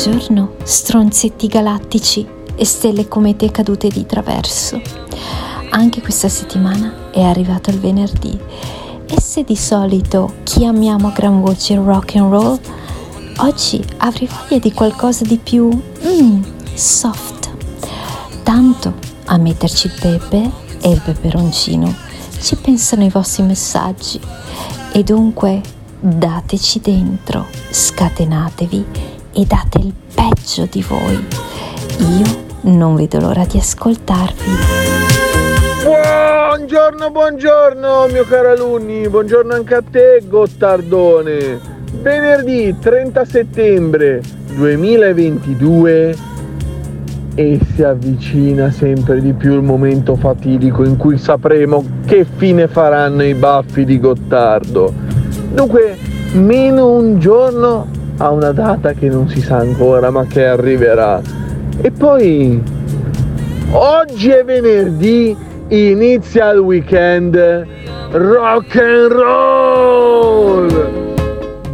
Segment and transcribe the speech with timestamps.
[0.00, 4.80] Buongiorno, stronzetti galattici e stelle comete cadute di traverso.
[5.70, 8.38] Anche questa settimana è arrivato il venerdì
[9.08, 12.60] e se di solito chiamiamo a gran voce rock and roll,
[13.38, 16.42] oggi avrei voglia di qualcosa di più mm,
[16.74, 17.50] soft.
[18.44, 18.94] Tanto
[19.24, 20.48] a metterci il pepe
[20.80, 21.92] e il peperoncino
[22.40, 24.20] ci pensano i vostri messaggi
[24.92, 25.60] e dunque
[25.98, 31.24] dateci dentro, scatenatevi e date il peggio di voi.
[31.98, 34.50] Io non vedo l'ora di ascoltarvi.
[35.84, 41.76] Buongiorno, buongiorno mio caro alunni, buongiorno anche a te Gottardone.
[42.02, 44.20] Venerdì 30 settembre
[44.54, 46.16] 2022
[47.34, 53.22] e si avvicina sempre di più il momento fatidico in cui sapremo che fine faranno
[53.22, 54.92] i baffi di Gottardo.
[55.52, 55.96] Dunque,
[56.32, 57.86] meno un giorno
[58.18, 61.20] a una data che non si sa ancora ma che arriverà.
[61.80, 62.62] E poi,
[63.72, 65.36] oggi è venerdì,
[65.68, 67.66] inizia il weekend
[68.10, 70.86] rock and roll!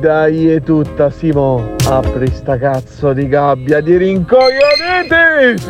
[0.00, 5.62] Dai è tutta Simo, apri sta cazzo di gabbia di rincoglioniti!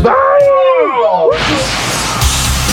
[0.00, 1.71] Vai!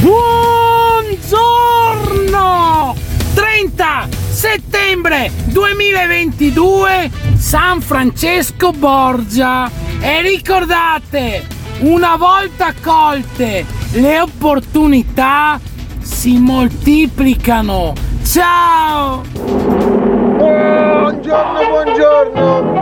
[0.00, 1.20] Buongiorno!
[3.34, 11.46] 30 settembre 2022 San Francesco Borgia e ricordate,
[11.80, 15.60] una volta colte le opportunità
[16.00, 17.92] si moltiplicano.
[18.24, 19.22] Ciao!
[20.38, 22.78] Buongiorno, buongiorno!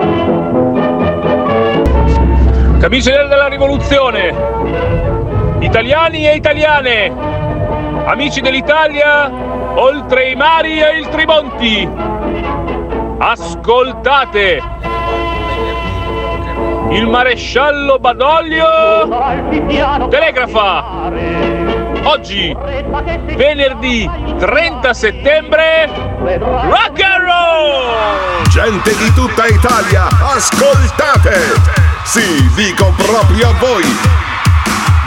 [2.78, 5.17] Camicie della rivoluzione!
[5.60, 7.12] Italiani e italiane,
[8.06, 9.28] amici dell'Italia,
[9.74, 11.88] oltre i mari e il Trimonti,
[13.18, 14.62] ascoltate!
[16.90, 19.08] Il maresciallo Badoglio
[20.08, 21.10] telegrafa!
[22.04, 22.56] Oggi,
[23.34, 24.08] venerdì
[24.38, 25.90] 30 settembre,
[26.20, 28.46] rock and roll!
[28.48, 31.86] Gente di tutta Italia, ascoltate!
[32.04, 34.27] Sì, dico proprio a voi!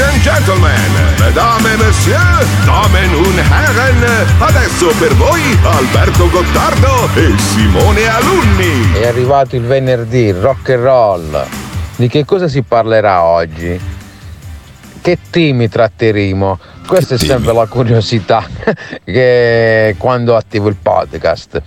[0.00, 4.02] Ladies and gentlemen, mesdames et messieurs, damen und herren,
[4.40, 8.94] adesso per voi Alberto Gottardo e Simone Alunni.
[8.94, 11.46] È arrivato il venerdì, rock and roll.
[11.96, 13.78] Di che cosa si parlerà oggi?
[15.02, 16.58] Che temi tratteremo?
[16.86, 18.42] Questa è sempre la curiosità
[19.04, 21.60] che quando attivo il podcast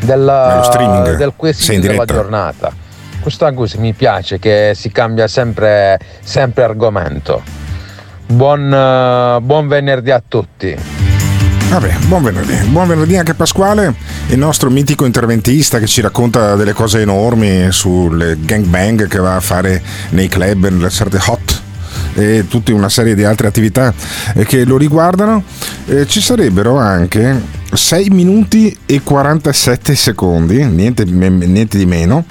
[0.00, 2.74] della, del quesito della giornata.
[3.20, 7.65] Questa cosa mi piace che si cambia sempre, sempre argomento.
[8.26, 10.76] Buon, eh, buon venerdì a tutti.
[11.68, 12.56] Vabbè, buon venerdì.
[12.68, 13.94] Buon venerdì anche Pasquale,
[14.28, 19.40] il nostro mitico interventista che ci racconta delle cose enormi sulle gangbang che va a
[19.40, 21.62] fare nei club, nelle serate hot
[22.14, 23.92] e tutta una serie di altre attività
[24.34, 25.42] eh, che lo riguardano.
[25.86, 27.40] Eh, ci sarebbero anche
[27.72, 32.24] 6 minuti e 47 secondi, niente, niente di meno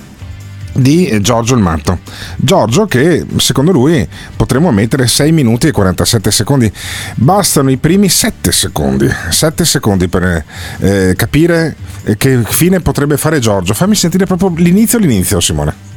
[0.76, 2.00] di Giorgio il Matto.
[2.36, 6.72] Giorgio che secondo lui potremmo mettere 6 minuti e 47 secondi.
[7.16, 9.10] Bastano i primi 7 secondi.
[9.30, 10.44] 7 secondi per
[10.80, 11.76] eh, capire
[12.18, 13.74] che fine potrebbe fare Giorgio.
[13.74, 15.94] Fammi sentire proprio l'inizio l'inizio Simone.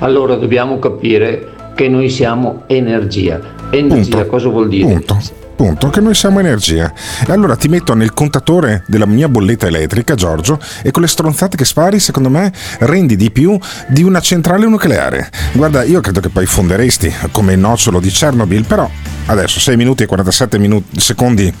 [0.00, 3.40] Allora dobbiamo capire che noi siamo energia.
[3.70, 4.26] Energia Punto.
[4.26, 4.84] cosa vuol dire?
[4.84, 5.37] Punto.
[5.58, 6.92] Punto, che noi siamo energia.
[7.26, 11.56] E allora ti metto nel contatore della mia bolletta elettrica, Giorgio, e con le stronzate
[11.56, 13.58] che spari, secondo me, rendi di più
[13.88, 15.28] di una centrale nucleare.
[15.54, 18.88] Guarda, io credo che poi fonderesti come il nocciolo di Chernobyl, però
[19.26, 21.52] adesso 6 minuti e 47 minuti, secondi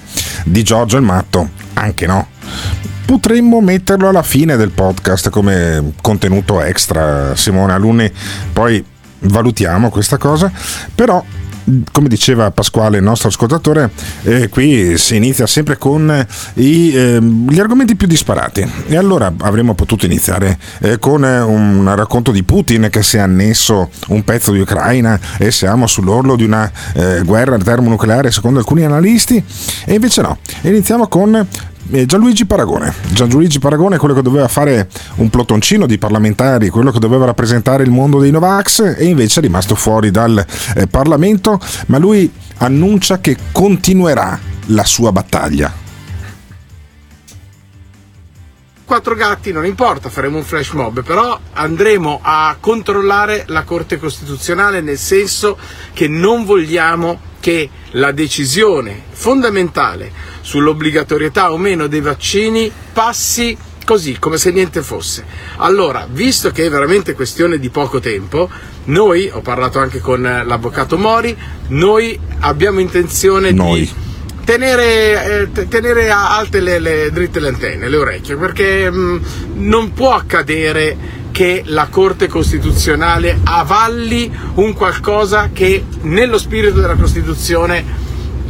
[0.44, 2.28] di Giorgio il matto, anche no.
[3.04, 8.12] Potremmo metterlo alla fine del podcast come contenuto extra, Simone Alunni,
[8.52, 8.84] poi
[9.22, 10.52] valutiamo questa cosa,
[10.94, 11.20] però
[11.92, 13.90] come diceva Pasquale, il nostro ascoltatore,
[14.22, 18.68] eh, qui si inizia sempre con i, eh, gli argomenti più disparati.
[18.86, 23.90] E allora avremmo potuto iniziare eh, con un racconto di Putin che si è annesso
[24.08, 29.42] un pezzo di Ucraina e siamo sull'orlo di una eh, guerra termonucleare secondo alcuni analisti.
[29.84, 31.46] E invece no, iniziamo con eh,
[31.88, 32.92] Gianluigi Paragone.
[33.12, 37.82] Gianluigi Paragone è quello che doveva fare un plotoncino di parlamentari, quello che doveva rappresentare
[37.82, 40.44] il mondo dei Novax e invece è rimasto fuori dal
[40.76, 45.86] eh, Parlamento, ma lui annuncia che continuerà la sua battaglia.
[48.84, 54.80] quattro gatti non importa, faremo un flash mob, però andremo a controllare la Corte Costituzionale
[54.80, 55.58] nel senso
[55.92, 60.12] che non vogliamo che la decisione fondamentale
[60.42, 63.56] sull'obbligatorietà o meno dei vaccini passi
[63.86, 65.24] così, come se niente fosse.
[65.56, 68.50] Allora, visto che è veramente questione di poco tempo,
[68.84, 71.34] noi, ho parlato anche con l'avvocato Mori,
[71.68, 73.80] noi abbiamo intenzione Noi.
[73.80, 73.90] di
[74.44, 79.20] tenere, eh, tenere alte le, le- dritte le antenne, le orecchie, perché mh,
[79.54, 87.84] non può accadere che la Corte Costituzionale avalli un qualcosa che nello spirito della Costituzione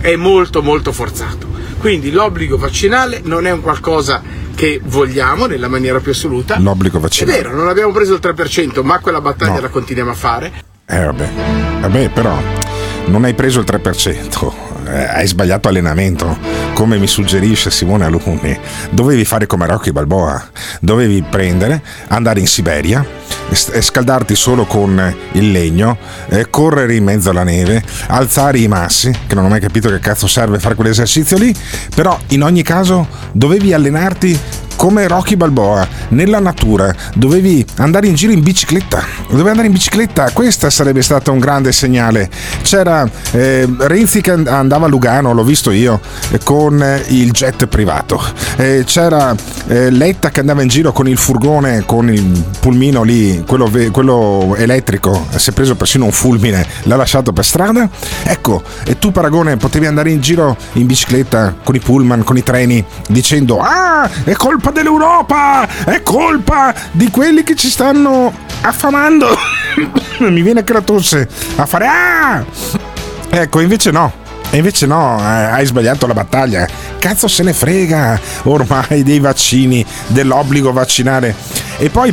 [0.00, 1.46] è molto molto forzato.
[1.78, 4.22] Quindi l'obbligo vaccinale non è un qualcosa
[4.54, 6.58] che vogliamo nella maniera più assoluta.
[6.58, 7.36] L'obbligo È vaccinale.
[7.42, 9.60] vero, non abbiamo preso il 3%, ma quella battaglia No.
[9.60, 10.52] la continuiamo a fare.
[10.86, 11.30] Eh vabbè,
[11.80, 12.40] vabbè però
[13.08, 16.36] non hai preso il 3%, eh, hai sbagliato allenamento,
[16.74, 18.58] come mi suggerisce Simone Alunni.
[18.90, 20.48] Dovevi fare come Rocky Balboa,
[20.80, 23.04] dovevi prendere, andare in Siberia,
[23.50, 25.96] scaldarti solo con il legno,
[26.28, 29.98] eh, correre in mezzo alla neve, alzare i massi, che non ho mai capito che
[30.00, 31.54] cazzo serve fare quell'esercizio lì,
[31.94, 34.38] però in ogni caso dovevi allenarti
[34.78, 36.94] come Rocky Balboa nella natura.
[37.14, 39.04] Dovevi andare in giro in bicicletta.
[39.28, 42.30] Dovevi andare in bicicletta questa sarebbe stato un grande segnale.
[42.62, 47.32] C'era eh, Renzi che and- andava a Lugano l'ho visto io eh, con eh, il
[47.32, 48.22] jet privato.
[48.56, 49.34] Eh, c'era
[49.66, 54.54] eh, Letta che andava in giro con il furgone con il pulmino lì quello, quello
[54.56, 57.88] elettrico si è preso persino un fulmine l'ha lasciato per strada.
[58.22, 62.44] Ecco e tu Paragone potevi andare in giro in bicicletta con i pullman con i
[62.44, 69.28] treni dicendo ah è colpa dell'Europa è colpa di quelli che ci stanno affamando
[70.18, 72.44] mi viene anche la tosse a fare ah
[73.30, 76.66] ecco invece no e invece no, eh, hai sbagliato la battaglia.
[76.98, 81.34] Cazzo se ne frega ormai dei vaccini, dell'obbligo vaccinare.
[81.76, 82.12] E poi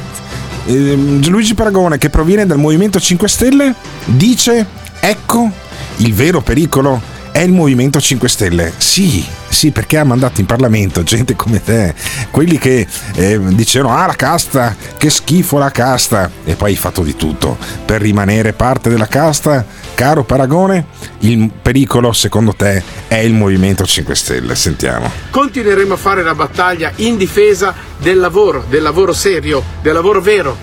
[0.65, 4.65] ehm, Luigi Paragone, che proviene dal Movimento 5 Stelle, dice:
[4.99, 5.49] Ecco,
[5.97, 7.01] il vero pericolo
[7.31, 8.73] è il Movimento 5 Stelle.
[8.77, 11.95] Sì, sì, perché ha mandato in Parlamento gente come te,
[12.29, 12.85] quelli che
[13.15, 16.29] eh, dicevano: Ah, la casta, che schifo la casta.
[16.43, 19.65] E poi hai fatto di tutto per rimanere parte della casta.
[19.93, 20.87] Caro Paragone,
[21.19, 24.55] il pericolo secondo te è il Movimento 5 Stelle.
[24.55, 25.09] Sentiamo.
[25.29, 30.57] continueremo a fare la battaglia in difesa del lavoro, del lavoro serio, del lavoro vero.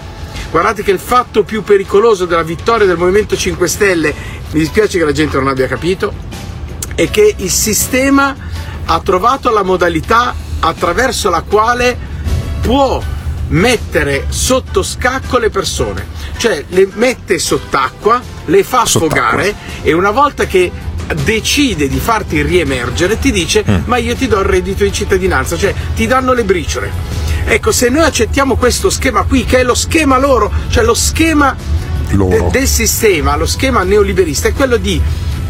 [0.50, 4.14] Guardate che il fatto più pericoloso della vittoria del Movimento 5 Stelle,
[4.50, 6.12] mi dispiace che la gente non abbia capito,
[6.94, 8.50] è che il sistema
[8.86, 11.96] ha trovato la modalità attraverso la quale
[12.60, 13.02] può
[13.48, 16.06] mettere sotto scacco le persone,
[16.38, 19.16] cioè le mette sott'acqua, le fa Sott'acqua.
[19.18, 20.70] sfogare e una volta che
[21.24, 23.76] decide di farti riemergere ti dice Mm.
[23.84, 26.90] ma io ti do il reddito di cittadinanza, cioè ti danno le briciole.
[27.44, 31.54] Ecco, se noi accettiamo questo schema qui, che è lo schema loro, cioè lo schema
[32.10, 35.00] de- del sistema, lo schema neoliberista, è quello di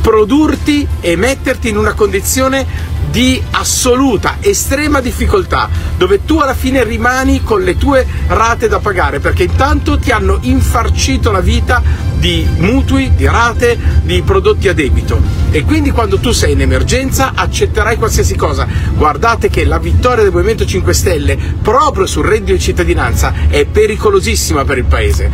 [0.01, 2.67] produrti e metterti in una condizione
[3.13, 9.21] di assoluta, estrema difficoltà, dove tu alla fine rimani con le tue rate da pagare,
[9.21, 11.83] perché intanto ti hanno infarcito la vita
[12.17, 15.21] di mutui, di rate, di prodotti a debito.
[15.51, 18.67] E quindi quando tu sei in emergenza accetterai qualsiasi cosa.
[18.95, 24.65] Guardate che la vittoria del Movimento 5 Stelle proprio sul reddito di cittadinanza è pericolosissima
[24.65, 25.31] per il Paese.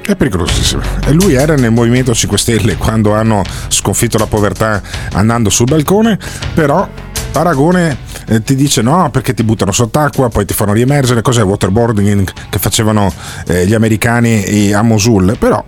[0.00, 0.82] È pericolosissimo.
[1.06, 4.82] E lui era nel Movimento 5 Stelle quando hanno sconfitto la povertà
[5.12, 6.18] andando sul balcone,
[6.52, 6.88] però
[7.30, 7.96] Paragone
[8.26, 12.58] eh, ti dice no perché ti buttano sott'acqua, poi ti fanno riemergere, cos'è waterboarding che
[12.58, 13.12] facevano
[13.46, 15.64] eh, gli americani a Mosul, però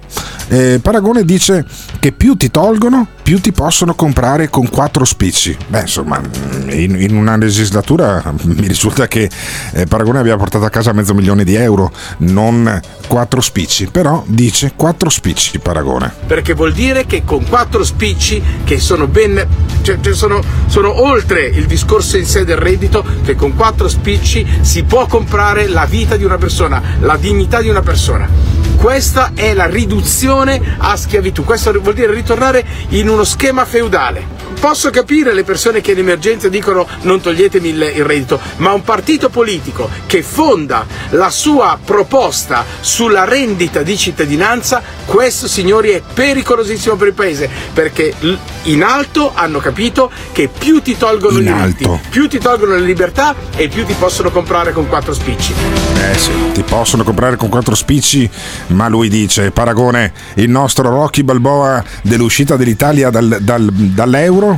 [0.49, 1.65] eh, Paragone dice
[1.99, 5.57] che più ti tolgono, più ti possono comprare con quattro spicci.
[5.69, 6.21] Beh, insomma,
[6.69, 9.31] in, in una legislatura mi risulta che
[9.73, 14.73] eh, Paragone abbia portato a casa mezzo milione di euro, non quattro spicci, però dice
[14.77, 16.13] quattro spicci Paragone.
[16.27, 19.47] Perché vuol dire che con quattro spicci che sono ben
[19.83, 24.47] cioè, cioè sono, sono oltre il discorso in sé del reddito che con quattro spicci
[24.61, 28.29] si può comprare la vita di una persona, la dignità di una persona.
[28.77, 34.52] Questa è la riduzione a schiavitù, questo vuol dire ritornare in uno schema feudale.
[34.63, 38.85] Posso capire le persone che in emergenza dicono non toglietemi il, il reddito, ma un
[38.85, 46.95] partito politico che fonda la sua proposta sulla rendita di cittadinanza, questo signori è pericolosissimo
[46.95, 48.15] per il paese, perché
[48.63, 52.83] in alto hanno capito che più ti tolgono In i diritti, più ti tolgono le
[52.83, 55.55] libertà e più ti possono comprare con quattro spicci.
[55.97, 58.31] Eh sì, ti possono comprare con quattro spicci,
[58.69, 64.52] ma lui dice, Paragone, il nostro Rocky Balboa dell'uscita dell'Italia dal- dal- dall'euro,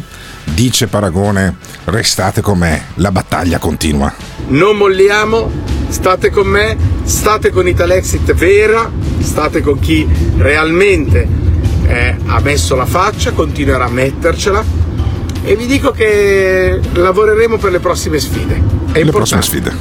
[0.44, 4.12] dice Paragone, restate con me, la battaglia continua.
[4.48, 5.50] non molliamo,
[5.88, 11.26] state con me, state con Italexit vera, state con chi realmente
[11.86, 14.62] eh, ha messo la faccia, continuerà a mettercela
[15.44, 18.60] e vi dico che lavoreremo per le prossime sfide.
[18.92, 19.72] È Le prossime sfide.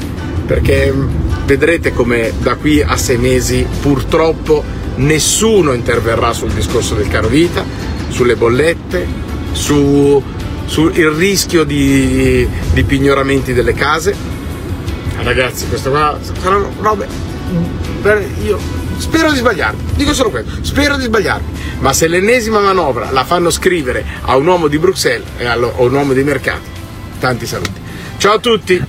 [0.46, 1.10] perché mh,
[1.46, 4.63] vedrete come da qui a sei mesi purtroppo
[4.96, 7.63] nessuno interverrà sul discorso del caro vita,
[8.10, 9.08] sulle bollette,
[9.53, 10.22] su-
[10.65, 14.13] sul rischio di, di pignoramenti delle case.
[15.22, 17.07] Ragazzi, questo qua saranno robe.
[18.01, 18.57] per- Io
[18.98, 21.62] spero di sbagliarmi, dico solo questo, spero di sbagliarmi.
[21.79, 25.81] Ma se l'ennesima manovra la fanno scrivere a un uomo di Bruxelles e allo- a
[25.81, 26.67] un uomo dei mercati,
[27.19, 27.81] tanti saluti.
[28.17, 28.81] Ciao a tutti!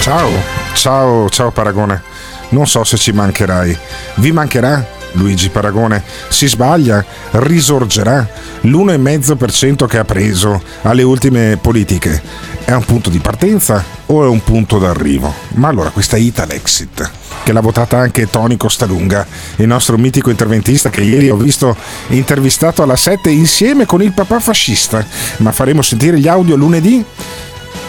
[0.00, 0.30] Ciao,
[0.74, 2.02] ciao, ciao Paragone.
[2.50, 3.76] Non so se ci mancherai.
[4.16, 4.96] Vi mancherà?
[5.12, 8.28] Luigi Paragone si sbaglia, risorgerà.
[8.62, 12.20] L'1,5% che ha preso alle ultime politiche
[12.64, 15.32] è un punto di partenza o è un punto d'arrivo?
[15.54, 17.10] Ma allora questa Italexit,
[17.42, 21.74] che l'ha votata anche Tony Costalunga, il nostro mitico interventista che ieri ho visto
[22.08, 25.04] intervistato alla 7 insieme con il papà fascista,
[25.38, 27.04] ma faremo sentire gli audio lunedì?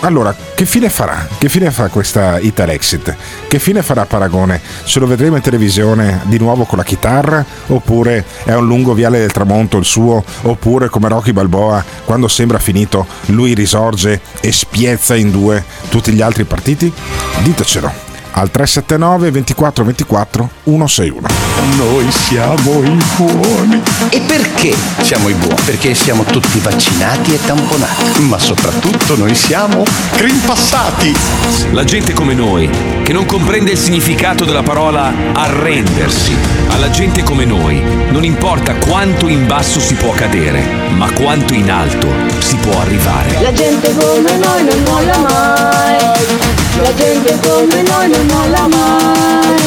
[0.02, 1.28] Allora, che fine farà?
[1.38, 3.16] Che fine fa questa Italexit?
[3.48, 4.62] Che fine farà Paragone?
[4.86, 7.46] Ce lo vedremo in televisione di nuovo con la chitarra?
[7.68, 10.24] Oppure è un lungo viale del tramonto il suo?
[10.44, 16.22] Oppure come Rocky Balboa, quando sembra finito, lui risorge e spiezza in due tutti gli
[16.22, 16.92] altri partiti?
[17.44, 21.28] Ditecelo al 379 24 24 161.
[21.78, 23.82] Noi siamo i buoni.
[24.10, 25.62] E perché siamo i buoni?
[25.66, 28.22] Perché siamo tutti vaccinati e tamponati.
[28.22, 31.16] Ma soprattutto noi siamo crimpassati.
[31.72, 32.70] La gente come noi,
[33.04, 36.36] che non comprende il significato della parola arrendersi.
[36.70, 37.82] Alla gente come noi
[38.12, 40.64] non importa quanto in basso si può cadere,
[40.96, 42.08] ma quanto in alto
[42.40, 43.42] si può arrivare.
[43.42, 45.98] La gente come noi non molla mai.
[46.82, 49.58] La gente come noi non molla mai.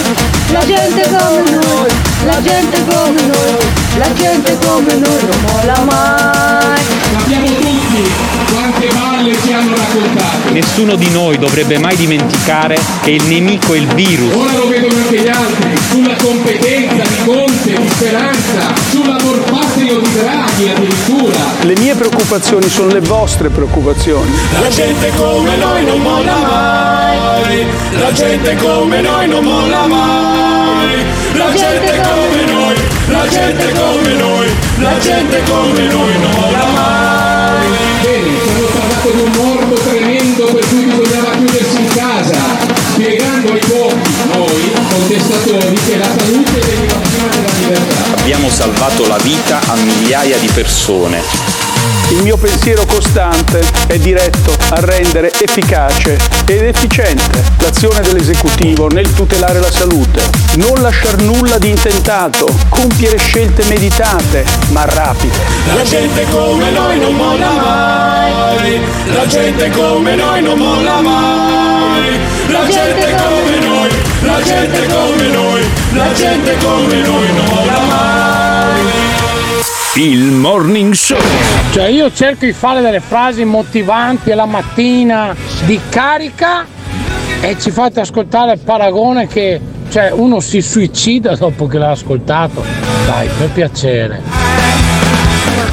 [0.53, 1.91] La gente come noi,
[2.25, 3.65] la gente come noi,
[3.99, 6.81] la gente come noi non molla mai.
[7.19, 10.53] Sappiamo tutti quante balle ci hanno raccontato.
[10.53, 14.35] Nessuno di noi dovrebbe mai dimenticare che il nemico è il virus.
[14.35, 20.13] Ora lo vedono anche gli altri, sulla competenza di Conte, di Speranza, sull'amor patrio di
[20.13, 21.39] Draghi addirittura.
[21.63, 24.31] Le mie preoccupazioni sono le vostre preoccupazioni.
[24.61, 27.02] La gente come noi non molla mai.
[27.99, 31.05] La gente come noi non molla mai.
[31.35, 32.77] La gente come noi,
[33.09, 37.67] la gente come noi, la gente come noi non molla mai.
[38.01, 42.39] Bene, hanno parlato di un morbo tremendo per cui bisognava chiudersi in casa,
[42.93, 48.21] spiegando ai pochi, noi, contestatori, che la salute veniva prima della libertà.
[48.21, 51.62] Abbiamo salvato la vita a migliaia di persone.
[52.11, 59.61] Il mio pensiero costante è diretto a rendere efficace ed efficiente l'azione dell'esecutivo nel tutelare
[59.61, 60.23] la salute,
[60.57, 65.37] non lasciar nulla di intentato, compiere scelte meditate ma rapide.
[65.75, 68.81] La gente come noi non molla mai.
[69.15, 72.21] la gente come noi non molla mai.
[72.49, 78.12] La gente come noi, la gente come noi, la gente come noi non molla mai.
[79.95, 81.21] Il morning show.
[81.71, 86.65] Cioè io cerco di fare delle frasi motivanti alla mattina di carica
[87.43, 92.65] e ci fate ascoltare il paragone che cioè, uno si suicida dopo che l'ha ascoltato.
[93.05, 94.23] Dai, per piacere.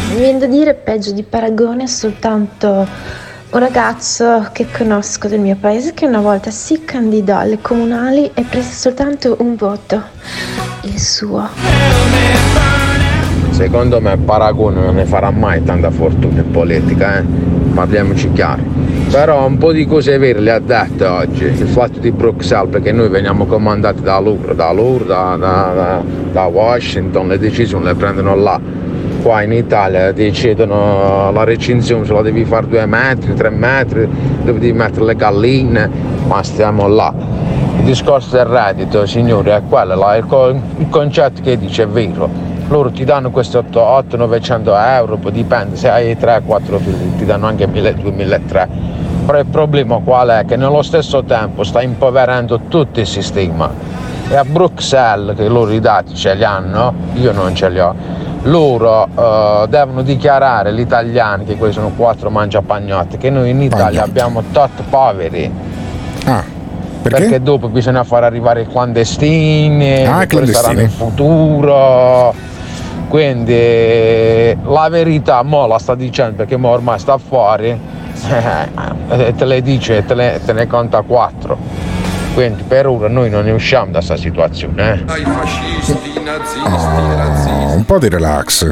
[0.09, 2.85] Mi viene da dire peggio di paragone soltanto
[3.51, 8.43] un ragazzo che conosco del mio paese che una volta si candidò alle comunali e
[8.43, 10.03] prese soltanto un voto,
[10.81, 12.58] il suo.
[13.59, 17.25] Secondo me Paragone non ne farà mai tanta fortuna in politica, eh?
[17.73, 18.61] parliamoci chiaro.
[19.11, 22.93] Però un po' di cose vere le ha dette oggi, il fatto di Bruxelles, perché
[22.93, 26.01] noi veniamo comandati da loro, da loro, da, da,
[26.31, 28.57] da, Washington, le decisioni le prendono là.
[29.21, 34.07] Qua in Italia decidono la recinzione, se la devi fare due metri, tre metri,
[34.41, 35.89] dove devi mettere le galline,
[36.27, 37.13] ma stiamo là.
[37.79, 40.25] Il discorso del reddito, signori, è quello là, il
[40.89, 46.15] concetto che dice è vero loro ti danno questi 800-900 euro, poi dipende se hai
[46.15, 48.67] 3-4 figli, ti danno anche 1.200-1.300.
[49.25, 50.45] Però il problema qual è?
[50.45, 53.71] Che nello stesso tempo sta impoverendo tutto il sistema.
[54.27, 57.93] E a Bruxelles, che loro i dati ce li hanno, io non ce li ho,
[58.43, 64.03] loro uh, devono dichiarare gli italiani, che quelli sono quattro mangiapagnotti, che noi in Italia
[64.03, 65.51] abbiamo tot poveri.
[66.25, 66.43] Ah,
[67.01, 67.21] perché?
[67.21, 67.41] perché?
[67.41, 70.53] dopo bisogna far arrivare i clandestini, ah, clandestini.
[70.53, 72.33] saranno il futuro.
[73.09, 77.69] Quindi la verità mo la sta dicendo perché mo ormai sta fuori,
[79.09, 81.57] eh, te le dice, te, le, te ne conta quattro.
[82.35, 85.03] Quindi per ora noi non ne usciamo da questa situazione.
[85.07, 85.23] Eh.
[86.63, 88.71] Oh, un po' di relax,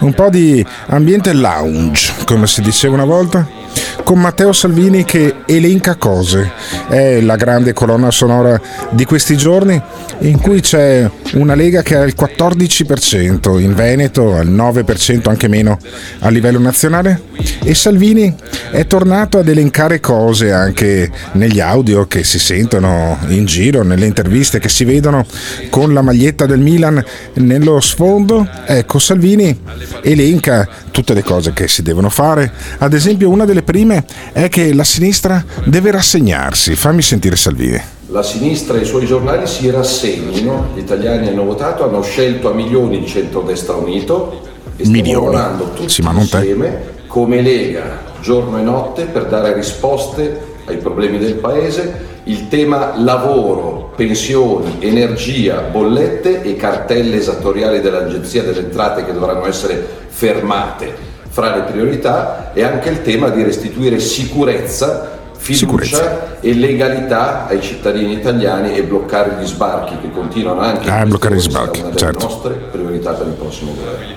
[0.00, 3.63] un po' di ambiente lounge, come si diceva una volta
[4.04, 6.52] con Matteo Salvini che elenca cose.
[6.88, 9.80] È la grande colonna sonora di questi giorni
[10.20, 15.78] in cui c'è una Lega che ha il 14%, in Veneto al 9% anche meno
[16.20, 17.22] a livello nazionale
[17.62, 18.34] e Salvini
[18.70, 24.58] è tornato ad elencare cose anche negli audio che si sentono in giro, nelle interviste
[24.58, 25.24] che si vedono
[25.70, 27.02] con la maglietta del Milan
[27.34, 28.46] nello sfondo.
[28.66, 29.58] Ecco, Salvini
[30.02, 32.52] elenca tutte le cose che si devono fare.
[32.78, 36.76] Ad esempio una delle prime è che la sinistra deve rassegnarsi.
[36.76, 41.82] Fammi sentire Salvini la sinistra e i suoi giornali si rassegnino, gli italiani hanno votato,
[41.82, 44.40] hanno scelto a milioni di centrodestra unito
[44.76, 45.24] e stiamo milioni.
[45.24, 51.34] lavorando tutti sì, insieme come Lega giorno e notte per dare risposte ai problemi del
[51.34, 52.12] Paese.
[52.24, 59.86] Il tema lavoro, pensioni, energia, bollette e cartelle esattoriali dell'Agenzia delle Entrate che dovranno essere
[60.08, 66.40] fermate fra le priorità e anche il tema di restituire sicurezza fiducia Sicurezza.
[66.40, 71.34] e legalità ai cittadini italiani e bloccare gli sbarchi che continuano anche a ah, bloccare
[71.34, 72.24] gli sbarchi, certo.
[72.24, 74.14] nostre priorità per il prossimo governo.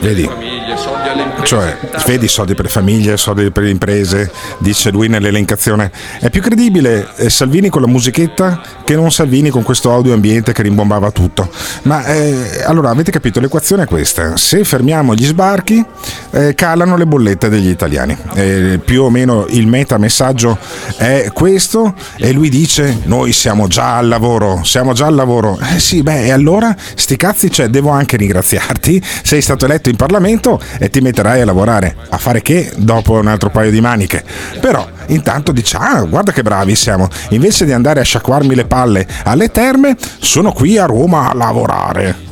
[0.00, 0.24] Vedi?
[0.24, 0.76] Famiglie,
[1.22, 1.46] imprese.
[1.46, 5.90] Cioè, vedi soldi per le famiglie, soldi per le imprese, dice lui nell'elencazione.
[6.18, 10.52] È più credibile eh, Salvini con la musichetta che non Salvini con questo audio ambiente
[10.52, 11.48] che rimbombava tutto.
[11.82, 14.36] Ma eh, allora avete capito, l'equazione è questa.
[14.36, 15.84] Se fermiamo gli sbarchi,
[16.30, 18.16] eh, calano le bollette degli italiani.
[18.34, 20.58] Eh, più o meno il meta messaggio
[20.96, 25.58] è questo e lui dice noi siamo già al lavoro, siamo già al lavoro.
[25.74, 29.00] Eh sì, beh, e allora sti cazzi, cioè, devo anche ringraziarti.
[29.22, 31.94] Sei stato eletto in Parlamento e ti metterai a lavorare.
[32.08, 34.24] A fare che dopo un altro paio di maniche.
[34.60, 37.08] Però intanto dici, ah, guarda che bravi siamo.
[37.30, 42.26] Invece di andare a sciacquarmi le palle alle terme, sono qui a Roma a lavorare.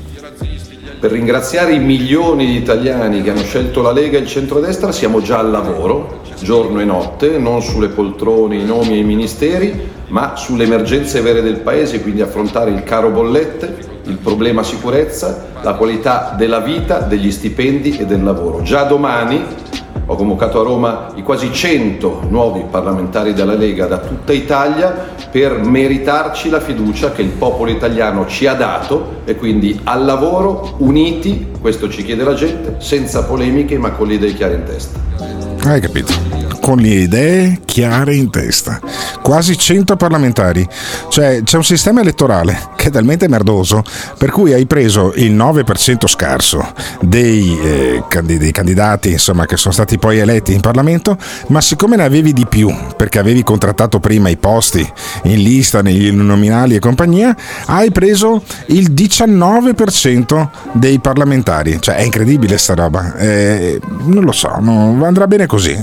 [0.98, 5.20] Per ringraziare i milioni di italiani che hanno scelto la Lega e il centrodestra siamo
[5.20, 10.36] già al lavoro, giorno e notte, non sulle poltrone, i nomi e i ministeri, ma
[10.36, 16.34] sulle emergenze vere del Paese, quindi affrontare il caro bollette, il problema sicurezza, la qualità
[16.36, 18.62] della vita, degli stipendi e del lavoro.
[18.62, 19.44] Già domani
[20.08, 25.58] ho convocato a Roma i quasi 100 nuovi parlamentari della Lega da tutta Italia per
[25.64, 31.48] meritarci la fiducia che il popolo italiano ci ha dato e quindi al lavoro, uniti,
[31.60, 34.98] questo ci chiede la gente, senza polemiche ma con le idee chiare in testa.
[35.64, 36.36] Hai capito?
[36.66, 38.80] con le idee chiare in testa.
[39.22, 40.66] Quasi 100 parlamentari.
[41.08, 43.82] Cioè c'è un sistema elettorale è talmente merdoso
[44.18, 49.98] per cui hai preso il 9% scarso dei, eh, dei candidati insomma, che sono stati
[49.98, 51.16] poi eletti in Parlamento,
[51.48, 54.88] ma siccome ne avevi di più, perché avevi contrattato prima i posti
[55.24, 61.78] in lista, negli nominali e compagnia, hai preso il 19% dei parlamentari.
[61.80, 63.14] Cioè è incredibile sta roba.
[63.16, 65.76] Eh, non lo so, no, andrà bene così.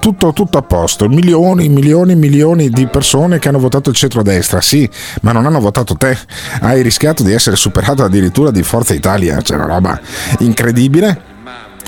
[0.00, 1.08] Tutto, tutto a posto.
[1.08, 4.88] Milioni, milioni, milioni di persone che hanno votato il centrodestra, sì,
[5.22, 6.13] ma non hanno votato te.
[6.60, 9.40] Hai rischiato di essere superato addirittura di Forza Italia.
[9.40, 10.00] Cioè una roba
[10.38, 11.32] incredibile.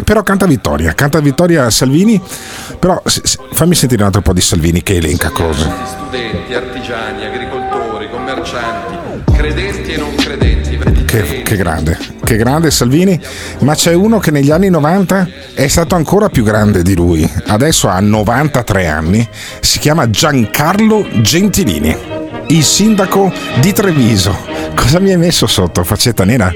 [0.05, 2.21] Però canta vittoria, canta vittoria Salvini,
[2.79, 3.03] però
[3.53, 5.67] fammi sentire un altro po' di Salvini che elenca cose.
[5.87, 10.47] Studenti, artigiani, agricoltori, commercianti, credenti e non credenti.
[11.07, 13.19] Che, che grande, che grande Salvini,
[13.61, 17.89] ma c'è uno che negli anni 90 è stato ancora più grande di lui, adesso
[17.89, 19.27] ha 93 anni,
[19.61, 21.97] si chiama Giancarlo Gentilini,
[22.49, 24.55] il sindaco di Treviso.
[24.75, 26.53] Cosa mi hai messo sotto, faccetta nera?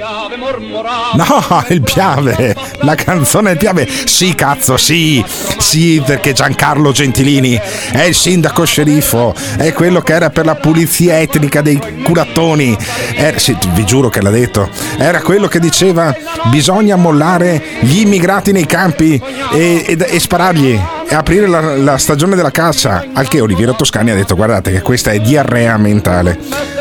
[1.14, 3.88] No, il Piave, la canzone del Piave.
[4.04, 5.24] Sì, cazzo, sì,
[5.58, 7.58] sì, perché Giancarlo Gentilini
[7.92, 12.76] è il sindaco sceriffo, è quello che era per la pulizia etnica dei curattoni.
[13.14, 14.68] Era- sì, vi giuro che l'ha detto.
[14.98, 16.14] Era quello che diceva
[16.50, 19.20] bisogna mollare gli immigrati nei campi
[19.52, 20.78] e, e- e sparargli
[21.14, 23.04] aprire la, la stagione della caccia.
[23.12, 26.38] Al che Oliviero Toscani ha detto guardate che questa è diarrea mentale.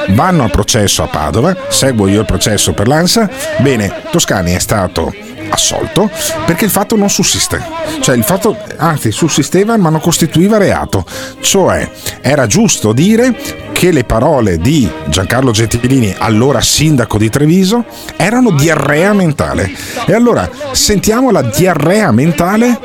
[0.09, 3.29] Vanno a processo a Padova, seguo io il processo per l'ANSA.
[3.59, 5.13] Bene, Toscani è stato
[5.49, 6.09] assolto
[6.45, 7.61] perché il fatto non sussiste.
[8.01, 11.05] Cioè il fatto, anzi, sussisteva ma non costituiva reato.
[11.39, 11.89] Cioè
[12.21, 13.35] era giusto dire
[13.79, 17.85] che le parole di Giancarlo Gentilini, allora sindaco di Treviso,
[18.17, 19.71] erano diarrea mentale.
[20.05, 22.77] E allora sentiamo la diarrea mentale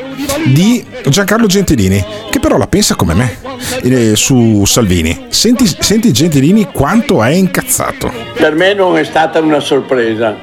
[0.44, 3.38] di Giancarlo Gentilini, che però la pensa come me
[3.82, 5.26] eh, su Salvini.
[5.30, 8.12] Senti, senti Gentilini quanto è incazzato.
[8.32, 10.36] Per me non è stata una sorpresa.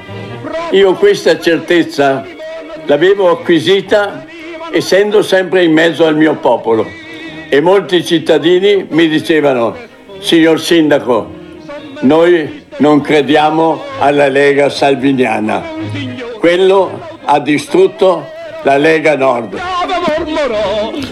[0.72, 2.26] Io questa certezza
[2.84, 4.26] l'avevo acquisita
[4.70, 6.86] essendo sempre in mezzo al mio popolo
[7.48, 9.90] e molti cittadini mi dicevano,
[10.22, 11.30] signor Sindaco,
[12.02, 15.62] noi non crediamo alla Lega Salviniana.
[16.38, 18.26] Quello ha distrutto
[18.62, 19.60] la Lega Nord.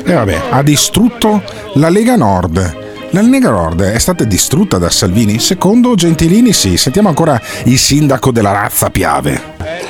[0.04, 1.42] E vabbè, ha distrutto
[1.74, 2.78] la Lega Nord.
[3.10, 5.40] La Lega Nord è stata distrutta da Salvini?
[5.40, 6.76] Secondo Gentilini sì.
[6.76, 9.40] Sentiamo ancora il sindaco della razza Piave.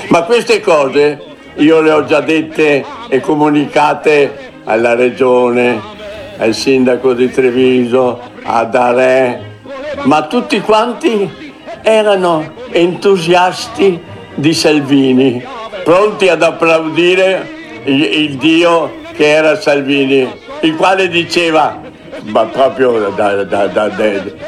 [0.09, 1.21] Ma queste cose
[1.57, 5.79] io le ho già dette e comunicate alla regione,
[6.39, 9.41] al sindaco di Treviso, ad Are,
[10.05, 11.31] ma tutti quanti
[11.83, 14.01] erano entusiasti
[14.35, 15.43] di Salvini,
[15.85, 17.49] pronti ad applaudire
[17.85, 20.29] il, il Dio che era Salvini,
[20.61, 21.81] il quale diceva,
[22.25, 23.89] ma proprio da- da- da-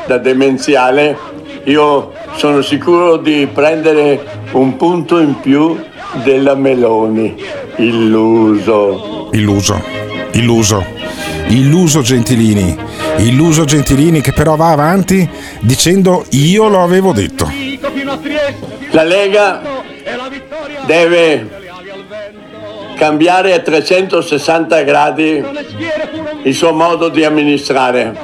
[0.07, 1.17] da demenziale,
[1.65, 4.21] io sono sicuro di prendere
[4.53, 5.79] un punto in più
[6.25, 7.35] della Meloni.
[7.77, 9.29] Illuso.
[9.33, 9.81] Illuso,
[10.33, 10.85] illuso,
[11.49, 12.77] illuso Gentilini,
[13.18, 15.29] illuso Gentilini che però va avanti
[15.61, 17.51] dicendo io lo avevo detto.
[18.90, 19.61] La Lega
[20.87, 21.61] deve
[22.96, 25.44] cambiare a 360 gradi
[26.42, 28.14] il suo modo di amministrare.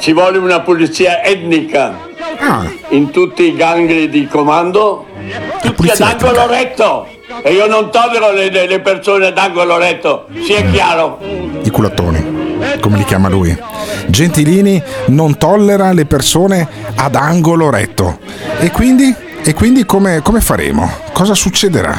[0.00, 1.96] Ci vuole una pulizia etnica
[2.88, 5.06] in tutti i gangli di comando,
[5.62, 7.06] tutti ad angolo retto.
[7.44, 11.18] E io non tollero le, le- le persone ad angolo retto, sia chiaro.
[11.62, 12.41] I culattoni,
[12.80, 13.56] come li chiama lui.
[14.08, 18.18] Gentilini non tollera le persone ad angolo retto.
[18.60, 19.14] E quindi?
[19.44, 20.88] E quindi come, come faremo?
[21.12, 21.98] Cosa succederà?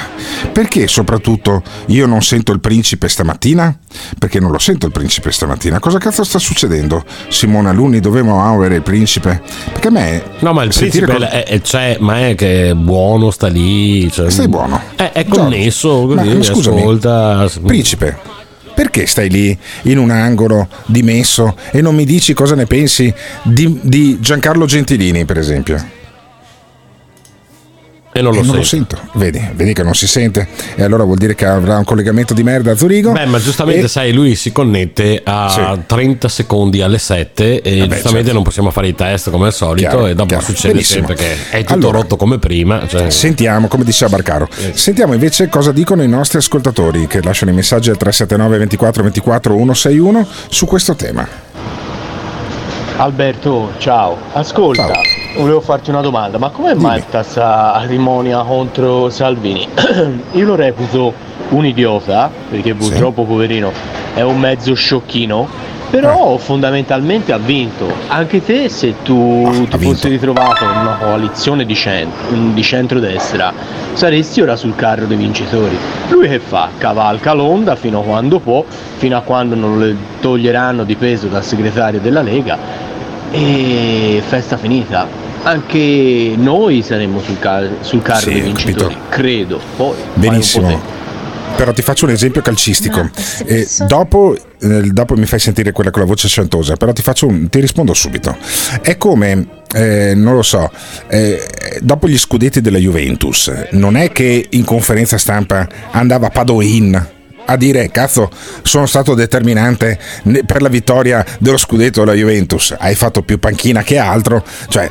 [0.54, 3.78] Perché soprattutto io non sento il principe stamattina?
[4.18, 5.80] Perché non lo sento il principe stamattina.
[5.80, 7.04] Cosa cazzo sta succedendo?
[7.28, 9.42] Simona Luni, dovevamo avere il principe?
[9.74, 10.24] Perché a me...
[10.40, 14.10] No, ma il principe co- è, è- c'è, ma è che è buono, sta lì.
[14.10, 14.80] Cioè, Stai buono.
[14.96, 17.46] È, è connesso, Ma- così, ma scusami, ascolta.
[17.66, 18.18] Principe,
[18.84, 23.80] perché stai lì in un angolo dimesso e non mi dici cosa ne pensi di,
[23.82, 26.03] di Giancarlo Gentilini, per esempio?
[28.16, 28.96] E non lo Eh, non sento.
[28.96, 29.18] sento.
[29.18, 30.48] Vedi, vedi che non si sente.
[30.76, 33.12] E allora vuol dire che avrà un collegamento di merda a Zurigo.
[33.12, 35.82] Beh, ma giustamente, E- sai, lui si connette a Sì.
[35.88, 38.34] 30 secondi alle 7 e Vabbè, giustamente certo.
[38.34, 40.44] non possiamo fare i test come al solito Chiaro, e dopo chiaro.
[40.44, 41.08] succede Benissimo.
[41.08, 42.88] sempre che è tutto Allora, rotto come prima.
[42.88, 47.56] Cioè, Sentiamo, come diceva Barcaro, sentiamo invece cosa dicono i nostri ascoltatori che lasciano i
[47.56, 51.28] messaggi al 379 24 24 161 su questo tema.
[52.98, 54.18] Alberto, ciao.
[54.34, 54.92] Ascolta,
[55.36, 59.68] volevo farti una domanda, ma come mai questa acrimonia contro Salvini?
[60.34, 61.14] Io lo reputo
[61.50, 63.72] un idiota, perché purtroppo poverino
[64.14, 67.88] è un mezzo sciocchino, Però fondamentalmente ha vinto.
[68.08, 73.54] Anche te, se tu ti fossi ritrovato in una coalizione di, centro, di centrodestra,
[73.94, 75.78] saresti ora sul carro dei vincitori.
[76.10, 76.70] Lui che fa?
[76.80, 78.66] Cavalca l'onda fino a quando può,
[78.98, 82.58] fino a quando non lo toglieranno di peso dal segretario della Lega
[83.30, 85.23] e festa finita.
[85.44, 89.00] Anche noi saremmo sul, car- sul carro Sì, dei vincitori, capito.
[89.10, 89.62] credo.
[89.76, 91.02] Poi Benissimo.
[91.56, 93.08] Però ti faccio un esempio calcistico.
[93.46, 97.28] Eh, dopo, eh, dopo mi fai sentire quella con la voce chantosa, però ti, faccio
[97.28, 98.36] un- ti rispondo subito.
[98.82, 100.72] È come, eh, non lo so,
[101.10, 101.40] eh,
[101.82, 107.08] dopo gli scudetti della Juventus, non è che in conferenza stampa andava Padoin
[107.46, 108.30] a dire cazzo
[108.62, 110.00] sono stato determinante
[110.46, 112.76] per la vittoria dello scudetto della Juventus.
[112.78, 114.44] Hai fatto più panchina che altro.
[114.68, 114.90] Cioè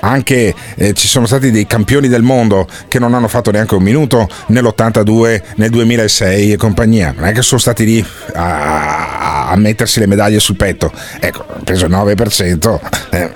[0.00, 3.82] anche eh, ci sono stati dei campioni del mondo che non hanno fatto neanche un
[3.82, 7.12] minuto nell'82 nel 2006 e compagnia.
[7.16, 10.92] Non è che sono stati lì a, a mettersi le medaglie sul petto.
[11.18, 12.78] Ecco preso il 9%
[13.10, 13.30] eh,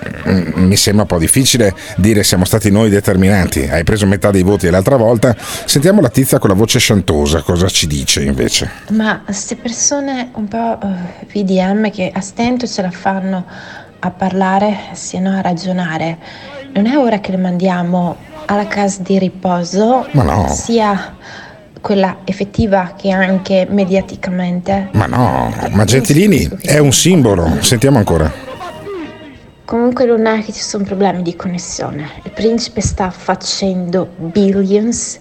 [0.55, 3.67] mi sembra un po' difficile dire siamo stati noi determinanti.
[3.69, 5.35] Hai preso metà dei voti l'altra volta.
[5.65, 8.44] Sentiamo la tizia con la voce chantosa cosa ci dice invece
[8.89, 13.45] Ma queste persone un po' eh, VDM che a stento ce la fanno
[13.99, 16.17] a parlare, siano a ragionare,
[16.73, 20.47] non è ora che le mandiamo alla casa di riposo, Ma no.
[20.49, 21.15] sia
[21.81, 24.89] quella effettiva che anche mediaticamente?
[24.91, 27.61] Ma no, ma Gentilini è un simbolo.
[27.61, 28.31] Sentiamo ancora.
[29.65, 32.09] Comunque non è che ci sono problemi di connessione.
[32.23, 35.19] Il principe sta facendo billions.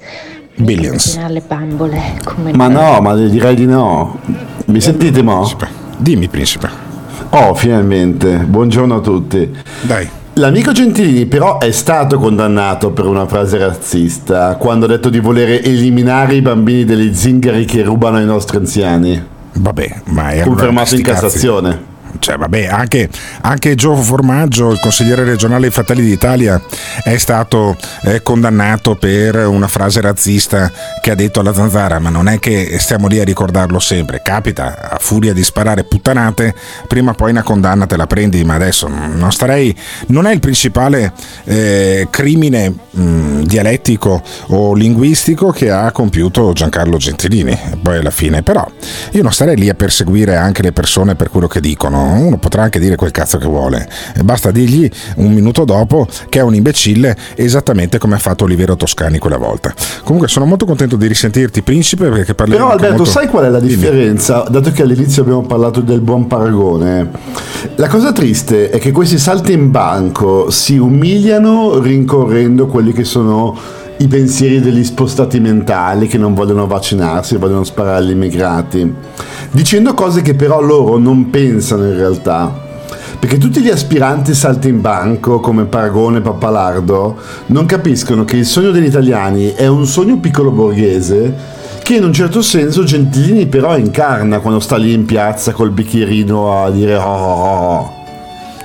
[0.56, 1.16] Billions.
[1.16, 4.20] alle bambole come Ma no, ma direi di no.
[4.66, 5.50] Mi sentite mo?
[5.96, 6.68] Dimmi, principe.
[7.30, 8.36] Oh, finalmente.
[8.38, 9.50] Buongiorno a tutti.
[9.82, 10.08] Dai.
[10.34, 15.62] L'amico Gentilini però è stato condannato per una frase razzista quando ha detto di volere
[15.62, 19.22] eliminare i bambini degli zingari che rubano ai nostri anziani.
[19.56, 21.02] Vabbè, ma è Confermato in.
[21.02, 21.92] Cassazione.
[22.18, 23.08] Cioè, vabbè, anche,
[23.42, 26.60] anche Gio Formaggio, il consigliere regionale Fratelli d'Italia,
[27.02, 30.70] è stato eh, condannato per una frase razzista
[31.02, 34.22] che ha detto alla zanzara, ma non è che stiamo lì a ricordarlo sempre.
[34.22, 36.54] Capita, a furia di sparare puttanate,
[36.86, 39.74] prima o poi una condanna te la prendi, ma adesso non starei.
[40.06, 41.12] Non è il principale
[41.44, 48.42] eh, crimine mh, dialettico o linguistico che ha compiuto Giancarlo Gentilini, poi alla fine.
[48.42, 48.66] Però
[49.12, 52.03] io non starei lì a perseguire anche le persone per quello che dicono.
[52.06, 53.88] Uno potrà anche dire quel cazzo che vuole.
[54.22, 59.18] Basta dirgli un minuto dopo che è un imbecille, esattamente come ha fatto Olivero Toscani
[59.18, 59.72] quella volta.
[60.04, 63.48] Comunque sono molto contento di risentirti, principe, perché parliamo Però Alberto, molto- sai qual è
[63.48, 63.74] la Dimmi.
[63.76, 64.44] differenza?
[64.48, 67.10] Dato che all'inizio abbiamo parlato del buon paragone,
[67.76, 73.56] la cosa triste è che questi salti in banco si umiliano rincorrendo quelli che sono
[73.98, 78.92] i pensieri degli spostati mentali che non vogliono vaccinarsi, vogliono sparare agli immigrati,
[79.50, 82.62] dicendo cose che però loro non pensano in realtà.
[83.18, 88.44] Perché tutti gli aspiranti salti in banco come Paragone e Pappalardo non capiscono che il
[88.44, 93.78] sogno degli italiani è un sogno piccolo borghese che in un certo senso Gentilini però
[93.78, 97.93] incarna quando sta lì in piazza col bicchierino a dire oh, oh, oh.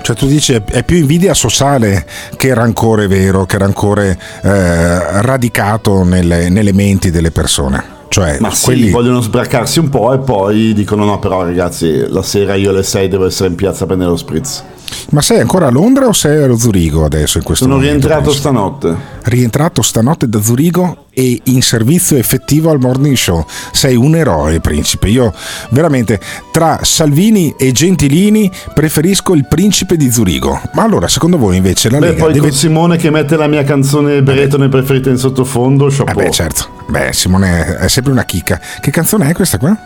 [0.10, 2.04] Cioè tu dici è- più invidia sociale
[2.36, 7.98] che rancore vero, che rancore eh, radicato nelle, nelle menti delle persone.
[8.08, 8.90] Cioè, Ma sì, quelli...
[8.90, 13.08] vogliono sbraccarsi un po' e poi dicono no però ragazzi la sera io alle 6
[13.08, 14.64] devo essere in piazza a prendere lo spritz.
[15.12, 17.98] Ma sei ancora a Londra o sei a Zurigo adesso in questo Sono momento?
[17.98, 18.40] rientrato penso?
[18.40, 18.96] stanotte.
[19.24, 23.46] Rientrato stanotte da Zurigo e in servizio effettivo al morning show.
[23.72, 25.10] Sei un eroe, principe.
[25.10, 25.34] Io
[25.72, 26.20] veramente
[26.52, 30.60] tra Salvini e Gentilini preferisco il principe di Zurigo.
[30.74, 33.48] Ma allora, secondo voi invece la Beh, Lega poi deve con Simone che mette la
[33.48, 36.16] mia canzone Bretone preferita in sottofondo, chapeau.
[36.16, 36.68] Beh, certo.
[36.88, 38.60] Beh, Simone è sempre una chicca.
[38.80, 39.78] Che canzone è questa qua?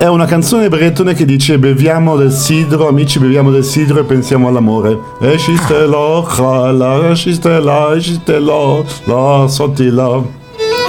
[0.00, 4.48] È una canzone bretone che dice beviamo del sidro, amici beviamo del sidro e pensiamo
[4.48, 4.98] all'amore.
[5.20, 10.39] Esiste lo, la, esiste la, esiste lo, la, sottila.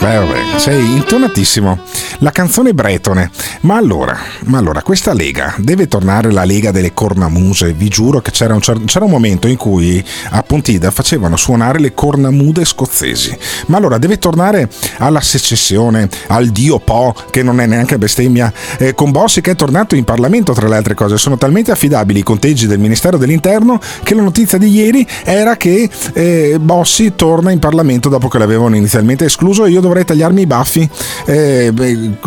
[0.02, 1.78] Beh, vabbè, sei intonatissimo.
[2.24, 3.30] La canzone bretone.
[3.62, 7.74] Ma allora, ma allora, questa lega deve tornare la lega delle cornamuse.
[7.74, 11.80] Vi giuro che c'era un, cer- c'era un momento in cui a Pontida facevano suonare
[11.80, 13.38] le cornamude scozzesi.
[13.68, 18.96] Ma allora deve tornare alla secessione, al Dio Po, che non è neanche bestemmia, eh,
[18.96, 21.18] con Bossi che è tornato in Parlamento, tra le altre cose.
[21.18, 25.88] Sono talmente affidabili i conteggi del Ministero dell'Interno che la notizia di ieri era che
[26.14, 30.46] eh, Bossi torna in Parlamento dopo che l'avevano inizialmente escluso e io dovrei tagliarmi i
[30.46, 30.90] baffi
[31.26, 31.74] eh,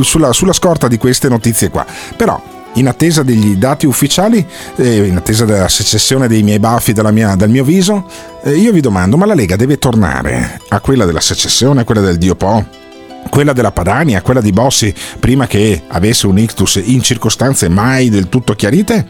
[0.00, 1.86] sulla, sulla scorta di queste notizie qua.
[2.16, 2.40] Però
[2.74, 4.44] in attesa degli dati ufficiali,
[4.76, 8.06] eh, in attesa della secessione dei miei baffi mia- dal mio viso,
[8.42, 12.02] eh, io vi domando, ma la Lega deve tornare a quella della secessione, a quella
[12.02, 12.82] del Dio Po?
[13.30, 18.28] quella della Padania, quella di Bossi, prima che avesse un ictus in circostanze mai del
[18.28, 19.06] tutto chiarite?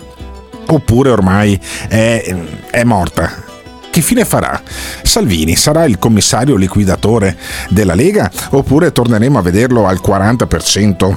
[0.66, 2.34] Oppure ormai è,
[2.70, 3.43] è morta?
[3.94, 4.60] Che fine farà?
[5.04, 7.36] Salvini sarà il commissario liquidatore
[7.68, 11.16] della Lega oppure torneremo a vederlo al 40%?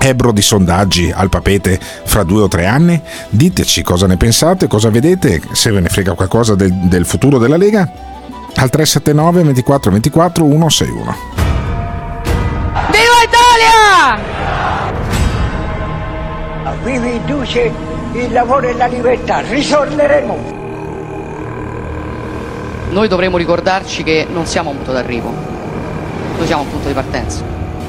[0.00, 3.00] Ebro di sondaggi al papete fra due o tre anni?
[3.28, 7.56] Diteci cosa ne pensate, cosa vedete, se ve ne frega qualcosa del, del futuro della
[7.56, 7.82] Lega?
[7.82, 11.16] Al 379 24 24 161.
[12.90, 14.18] Viva Italia!
[16.64, 17.72] A cui vi induce
[18.14, 20.67] il lavoro e la libertà, risorneremo.
[22.90, 25.32] Noi dovremo ricordarci che non siamo un punto d'arrivo,
[26.36, 27.44] noi siamo un punto di partenza.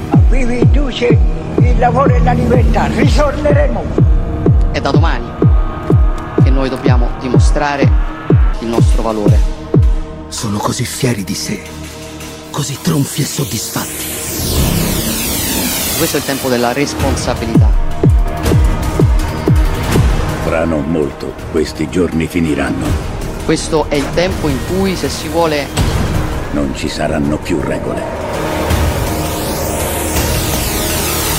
[0.09, 1.17] A cui vi induce
[1.59, 3.83] il lavoro e la libertà, risorneremo.
[4.71, 5.25] È da domani
[6.43, 7.89] che noi dobbiamo dimostrare
[8.59, 9.39] il nostro valore.
[10.27, 11.61] Sono così fieri di sé,
[12.51, 14.05] così tronfi e soddisfatti.
[15.97, 17.69] Questo è il tempo della responsabilità.
[20.43, 23.08] Fra non molto, questi giorni finiranno.
[23.49, 25.65] Questo è il tempo in cui, se si vuole,
[26.51, 27.99] Non ci saranno più regole.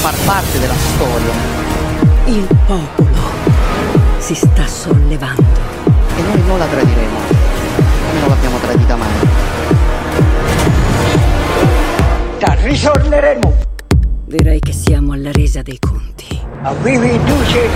[0.00, 1.32] far parte della storia
[2.24, 3.20] Il popolo
[4.18, 5.44] si sta sollevando.
[6.16, 7.18] e noi non la tradiremo,
[7.76, 9.08] come non l'abbiamo tradita mai.
[12.40, 13.54] Da risorneremo.
[14.24, 16.40] Direi che siamo alla resa dei conti.
[16.62, 17.68] A cui vi induce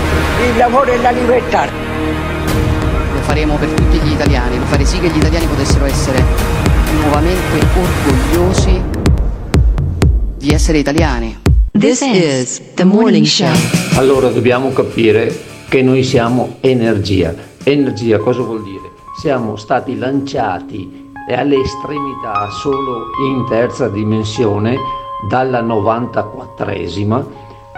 [0.49, 2.34] il lavoro e la libertà.
[3.15, 6.21] Lo faremo per tutti gli italiani, per fare sì che gli italiani potessero essere
[7.01, 8.81] nuovamente orgogliosi
[10.37, 11.39] di essere italiani.
[11.71, 13.47] This is the morning show.
[13.95, 15.33] Allora dobbiamo capire
[15.69, 17.33] che noi siamo energia.
[17.63, 18.91] Energia cosa vuol dire?
[19.21, 24.75] Siamo stati lanciati alle estremità solo in terza dimensione
[25.29, 27.23] dalla 94esima,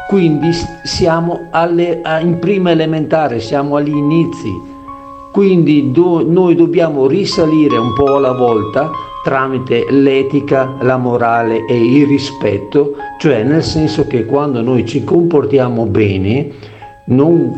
[0.10, 0.50] quindi
[0.84, 4.76] siamo alle- in prima elementare, siamo agli inizi.
[5.32, 8.90] Quindi do- noi dobbiamo risalire un po' alla volta
[9.24, 15.86] tramite l'etica, la morale e il rispetto, cioè nel senso che quando noi ci comportiamo
[15.86, 16.50] bene
[17.08, 17.54] non,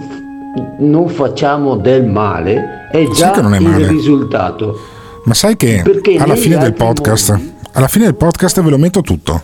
[0.80, 4.80] non facciamo del male, è Sì già non è il risultato.
[5.26, 7.40] Ma sai che Perché alla fine del podcast,
[7.74, 9.44] alla fine del podcast ve lo metto tutto.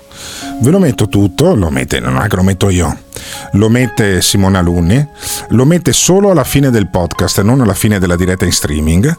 [0.61, 2.97] Ve lo metto tutto, lo mette, non è che lo metto io.
[3.53, 5.07] Lo mette Simone Alunni,
[5.49, 9.17] lo mette solo alla fine del podcast, non alla fine della diretta in streaming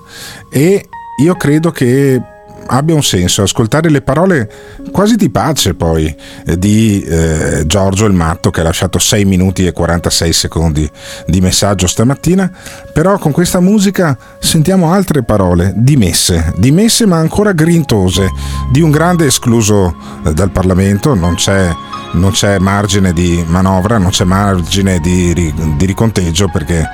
[0.50, 0.88] e
[1.22, 2.20] io credo che
[2.66, 3.42] abbia un senso.
[3.42, 4.50] Ascoltare le parole
[4.90, 6.14] quasi di pace poi
[6.46, 10.90] eh, di eh, Giorgio il Matto che ha lasciato 6 minuti e 46 secondi
[11.26, 12.50] di messaggio stamattina.
[12.92, 16.52] Però con questa musica sentiamo altre parole dimesse.
[16.56, 18.30] Dimesse ma ancora grintose
[18.70, 21.14] di un grande escluso eh, dal Parlamento.
[21.14, 21.70] Non c'è
[22.16, 26.84] non c'è margine di manovra, non c'è margine di, di riconteggio perché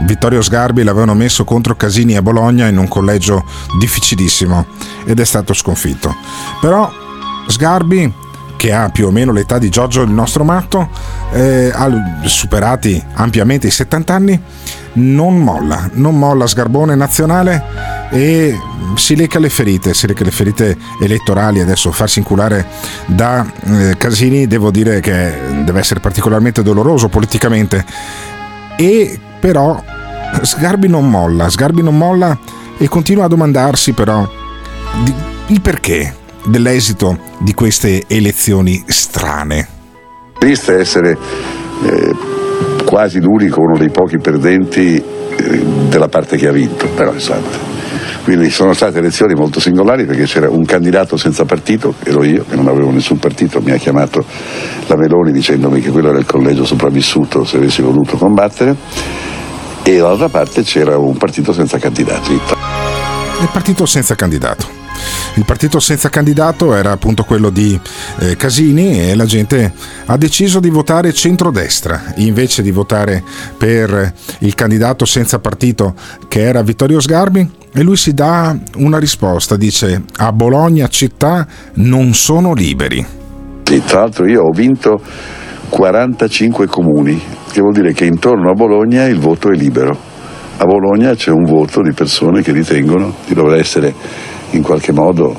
[0.00, 3.44] Vittorio Sgarbi l'avevano messo contro Casini a Bologna in un collegio
[3.78, 4.66] difficilissimo
[5.04, 6.14] ed è stato sconfitto.
[6.60, 6.90] Però
[7.46, 8.12] Sgarbi,
[8.66, 10.88] che ha più o meno l'età di Giorgio il nostro matto,
[11.32, 11.88] eh, ha
[12.24, 14.40] superati ampiamente i 70 anni,
[14.94, 17.62] non molla, non molla Sgarbone nazionale
[18.10, 18.58] e
[18.96, 21.60] si lecca le ferite, si lecca le ferite elettorali.
[21.60, 22.66] Adesso farsi inculare
[23.06, 27.84] da eh, Casini devo dire che deve essere particolarmente doloroso politicamente.
[28.76, 29.80] E però
[30.42, 32.36] Sgarbi non molla, Sgarbi non molla
[32.76, 34.28] e continua a domandarsi però
[35.04, 35.14] di-
[35.48, 39.68] il perché dell'esito di queste elezioni strane.
[40.38, 41.16] Triste essere
[41.82, 42.14] eh,
[42.84, 47.74] quasi l'unico, uno dei pochi perdenti eh, della parte che ha vinto, però insomma.
[48.24, 52.56] Quindi sono state elezioni molto singolari perché c'era un candidato senza partito, ero io, che
[52.56, 54.24] non avevo nessun partito, mi ha chiamato
[54.86, 58.74] la Meloni dicendomi che quello era il collegio sopravvissuto se avessi voluto combattere,
[59.84, 62.32] e dall'altra parte c'era un partito senza candidati.
[62.32, 64.75] Il partito senza candidato.
[65.34, 67.78] Il partito senza candidato era appunto quello di
[68.20, 69.72] eh, Casini e la gente
[70.06, 73.22] ha deciso di votare centrodestra invece di votare
[73.56, 75.94] per il candidato senza partito
[76.28, 82.14] che era Vittorio Sgarbi e lui si dà una risposta, dice a Bologna città non
[82.14, 83.04] sono liberi.
[83.64, 85.00] Sì, tra l'altro io ho vinto
[85.68, 90.14] 45 comuni, che vuol dire che intorno a Bologna il voto è libero.
[90.58, 93.92] A Bologna c'è un voto di persone che ritengono di dover essere
[94.50, 95.34] in qualche modo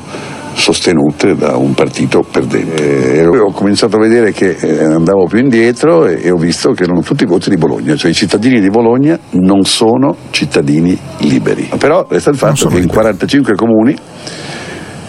[0.57, 3.19] sostenute da un partito perdente.
[3.19, 7.01] E ho cominciato a vedere che eh, andavo più indietro e, ho visto che erano
[7.01, 11.69] tutti voti di Bologna, cioè i cittadini di Bologna non sono cittadini liberi.
[11.77, 13.95] Però resta il fatto che in 45 comuni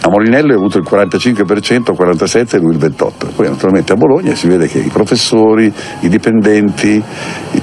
[0.01, 3.35] A Molinello è avuto il 45%, 47% e lui il 28%.
[3.35, 7.03] Poi naturalmente a Bologna si vede che i professori, i dipendenti,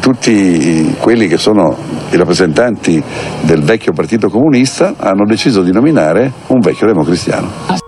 [0.00, 1.76] tutti quelli che sono
[2.10, 3.02] i rappresentanti
[3.42, 7.85] del vecchio partito comunista hanno deciso di nominare un vecchio democristiano.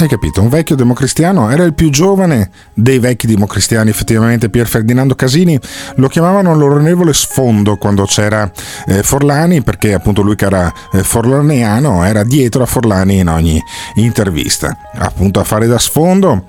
[0.00, 0.40] Hai capito?
[0.40, 5.58] Un vecchio democristiano era il più giovane dei vecchi democristiani, effettivamente Pier Ferdinando Casini
[5.96, 8.48] lo chiamavano l'onorevole sfondo quando c'era
[8.86, 13.60] eh, Forlani, perché appunto lui che era eh, forlaniano era dietro a Forlani in ogni
[13.96, 14.76] intervista.
[14.94, 16.44] Appunto a fare da sfondo,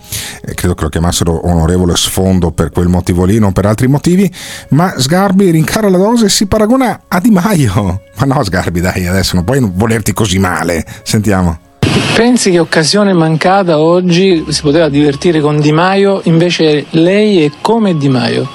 [0.45, 4.31] eh, credo che lo chiamassero onorevole sfondo per quel motivo lì, non per altri motivi,
[4.69, 8.01] ma Sgarbi rincara la dose e si paragona a Di Maio.
[8.15, 10.85] Ma no Sgarbi dai, adesso non puoi volerti così male.
[11.01, 11.68] Sentiamo.
[12.15, 17.95] Pensi che occasione mancata oggi si poteva divertire con Di Maio, invece lei è come
[17.95, 18.47] Di Maio.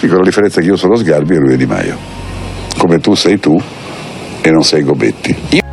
[0.00, 1.96] Dico la differenza che io sono Sgarbi e lui è Di Maio.
[2.78, 3.60] Come tu sei tu
[4.40, 5.63] e non sei Gobetti.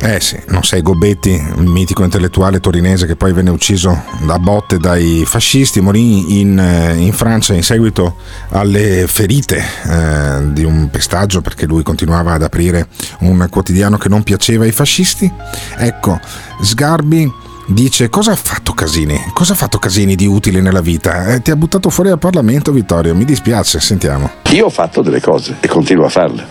[0.00, 4.78] Eh sì, non sei Gobetti, il mitico intellettuale torinese che poi venne ucciso da botte
[4.78, 8.16] dai fascisti, morì in, eh, in Francia in seguito
[8.50, 12.86] alle ferite eh, di un pestaggio perché lui continuava ad aprire
[13.20, 15.30] un quotidiano che non piaceva ai fascisti.
[15.76, 16.20] Ecco,
[16.62, 17.30] Sgarbi
[17.66, 19.20] dice cosa ha fatto Casini?
[19.34, 21.34] Cosa ha fatto Casini di utile nella vita?
[21.34, 24.30] Eh, ti ha buttato fuori dal Parlamento Vittorio, mi dispiace, sentiamo.
[24.52, 26.46] Io ho fatto delle cose e continuo a farle.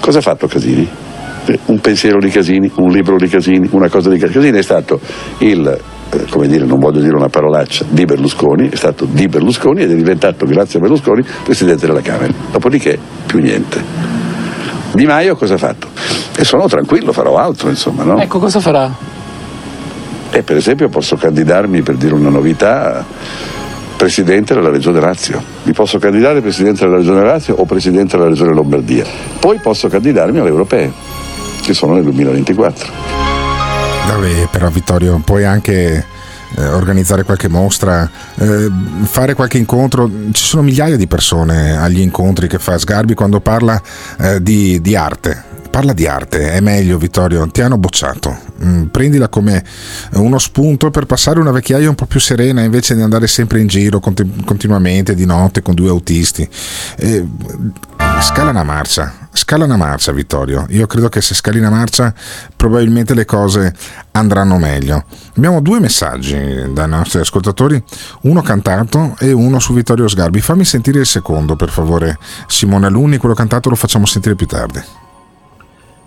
[0.00, 1.07] Cosa ha fatto Casini?
[1.66, 4.40] Un pensiero di Casini, un libro di Casini, una cosa di Casini.
[4.40, 5.00] Casini è stato
[5.38, 9.82] il, eh, come dire, non voglio dire una parolaccia, di Berlusconi, è stato di Berlusconi
[9.82, 12.32] ed è diventato, grazie a Berlusconi, Presidente della Camera.
[12.50, 13.82] Dopodiché, più niente.
[14.92, 15.86] Di Maio cosa ha fatto?
[16.36, 18.20] E sono tranquillo, farò altro, insomma, no?
[18.20, 18.94] Ecco, cosa farà?
[20.30, 23.04] E per esempio posso candidarmi, per dire una novità,
[23.96, 25.42] Presidente della Regione Lazio.
[25.64, 29.04] Mi posso candidare Presidente della Regione Lazio o Presidente della Regione Lombardia.
[29.40, 30.92] Poi posso candidarmi alle europee,
[31.68, 32.88] che sono nel 2024.
[34.06, 36.02] Vabbè, però Vittorio, puoi anche
[36.56, 38.70] eh, organizzare qualche mostra, eh,
[39.02, 40.10] fare qualche incontro.
[40.32, 43.80] Ci sono migliaia di persone agli incontri che fa Sgarbi quando parla
[44.18, 45.44] eh, di, di arte.
[45.70, 48.34] Parla di arte, è meglio Vittorio, ti hanno bocciato.
[48.64, 49.62] Mm, prendila come
[50.14, 53.66] uno spunto per passare una vecchiaia un po' più serena invece di andare sempre in
[53.66, 56.48] giro conti- continuamente di notte con due autisti.
[56.96, 57.24] Eh,
[58.20, 60.66] scala una marcia, scala una marcia Vittorio.
[60.70, 62.12] Io credo che se scali una marcia
[62.56, 63.74] probabilmente le cose
[64.12, 65.04] andranno meglio.
[65.36, 67.82] Abbiamo due messaggi dai nostri ascoltatori,
[68.22, 70.40] uno cantato e uno su Vittorio Sgarbi.
[70.40, 74.82] Fammi sentire il secondo per favore Simone Alunni, quello cantato lo facciamo sentire più tardi.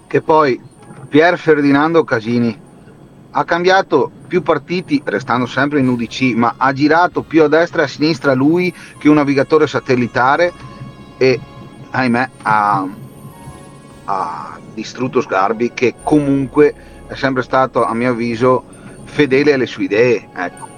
[0.08, 0.60] che poi
[1.08, 2.60] Pier Ferdinando Casini
[3.32, 7.86] ha cambiato più partiti, restando sempre in UDC, ma ha girato più a destra e
[7.86, 10.52] a sinistra lui che un navigatore satellitare
[11.18, 11.40] e
[11.92, 12.86] ahimè ha,
[14.12, 16.74] ha distrutto Sgarbi che comunque
[17.08, 18.64] è sempre stato a mio avviso
[19.06, 20.28] fedele alle sue idee.
[20.36, 20.70] Ecco.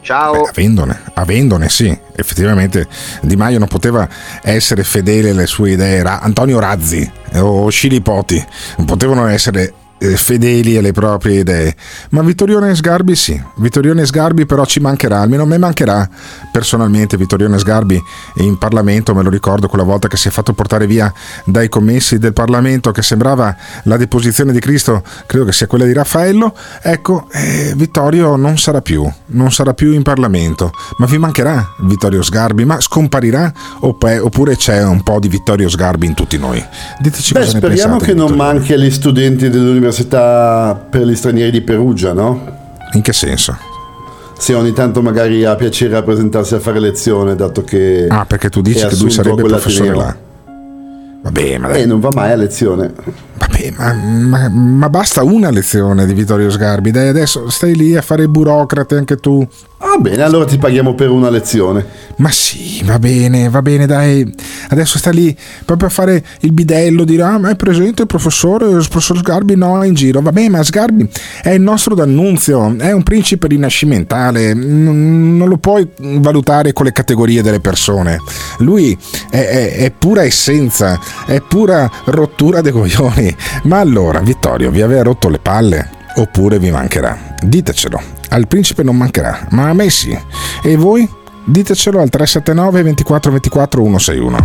[0.00, 0.42] Ciao.
[0.42, 2.88] Avendone, avendone sì, effettivamente
[3.20, 4.08] Di Maio non poteva
[4.42, 8.44] essere fedele alle sue idee, Antonio Razzi o Scilipoti
[8.78, 9.74] non potevano essere
[10.16, 11.74] fedeli alle proprie idee,
[12.10, 16.08] ma Vittorione Sgarbi sì, Vittorione Sgarbi però ci mancherà, almeno a me mancherà
[16.50, 18.02] personalmente Vittorione Sgarbi.
[18.36, 21.12] In Parlamento, me lo ricordo quella volta che si è fatto portare via
[21.44, 25.92] dai commessi del Parlamento che sembrava la deposizione di Cristo, credo che sia quella di
[25.92, 31.74] Raffaello, ecco, eh, Vittorio non sarà più, non sarà più in Parlamento, ma vi mancherà
[31.80, 33.52] Vittorio Sgarbi, ma scomparirà?
[33.80, 36.64] Oppure c'è un po' di Vittorio Sgarbi in tutti noi?
[36.98, 38.12] Diteci Beh, cosa ne speriamo pensate.
[38.12, 39.91] che non manchi agli studenti dell'Università
[40.88, 42.60] per gli stranieri di Perugia, no?
[42.92, 43.56] In che senso?
[44.36, 48.06] Se ogni tanto magari ha piacere a presentarsi a fare lezione, dato che.
[48.08, 50.16] Ah, perché tu dici che lui sarebbe professore là.
[51.22, 51.82] Vabbè, ma dai.
[51.82, 52.92] Eh, non va mai a lezione.
[53.42, 56.92] Vabbè, ma, ma- ma basta una lezione di Vittorio Sgarbi.
[56.92, 59.46] Dai, adesso stai lì a fare il burocrate anche tu.
[59.78, 61.84] Va bene, allora ti paghiamo per una lezione.
[62.18, 64.32] Ma sì, va bene, va bene, dai.
[64.68, 68.66] Adesso sta lì proprio a fare il bidello, dire ah, ma è presente il professore,
[68.66, 70.20] il professor Sgarbi no, è in giro.
[70.20, 71.08] Vabbè, ma Sgarbi
[71.42, 76.92] è il nostro D'Annunzio, è un principe rinascimentale, non, non lo puoi valutare con le
[76.92, 78.18] categorie delle persone.
[78.58, 78.96] Lui
[79.30, 83.31] è, è- è pura essenza, è pura rottura dei coglioni.
[83.64, 85.90] Ma allora, Vittorio, vi aveva rotto le palle?
[86.16, 87.16] Oppure vi mancherà?
[87.40, 88.00] Ditecelo.
[88.30, 90.18] Al principe non mancherà, ma a me sì.
[90.62, 91.08] E voi?
[91.44, 94.36] Ditecelo al 379 24 24 161.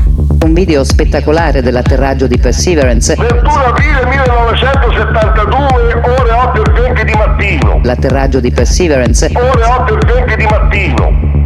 [0.43, 3.15] Un video spettacolare dell'atterraggio di Perseverance.
[3.15, 7.79] 21 aprile 1972, ore 8 e 20 di mattino.
[7.83, 9.31] L'atterraggio di Perseverance.
[9.35, 11.43] Ore 8 e 20 di mattino.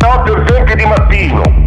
[0.00, 1.57] 8 e 20 di mattino.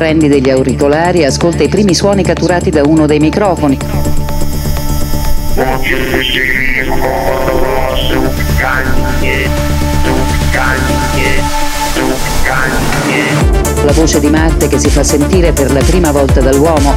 [0.00, 3.76] Prendi degli auricolari e ascolta i primi suoni catturati da uno dei microfoni.
[13.84, 16.96] La voce di Marte che si fa sentire per la prima volta dall'uomo.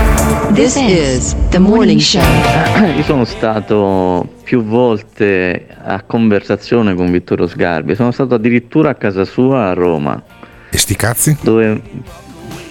[0.53, 2.19] This is the morning show.
[2.97, 9.23] Io sono stato più volte a conversazione con Vittorio Sgarbi, sono stato addirittura a casa
[9.23, 10.21] sua a Roma.
[10.69, 11.37] E sti cazzi?
[11.41, 11.81] Dove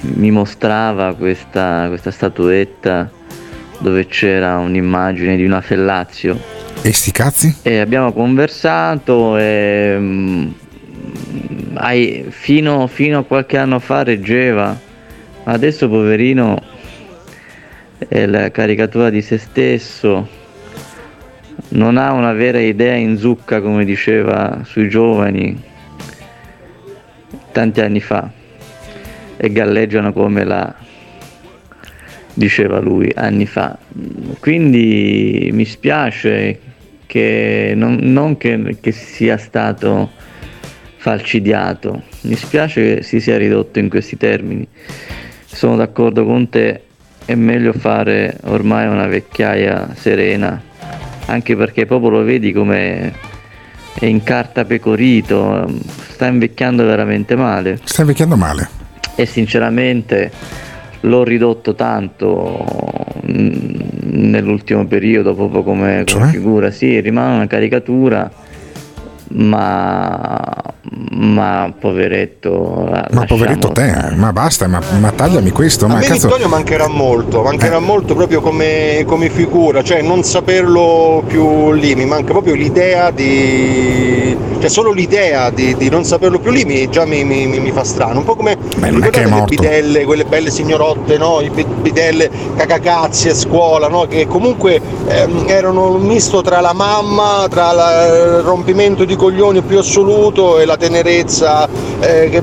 [0.03, 3.11] mi mostrava questa, questa statuetta
[3.79, 6.39] dove c'era un'immagine di una fellazio.
[6.83, 7.57] E sti cazzi?
[7.63, 10.49] E abbiamo conversato e mm,
[11.75, 14.79] ai- fino, fino a qualche anno fa reggeva,
[15.45, 16.77] ma adesso poverino
[18.09, 20.29] è la caricatura di se stesso,
[21.69, 25.63] non ha una vera idea in zucca come diceva sui giovani
[27.53, 28.31] tanti anni fa
[29.37, 30.75] e galleggiano come la
[32.35, 33.77] diceva lui anni fa.
[34.39, 36.59] Quindi mi spiace
[37.07, 40.11] che non, non che, che sia stato
[40.97, 44.67] falcidiato, mi spiace che si sia ridotto in questi termini.
[45.45, 46.83] Sono d'accordo con te,
[47.25, 50.61] è meglio fare ormai una vecchiaia serena,
[51.27, 53.13] anche perché proprio lo vedi come
[53.99, 55.69] è in carta pecorito,
[56.11, 57.79] sta invecchiando veramente male.
[57.85, 58.69] Sta invecchiando male.
[59.15, 60.31] E sinceramente
[61.01, 62.65] l'ho ridotto tanto
[63.31, 66.27] mm, nell'ultimo periodo proprio come, come Cioè?
[66.29, 66.71] figura.
[66.71, 68.31] Sì, rimane una caricatura,
[69.33, 70.53] ma,
[71.13, 72.87] ma poveretto.
[72.91, 75.85] la- Ma poveretto te, ma basta, ma, ma tagliami questo.
[75.85, 76.27] A Ma me cazzo.
[76.27, 82.05] Vittorio mancherà molto, mancherà molto proprio come, come figura, cioè non saperlo più lì, mi
[82.07, 84.37] manca proprio l'idea di...
[84.59, 87.71] cioè solo l'idea di, di non saperlo più lì mi, già mi, mi- mi- mi
[87.71, 89.47] fa strano, un po' come non è che è morto.
[89.47, 91.41] bidelle, quelle belle signorotte, no?
[91.41, 94.07] I bi- bidelle cacacazzi a scuola, no?
[94.07, 99.61] Che comunque ehm, erano un misto tra la mamma, tra la- il rompimento di coglioni
[99.61, 101.69] più assoluto e la tenerezza
[102.01, 102.43] eh, che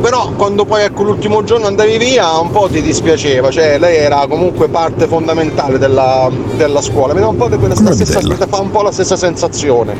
[0.00, 4.26] però quando poi ecco l'ultimo giorno andavi via un po' ti dispiaceva, cioè lei era
[4.28, 8.70] comunque parte fondamentale della, della scuola, mi dà un po' di quella stessa, fa un
[8.70, 9.94] po' la stessa sensazione.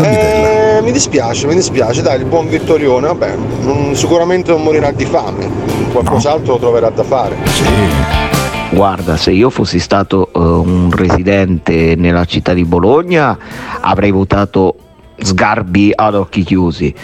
[0.00, 5.04] Eh, mi dispiace, mi dispiace, dai, il buon Vittorione, vabbè, non- sicuramente non morirà di
[5.04, 5.50] fame,
[5.92, 7.36] qualcos'altro troverà da fare.
[8.70, 13.36] Guarda, se io fossi stato eh, un residente nella città di Bologna
[13.80, 14.76] avrei votato
[15.22, 16.94] Sgarbi ad occhi chiusi.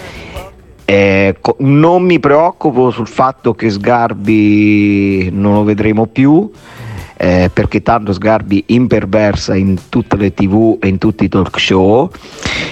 [0.84, 6.50] Eh, co- non mi preoccupo sul fatto che Sgarbi non lo vedremo più.
[7.20, 12.08] eh, perché tanto Sgarbi imperversa in tutte le tv e in tutti i talk show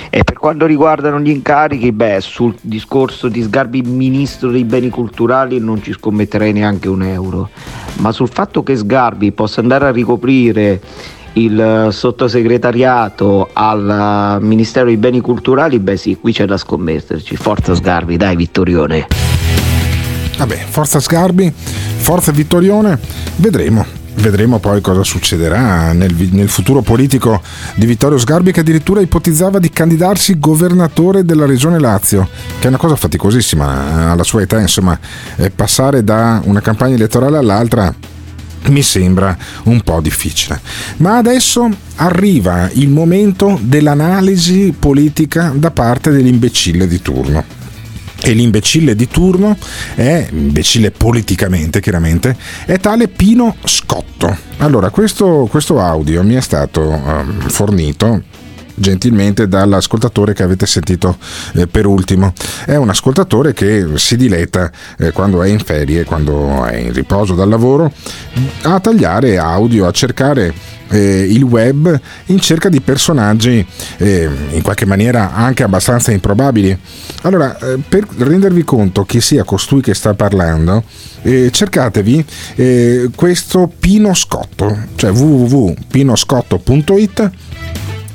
[0.08, 5.58] e per quanto riguardano gli incarichi beh sul discorso di Sgarbi ministro dei beni culturali
[5.58, 7.48] non ci scommetterei neanche un euro
[7.96, 10.80] ma sul fatto che Sgarbi possa andare a ricoprire
[11.36, 17.36] il eh, sottosegretariato al eh, Ministero dei Beni Culturali, beh sì, qui c'è da scommetterci.
[17.36, 19.06] Forza Sgarbi, dai Vittorione.
[20.38, 22.98] Vabbè, forza Sgarbi, forza Vittorione,
[23.36, 24.04] vedremo.
[24.18, 27.42] Vedremo poi cosa succederà nel, nel futuro politico
[27.74, 32.26] di Vittorio Sgarbi che addirittura ipotizzava di candidarsi governatore della regione Lazio,
[32.58, 34.98] che è una cosa faticosissima alla sua età, insomma,
[35.36, 37.94] eh, passare da una campagna elettorale all'altra
[38.68, 40.60] mi sembra un po' difficile.
[40.98, 47.44] Ma adesso arriva il momento dell'analisi politica da parte dell'imbecille di turno.
[48.22, 49.56] E l'imbecille di turno
[49.94, 54.36] è, imbecille politicamente chiaramente, è tale Pino Scotto.
[54.58, 58.22] Allora, questo, questo audio mi è stato ehm, fornito
[58.76, 61.16] gentilmente dall'ascoltatore che avete sentito
[61.54, 62.32] eh, per ultimo.
[62.64, 67.34] È un ascoltatore che si diletta eh, quando è in ferie, quando è in riposo
[67.34, 67.92] dal lavoro,
[68.62, 73.66] a tagliare audio, a cercare eh, il web in cerca di personaggi
[73.98, 76.78] eh, in qualche maniera anche abbastanza improbabili.
[77.22, 80.82] Allora, eh, per rendervi conto chi sia costui che sta parlando,
[81.22, 82.24] eh, cercatevi
[82.56, 87.30] eh, questo Pino Scotto, cioè www.pinoscotto.it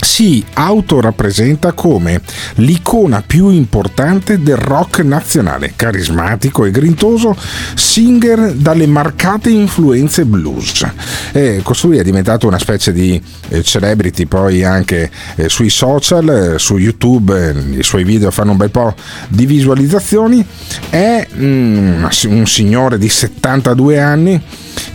[0.02, 2.22] si autorappresenta come
[2.56, 7.36] l'icona più importante del rock nazionale, carismatico e grintoso,
[7.76, 10.86] singer dalle marcate influenze blues.
[11.32, 16.60] E costui è diventato una specie di eh, celebrity poi anche eh, sui social, eh,
[16.60, 18.96] su YouTube, eh, i suoi video fanno un bel po'
[19.28, 20.46] di visualizzazioni,
[20.90, 24.42] è mm, un signore di 72 anni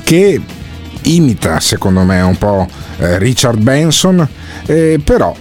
[0.03, 0.41] che
[1.07, 2.67] imita secondo me un po'
[2.99, 4.27] eh, Richard Benson,
[4.67, 5.35] eh, però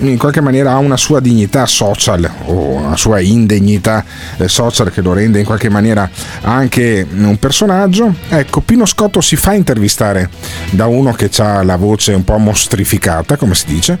[0.00, 4.04] in qualche maniera ha una sua dignità social o una sua indegnità
[4.38, 6.08] eh, social che lo rende in qualche maniera
[6.42, 8.14] anche un personaggio.
[8.28, 10.30] Ecco, Pino Scotto si fa intervistare
[10.70, 13.98] da uno che ha la voce un po' mostrificata, come si dice,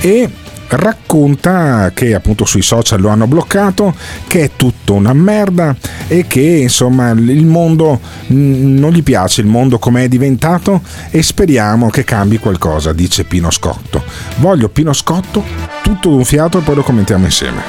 [0.00, 0.30] e
[0.68, 3.94] racconta che appunto sui social lo hanno bloccato,
[4.26, 5.74] che è tutto una merda
[6.08, 11.22] e che insomma il mondo mh, non gli piace il mondo come è diventato e
[11.22, 14.02] speriamo che cambi qualcosa, dice Pino Scotto.
[14.36, 15.42] Voglio Pino Scotto
[15.82, 17.62] tutto d'un fiato e poi lo commentiamo insieme.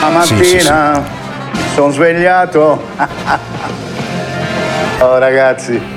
[0.00, 0.72] La mattina Sì, sì, sì.
[1.74, 2.82] sono svegliato.
[5.00, 5.94] oh ragazzi.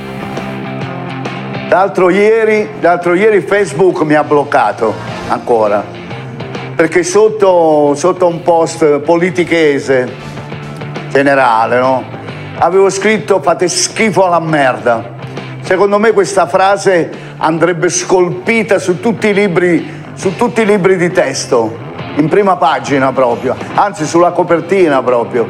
[1.69, 4.91] L'altro ieri, l'altro ieri Facebook mi ha bloccato
[5.27, 5.85] ancora.
[6.75, 10.11] Perché sotto, sotto un post politichese
[11.09, 12.03] generale, no?
[12.57, 15.17] Avevo scritto fate schifo alla merda.
[15.61, 21.11] Secondo me questa frase andrebbe scolpita su tutti i libri, su tutti i libri di
[21.11, 21.77] testo,
[22.15, 25.47] in prima pagina proprio, anzi sulla copertina proprio.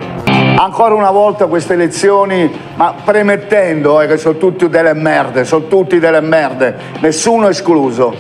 [0.58, 6.00] Ancora una volta queste elezioni, ma premettendo eh, che sono tutti delle merde, sono tutti
[6.00, 8.14] delle merde, nessuno escluso.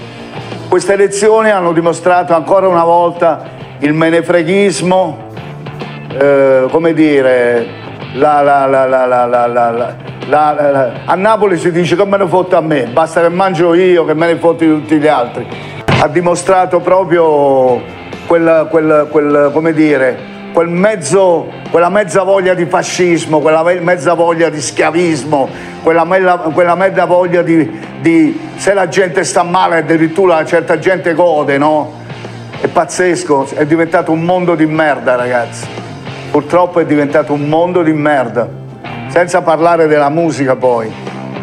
[0.69, 3.41] Queste elezioni hanno dimostrato ancora una volta
[3.79, 5.27] il menefreghismo,
[6.17, 7.67] eh, come dire,
[8.13, 9.95] la, la, la, la, la, la, la, la-
[10.27, 14.05] la- a Napoli si dice che me ne fotte a me, basta che mangio io,
[14.05, 15.45] che me ne fotti tutti gli altri.
[16.01, 17.81] Ha dimostrato proprio
[18.29, 20.15] quel, quel- quel- come dire,
[20.53, 25.49] quel mezzo, quella mezza voglia di fascismo, quella mezza voglia di schiavismo,
[25.81, 31.15] quella, mella- quella mezza voglia di, di se la gente sta male addirittura certa gente
[31.15, 31.93] gode, no?
[32.61, 35.65] È pazzesco, è diventato un mondo di merda ragazzi.
[36.29, 38.47] Purtroppo è diventato un mondo di merda.
[39.07, 40.93] Senza parlare della musica poi.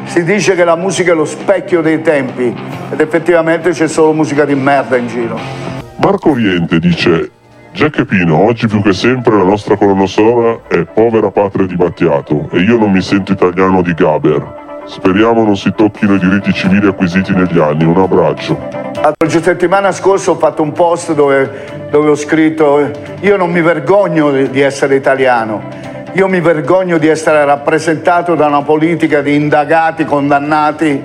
[0.05, 2.55] Si dice che la musica è lo specchio dei tempi
[2.93, 5.76] ed effettivamente c'è solo musica di merda in giro.
[5.99, 7.31] Marco Oriente dice
[7.73, 12.49] Jack Pino, oggi più che sempre la nostra colonna sonora è Povera Patria di Battiato
[12.53, 14.65] e io non mi sento italiano di Gaber.
[14.87, 17.85] Speriamo non si tocchino i diritti civili acquisiti negli anni.
[17.85, 18.57] Un abbraccio.
[18.95, 22.91] La settimana scorsa ho fatto un post dove, dove ho scritto
[23.21, 25.69] io non mi vergogno di essere italiano,
[26.13, 31.03] io mi vergogno di essere rappresentato da una politica di indagati, condannati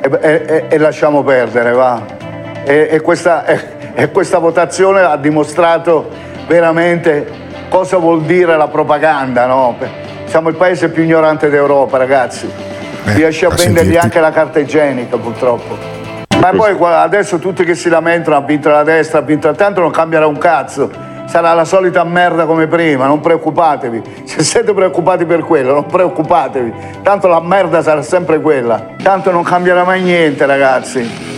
[0.00, 2.15] e- e- e lasciamo perdere, va.
[2.66, 6.10] E, e questa, e- e questa votazione ha dimostrato
[6.46, 7.26] veramente
[7.68, 9.76] cosa vuol dire la propaganda, no?
[10.24, 12.50] Siamo il paese più ignorante d'Europa, ragazzi.
[13.04, 15.76] Riesce a vendergli anche la carta igienica, purtroppo.
[16.40, 19.90] Ma poi adesso tutti che si lamentano, ha vinto la destra, ha vinto tanto non
[19.90, 20.90] cambierà un cazzo.
[21.26, 24.02] Sarà la solita merda come prima, non preoccupatevi.
[24.24, 26.72] Se siete preoccupati per quello, non preoccupatevi.
[27.02, 28.94] Tanto la merda sarà sempre quella.
[29.02, 31.35] Tanto non cambierà mai niente, ragazzi.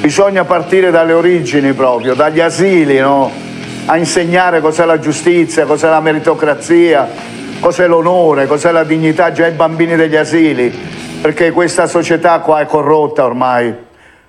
[0.00, 3.30] Bisogna partire dalle origini proprio, dagli asili, no?
[3.84, 7.06] A insegnare cos'è la giustizia, cos'è la meritocrazia,
[7.60, 10.72] cos'è l'onore, cos'è la dignità già ai bambini degli asili.
[11.20, 13.74] Perché questa società qua è corrotta ormai.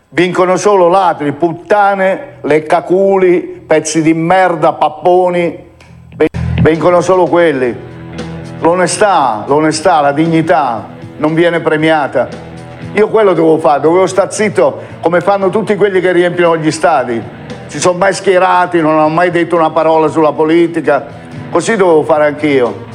[0.09, 5.69] Vincono solo ladri, puttane, leccaculi, pezzi di merda, papponi.
[6.61, 7.73] Vincono solo quelli.
[8.59, 12.50] L'onestà, l'onestà, la dignità non viene premiata.
[12.93, 17.21] Io quello dovevo fare, dovevo star zitto come fanno tutti quelli che riempiono gli stadi.
[17.67, 21.05] Si sono mai schierati, non hanno mai detto una parola sulla politica.
[21.49, 22.85] Così dovevo fare anch'io.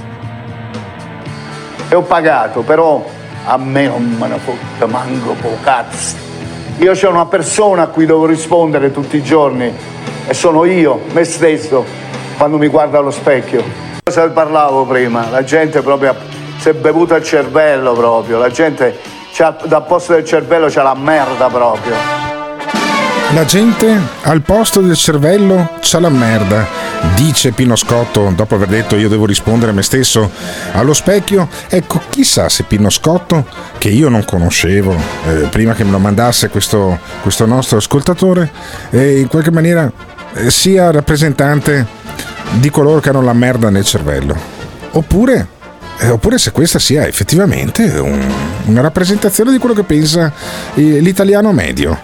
[1.89, 3.03] E ho pagato, però
[3.47, 6.17] a me non me ne fotte manco po' cazzo.
[6.79, 9.73] Io c'ho una persona a cui devo rispondere tutti i giorni
[10.27, 11.87] e sono io, me stesso,
[12.37, 13.63] quando mi guardo allo specchio.
[14.05, 15.31] Cosa parlavo prima?
[15.31, 16.15] La gente proprio
[16.59, 21.49] si è bevuta il cervello proprio, la gente dal posto del cervello c'ha la merda
[21.49, 21.95] proprio.
[23.35, 26.65] La gente al posto del cervello c'ha la merda,
[27.17, 30.31] dice Pino Scotto dopo aver detto io devo rispondere a me stesso
[30.73, 31.49] allo specchio.
[31.69, 33.45] Ecco, chissà se Pino Scotto,
[33.79, 34.95] che io non conoscevo
[35.27, 38.51] eh, prima che me lo mandasse questo, questo nostro ascoltatore,
[38.91, 39.91] eh, in qualche maniera
[40.33, 41.85] eh, sia rappresentante
[42.53, 44.35] di coloro che hanno la merda nel cervello.
[44.93, 45.49] Oppure
[45.99, 48.33] eh, oppure se questa sia effettivamente un-
[48.67, 50.33] una rappresentazione di quello che pensa
[50.75, 51.99] eh, l'italiano medio.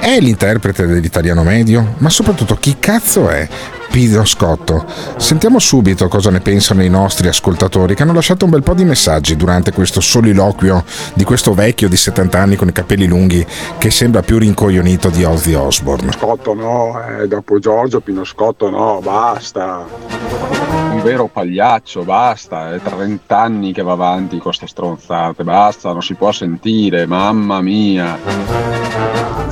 [0.00, 1.94] È l'interprete dell'italiano medio?
[1.98, 3.46] Ma soprattutto chi cazzo è
[3.88, 4.84] Pino Scotto?
[5.16, 8.84] Sentiamo subito cosa ne pensano i nostri ascoltatori che hanno lasciato un bel po' di
[8.84, 10.82] messaggi durante questo soliloquio
[11.14, 13.46] di questo vecchio di 70 anni con i capelli lunghi
[13.78, 16.10] che sembra più rincoglionito di Ozzy Osbourne.
[16.10, 20.61] Scotto no, eh, dopo Giorgio Pino Scotto no, basta.
[20.92, 26.02] Un vero pagliaccio, basta, è 30 anni che va avanti con queste stronzate, basta, non
[26.02, 28.18] si può sentire, mamma mia.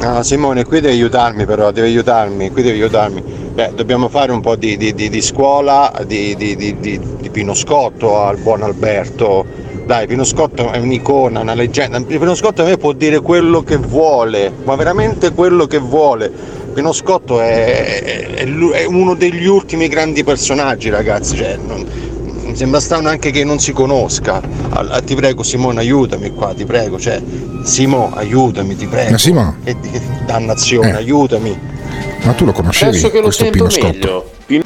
[0.03, 3.23] Ah, Simone, qui devi aiutarmi però, devi aiutarmi, qui devi aiutarmi.
[3.55, 8.37] Beh, dobbiamo fare un po' di, di- di- di scuola di, di- Pino Scotto al
[8.39, 9.45] buon Alberto.
[9.85, 12.01] Dai, Pino Scotto è un'icona, una leggenda.
[12.01, 16.31] Pino Scotto a me può dire quello che vuole, ma veramente quello che vuole.
[16.73, 21.37] Pino Scotto è, è- è uno degli ultimi grandi personaggi, ragazzi.
[21.37, 21.87] Cioè, non-
[22.45, 24.41] mi sembra strano anche che non si conosca.
[24.71, 26.99] Allora, ti prego, Simone, aiutami qua, ti prego.
[26.99, 27.21] Cioè,
[27.63, 29.11] Simo, aiutami, ti prego.
[29.13, 29.57] Ma Simo?
[29.63, 30.95] Che, che dannazione, Eh.
[30.95, 31.59] aiutami.
[32.23, 34.31] Ma tu lo conoscevi Adesso che lo questo sento Pino Scotto?
[34.47, 34.65] meglio.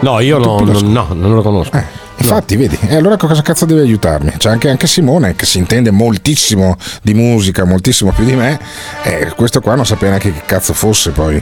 [0.00, 0.90] No, io no, Pino no, Scotto.
[0.92, 1.76] no, non lo conosco.
[1.76, 1.84] Eh,
[2.28, 4.32] Infatti, vedi, e allora cosa cazzo deve aiutarmi?
[4.36, 8.58] C'è anche, anche Simone che si intende moltissimo di musica, moltissimo più di me,
[9.04, 11.40] e questo qua non sapeva neanche che cazzo fosse poi.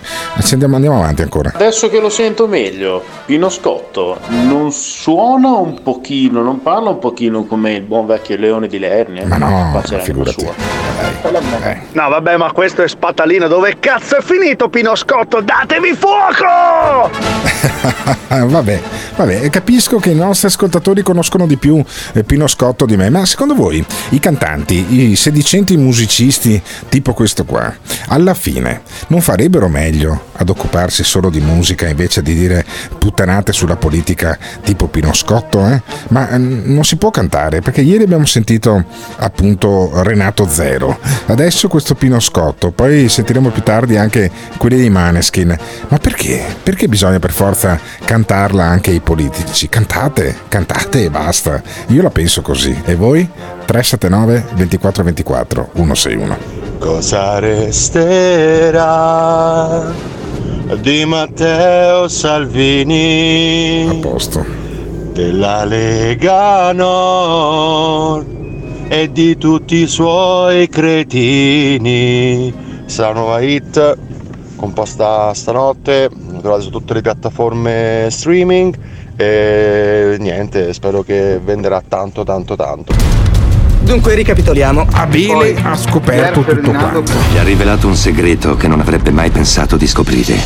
[0.50, 1.52] Andiamo, andiamo avanti ancora.
[1.54, 7.44] Adesso che lo sento meglio, Pino Scotto non suona un pochino, non parla un pochino
[7.44, 9.26] come il buon vecchio Leone di Lernia.
[9.26, 10.40] Ma no, l'anima figurati.
[10.40, 10.52] sua.
[11.92, 13.48] No, vabbè, ma questo è spatalino.
[13.48, 15.40] Dove cazzo è finito Pino Scotto?
[15.40, 17.10] Datevi fuoco!
[18.34, 18.80] Vabbè,
[19.14, 23.24] vabbè, capisco che i nostri ascoltatori conoscono di più eh, Pino Scotto di me, ma
[23.24, 27.72] secondo voi i cantanti, i sedicenti musicisti tipo questo qua,
[28.08, 32.64] alla fine non farebbero meglio ad occuparsi solo di musica invece di dire
[32.98, 35.66] puttanate sulla politica tipo Pino Scotto?
[35.68, 35.82] Eh?
[36.08, 38.84] Ma eh, non si può cantare perché ieri abbiamo sentito
[39.16, 45.56] appunto Renato Zero, adesso questo Pino Scotto, poi sentiremo più tardi anche quelli dei Maneskin.
[45.88, 46.42] Ma perché?
[46.62, 49.68] Perché bisogna per forza cantarla anche ai politici?
[49.68, 51.60] Cantate, cantate e basta.
[51.88, 52.80] Io la penso così.
[52.84, 53.28] E voi?
[53.64, 56.38] 379 2424 161.
[56.78, 58.82] Cosa resterà
[60.80, 63.88] di Matteo Salvini?
[63.90, 64.46] A posto.
[65.12, 68.26] Della Lega Nord
[68.86, 72.54] e di tutti i suoi cretini.
[72.86, 73.98] Sarà una nuova hit
[74.54, 76.08] composta stanotte,
[76.40, 82.92] trovate su tutte le piattaforme streaming e niente, spero che venderà tanto tanto tanto.
[83.84, 84.86] Dunque ricapitoliamo.
[84.92, 87.12] Abele ha scoperto tutto quanto.
[87.30, 90.36] Gli ha rivelato un segreto che non avrebbe mai pensato di scoprire.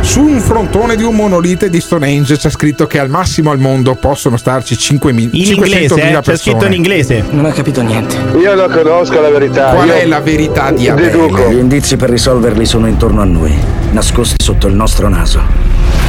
[0.00, 3.94] Su un frontone di un monolite di Stonehenge c'è scritto che al massimo al mondo
[3.94, 5.98] possono starci 5.000 In 500.000 inglese, eh?
[5.98, 6.36] C'è persone.
[6.36, 7.24] scritto in inglese.
[7.30, 8.16] Non ho capito niente.
[8.38, 9.68] Io non conosco la verità.
[9.70, 11.36] Qual Io è la verità di deduco.
[11.36, 11.54] Abele?
[11.54, 13.54] Gli indizi per risolverli sono intorno a noi,
[13.92, 15.63] nascosti sotto il nostro naso.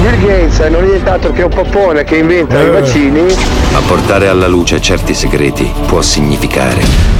[0.00, 2.66] Bill Gates non è nient'altro che un poppone che inventa Eh.
[2.66, 3.20] i vaccini.
[3.72, 7.19] Ma portare alla luce certi segreti può significare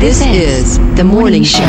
[0.00, 1.62] This is the morning show.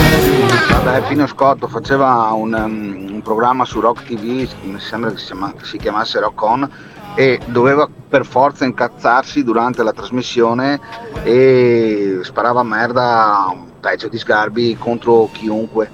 [0.72, 5.26] Vabbè, Pino Scotto faceva un, um, un programma su Rock TV, mi sembra che si,
[5.26, 6.72] chiama- si chiamasse Rock On,
[7.16, 10.80] e doveva per forza incazzarsi durante la trasmissione
[11.24, 15.92] e sparava merda peggio di Sgarbi contro chiunque.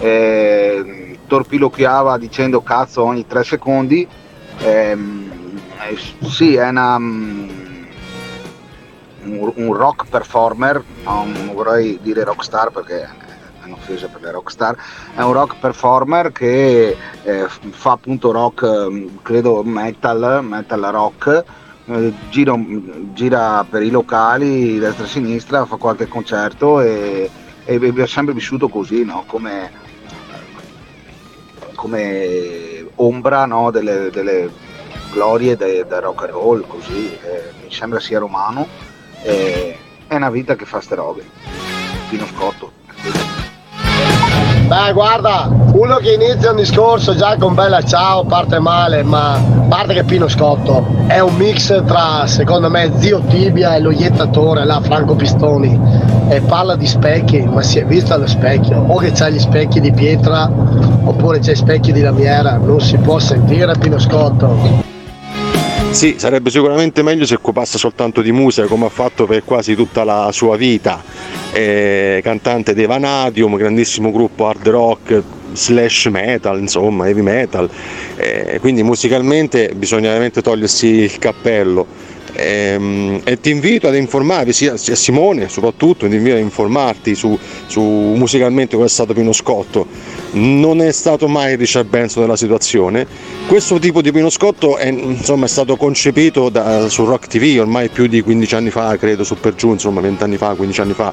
[0.00, 4.04] Eh, torpiloquiava dicendo cazzo ogni tre secondi.
[4.58, 5.30] Ehm,
[5.88, 7.61] eh, sì, è una, mm,
[9.24, 14.76] un, un rock performer, non vorrei dire rockstar perché è un'offesa per le rockstar,
[15.14, 21.44] è un rock performer che eh, fa appunto rock, ehm, credo metal, metal rock,
[21.84, 27.30] eh, gira, per i locali destra e sinistra, fa qualche concerto e,
[27.64, 29.24] e abbiamo sempre vissuto così, no?
[29.26, 29.70] come,
[31.74, 33.70] come ombra no?
[33.70, 34.50] delle, delle
[35.12, 38.66] glorie del de rock and roll, così, eh, mi sembra sia romano,
[39.22, 41.22] e è una vita che fa ste robe,
[42.08, 42.72] Pino Scotto.
[44.66, 49.40] Beh, guarda, uno che inizia un discorso già con bella ciao parte male, ma a
[49.68, 54.64] parte che Pino Scotto è un mix tra, secondo me, Zio Tibia e lo iettatore,
[54.64, 55.78] là, Franco Pistoni,
[56.28, 59.80] e parla di specchi, ma si è visto allo specchio, o che c'ha gli specchi
[59.80, 60.50] di pietra,
[61.04, 64.90] oppure c'è specchi di lamiera, non si può sentire Pino Scotto.
[65.92, 70.04] Sì, sarebbe sicuramente meglio se occupasse soltanto di musica come ha fatto per quasi tutta
[70.04, 71.00] la sua vita.
[71.52, 75.22] Eh, cantante dei Vanadium, grandissimo gruppo hard rock
[75.52, 77.68] slash metal, insomma, heavy metal.
[78.16, 81.86] Eh, quindi musicalmente bisogna veramente togliersi il cappello.
[82.34, 87.38] Ehm, e ti invito ad informarvi, sia, sia Simone soprattutto, ti invito ad informarti su,
[87.66, 89.86] su musicalmente come è stato Pino Scotto.
[90.32, 93.06] Non è stato mai Richard Benson della situazione.
[93.46, 97.90] Questo tipo di Pino Scotto è, insomma, è stato concepito da, su Rock TV ormai
[97.90, 100.94] più di 15 anni fa, credo, su per giù, insomma 20 anni fa, 15 anni
[100.94, 101.12] fa.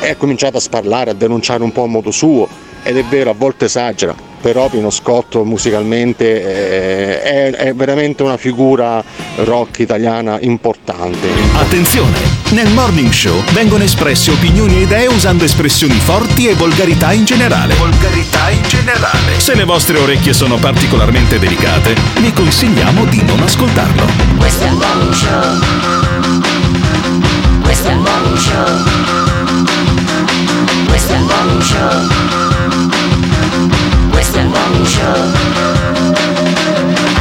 [0.00, 3.34] È cominciato a sparlare, a denunciare un po' a modo suo ed è vero, a
[3.36, 9.02] volte esagera, però Pino Scotto musicalmente eh, è, è veramente una figura
[9.36, 11.28] rock italiana importante.
[11.54, 12.40] Attenzione!
[12.50, 17.74] Nel morning show vengono espresse opinioni e idee usando espressioni forti e volgarità in generale.
[17.74, 19.38] Volgarità in generale.
[19.38, 24.06] Se le vostre orecchie sono particolarmente delicate, vi consigliamo di non ascoltarlo.
[24.36, 25.60] Questo è il morning show.
[27.62, 28.84] Questo è il morning show.
[30.88, 32.41] Questo è il morning show.
[34.48, 35.32] Morning show.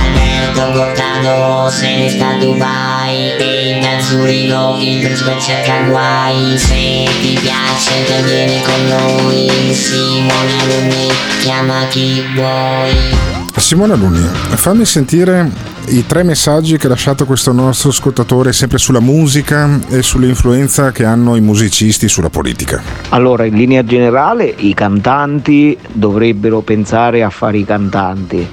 [0.02, 6.58] Alberto Cortado se ne sta a Dubai E da Zurigo il principe cerca guai.
[6.58, 9.74] Se ti piace te vieni con noi.
[9.74, 11.08] Simone Alunni
[11.42, 12.94] chiama chi vuoi.
[13.56, 19.00] Simone Alunni, fammi sentire i tre messaggi che ha lasciato questo nostro ascoltatore sempre sulla
[19.00, 22.82] musica e sull'influenza che hanno i musicisti sulla politica.
[23.10, 28.48] Allora, in linea generale, i cantanti dovrebbero pensare a fare i cantanti.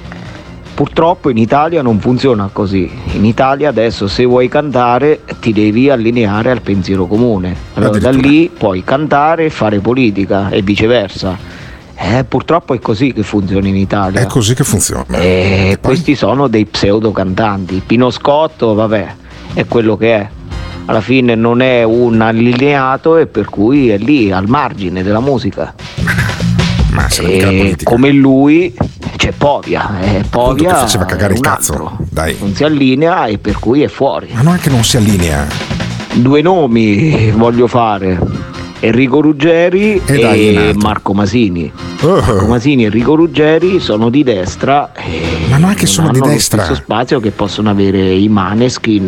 [0.73, 2.89] Purtroppo in Italia non funziona così.
[3.11, 7.55] In Italia adesso se vuoi cantare ti devi allineare al pensiero comune.
[7.73, 11.37] Allora da lì puoi cantare e fare politica e viceversa.
[12.01, 14.21] Eh, purtroppo è così che funziona in Italia.
[14.21, 15.17] È così che funziona.
[15.17, 17.81] E questi sono dei pseudo cantanti.
[17.85, 19.15] Pino Scotto, vabbè,
[19.53, 20.29] è quello che è.
[20.85, 25.75] Alla fine non è un allineato e per cui è lì al margine della musica.
[26.91, 27.83] Ma E politica.
[27.91, 28.73] come lui
[29.17, 29.99] c'è Povia.
[30.01, 31.97] Eh, Povia che faceva cagare il cazzo.
[32.09, 32.35] Dai.
[32.39, 34.29] Non si allinea e per cui è fuori.
[34.33, 35.45] Ma non è che non si allinea.
[36.13, 38.38] Due nomi voglio fare.
[38.81, 40.73] Enrico Ruggeri E e, dai.
[40.75, 41.71] Marco Masini.
[42.01, 42.15] Oh.
[42.21, 46.11] Marco Masini e Enrico Ruggeri sono di destra e Ma non è che non sono
[46.11, 46.63] di lo destra.
[46.63, 49.05] stesso spazio che possono avere i Maneskin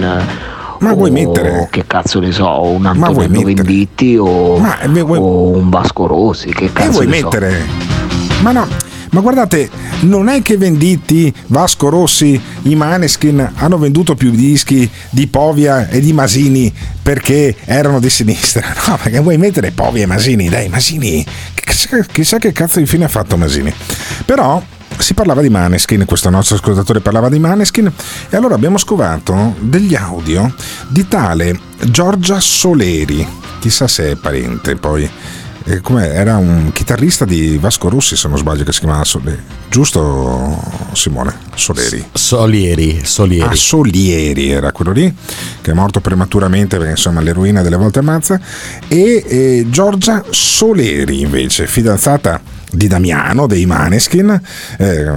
[0.80, 1.68] Ma o vuoi mettere?
[1.72, 3.54] che cazzo ne so, un Antonello mettere?
[3.54, 7.24] Venditti o, Ma, eh, vuoi- o un Vasco Rossi, che cazzo vuoi ne so.
[7.30, 7.62] mettere?
[8.42, 8.68] Ma no,
[9.12, 9.70] ma guardate,
[10.02, 16.00] non è che Venditti, Vasco Rossi, i Maneskin hanno venduto più dischi di Povia e
[16.00, 18.74] di Masini perché erano di sinistra.
[18.92, 20.50] No, perché vuoi mettere Povia e Masini?
[20.50, 21.26] Dai, Masini,
[22.12, 23.74] chissà che cazzo di fine ha fatto Masini.
[24.26, 24.62] Però
[24.98, 27.92] si parlava di Maneskin, questo nostro ascoltatore parlava di Maneskin
[28.30, 30.54] e allora abbiamo scovato degli audio
[30.88, 33.26] di tale Giorgia Soleri,
[33.60, 35.10] chissà se è parente poi.
[35.66, 36.10] Eh, com'è?
[36.10, 39.42] Era un chitarrista di Vasco Rossi, se non sbaglio, che si chiamava Soleri.
[39.70, 40.60] Giusto,
[40.94, 41.34] Simone?
[41.56, 42.04] Soleri.
[42.14, 43.48] Solieri, Solieri.
[43.48, 45.14] Ah, Solieri era quello lì,
[45.62, 48.40] che è morto prematuramente perché insomma l'eroina delle volte ammazza.
[48.88, 52.42] E eh, Giorgia Soleri invece, fidanzata
[52.72, 54.42] di Damiano dei Maneskin,
[54.78, 55.12] eh,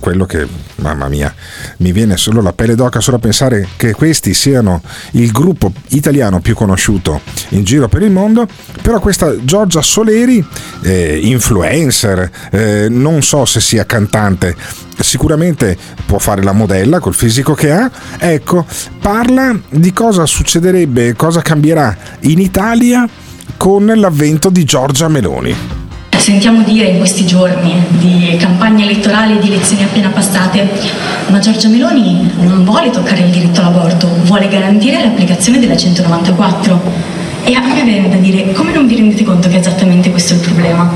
[0.00, 0.46] quello che,
[0.76, 1.32] mamma mia,
[1.78, 4.82] mi viene solo la pelle d'oca solo a pensare che questi siano
[5.12, 7.20] il gruppo italiano più conosciuto
[7.50, 8.46] in giro per il mondo,
[8.82, 10.44] però questa Giorgia Soleri,
[10.82, 14.56] eh, influencer, eh, non so se sia cantante,
[14.98, 18.66] sicuramente può fare la modella col fisico che ha, ecco,
[19.00, 23.08] parla di cosa succederebbe, cosa cambierà in Italia
[23.56, 25.87] con l'avvento di Giorgia Meloni.
[26.28, 30.68] Sentiamo dire in questi giorni di campagne elettorali e di elezioni appena passate,
[31.28, 36.82] ma Giorgia Meloni non vuole toccare il diritto all'aborto, vuole garantire l'applicazione della 194.
[37.44, 40.36] E a me viene da dire, come non vi rendete conto che esattamente questo è
[40.36, 40.92] il problema?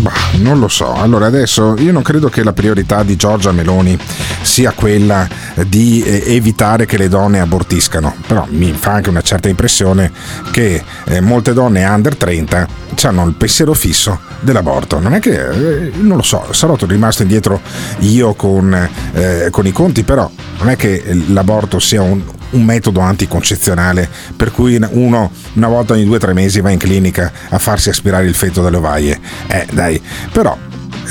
[0.00, 0.94] Bah, non lo so.
[0.94, 3.98] Allora, adesso io non credo che la priorità di Giorgia Meloni
[4.40, 5.28] sia quella
[5.66, 10.10] di eh, evitare che le donne abortiscano, però mi fa anche una certa impressione
[10.52, 12.66] che eh, molte donne under 30
[13.02, 15.00] hanno il pensiero fisso dell'aborto.
[15.00, 17.60] Non è che, eh, non lo so, sarò rimasto indietro
[17.98, 20.30] io con, eh, con i conti, però
[20.60, 26.04] non è che l'aborto sia un, un metodo anticoncezionale per cui uno una volta ogni
[26.04, 29.18] due o tre mesi va in clinica a farsi aspirare il feto dalle ovaie.
[29.48, 30.00] Eh, dai,
[30.32, 30.56] però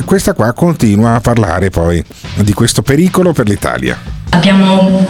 [0.05, 2.03] questa qua continua a parlare poi
[2.35, 4.18] di questo pericolo per l'Italia.
[4.30, 5.05] Abbiamo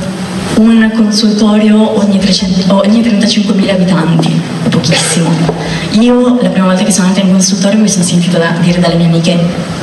[0.55, 5.29] un consultorio ogni, 300 ogni 35.000 abitanti, pochissimo.
[5.91, 8.95] Io la prima volta che sono andata in consultorio mi sono sentita da, dire dalle
[8.95, 9.37] mie amiche,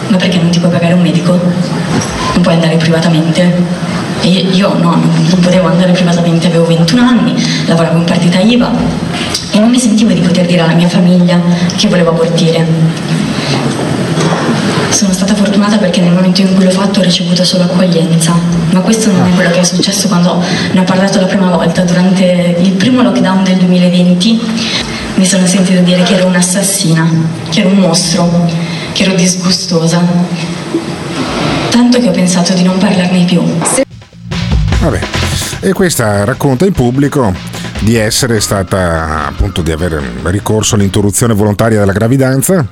[0.08, 1.32] ma perché non ti puoi pagare un medico?
[1.32, 3.94] Non puoi andare privatamente?
[4.22, 7.34] E io no, non potevo andare privatamente, avevo 21 anni,
[7.66, 8.70] lavoravo in partita IVA
[9.52, 11.40] e non mi sentivo di poter dire alla mia famiglia
[11.76, 12.66] che volevo abortire.
[14.96, 18.32] Sono stata fortunata perché nel momento in cui l'ho fatto ho ricevuto solo accoglienza,
[18.70, 20.42] ma questo non è quello che è successo quando
[20.72, 24.40] ne ho parlato la prima volta, durante il primo lockdown del 2020
[25.16, 27.06] mi sono sentita dire che ero un'assassina,
[27.50, 28.48] che ero un mostro,
[28.92, 30.02] che ero disgustosa,
[31.68, 33.42] tanto che ho pensato di non parlarne più.
[34.80, 35.00] Vabbè,
[35.60, 37.34] e questa racconta in pubblico
[37.80, 42.66] di essere stata appunto di aver ricorso all'interruzione volontaria della gravidanza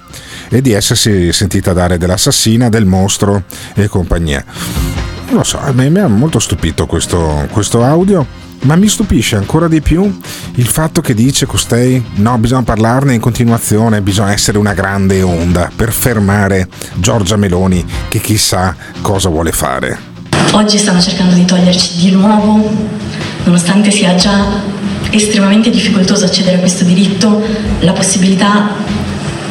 [0.49, 3.45] e di essersi sentita dare dell'assassina, del mostro
[3.75, 4.45] e compagnia.
[5.27, 8.27] Non lo so, a me mi ha molto stupito questo, questo audio,
[8.63, 10.21] ma mi stupisce ancora di più
[10.55, 15.71] il fatto che dice costei no, bisogna parlarne in continuazione, bisogna essere una grande onda
[15.75, 20.13] per fermare Giorgia Meloni che chissà cosa vuole fare.
[20.53, 22.71] Oggi stanno cercando di toglierci di nuovo,
[23.45, 24.63] nonostante sia già
[25.15, 27.43] estremamente difficoltoso accedere a questo diritto,
[27.81, 28.73] la possibilità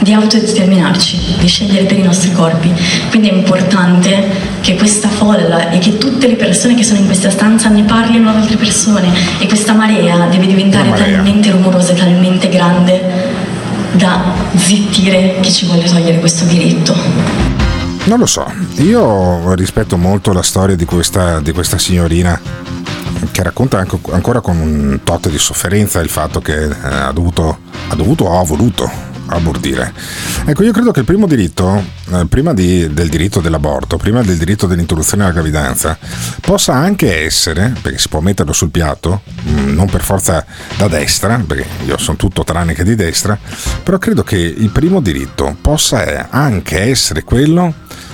[0.04, 2.72] di autodeterminarci, di scegliere per i nostri corpi.
[3.10, 4.28] Quindi è importante
[4.60, 8.30] che questa folla e che tutte le persone che sono in questa stanza ne parlino
[8.30, 9.10] ad altre persone
[9.40, 11.16] e questa marea deve diventare marea.
[11.16, 13.02] talmente rumorosa e talmente grande
[13.94, 14.22] da
[14.56, 16.96] zittire chi ci vuole togliere questo diritto.
[18.06, 18.46] Non lo so,
[18.80, 22.38] io rispetto molto la storia di questa, di questa signorina
[23.32, 27.60] che racconta anche, ancora con un tot di sofferenza il fatto che eh, ha dovuto,
[27.88, 29.94] ha dovuto o ha voluto abortire.
[30.46, 34.38] Ecco, io credo che il primo diritto, eh, prima di, del diritto dell'aborto, prima del
[34.38, 35.98] diritto dell'interruzione della gravidanza,
[36.42, 40.46] possa anche essere, perché si può metterlo sul piatto, mh, mm, non per forza
[40.78, 43.38] da destra, perché io sono tutto tranne che di destra,
[43.82, 47.74] però credo che il primo diritto possa anche essere quello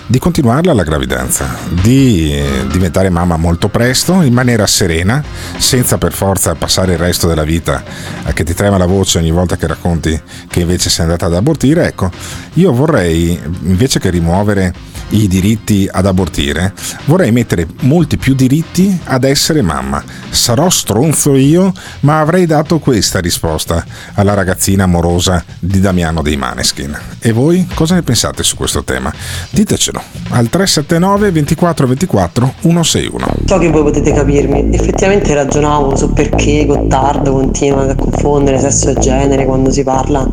[0.09, 2.35] di continuarla la gravidanza, di
[2.71, 5.23] diventare mamma molto presto, in maniera serena,
[5.59, 7.83] senza per forza passare il resto della vita
[8.23, 11.35] a che ti trema la voce ogni volta che racconti che invece sei andata ad
[11.35, 11.85] abortire.
[11.85, 12.09] Ecco,
[12.53, 14.73] io vorrei, invece che rimuovere
[15.09, 16.73] i diritti ad abortire,
[17.05, 20.03] vorrei mettere molti più diritti ad essere mamma.
[20.31, 23.85] Sarò stronzo io, ma avrei dato questa risposta
[24.15, 26.97] alla ragazzina amorosa di Damiano dei Maneskin.
[27.19, 29.13] E voi cosa ne pensate su questo tema?
[29.51, 29.98] Ditecelo
[30.29, 33.25] al 379 24 24 161.
[33.45, 38.93] So che voi potete capirmi, effettivamente ragionavo su perché Gottardo continua a confondere sesso e
[38.95, 40.27] genere quando si parla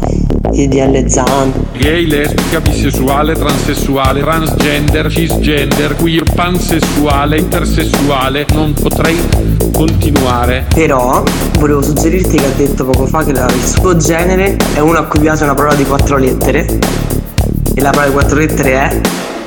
[0.51, 1.53] di DL Zan.
[1.77, 9.19] Gay, lesbica, bisessuale, transessuale, transgender, cisgender, queer, pansessuale, intersessuale, non potrei
[9.73, 10.67] continuare.
[10.75, 11.23] Però
[11.59, 15.21] volevo suggerirti che ha detto poco fa che il suo genere è uno a cui
[15.21, 16.67] piace una parola di quattro lettere
[17.75, 19.01] e la parola di quattro lettere è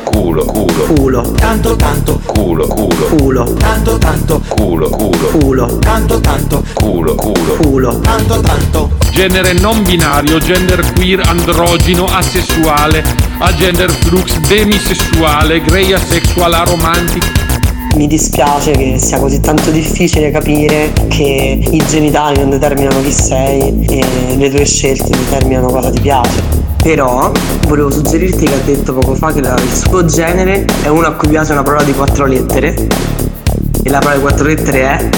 [0.10, 6.64] culo, culo, culo, tanto tanto, culo, culo, culo, tanto tanto, culo, culo, culo, tanto tanto,
[6.74, 8.90] culo, culo, culo, tanto tanto.
[9.12, 13.04] Genere non binario, gender queer, androgino, asessuale,
[13.40, 17.48] agender flux, demisessuale, grey asexual, aromantic.
[17.96, 23.86] Mi dispiace che sia così tanto difficile capire che i genitali non determinano chi sei
[23.88, 26.59] e le tue scelte determinano cosa ti piace.
[26.82, 27.32] Però
[27.68, 31.28] volevo suggerirti che ha detto poco fa che il suo genere è uno a cui
[31.28, 32.88] piace una parola di quattro lettere.
[33.84, 35.10] E la parola di quattro lettere è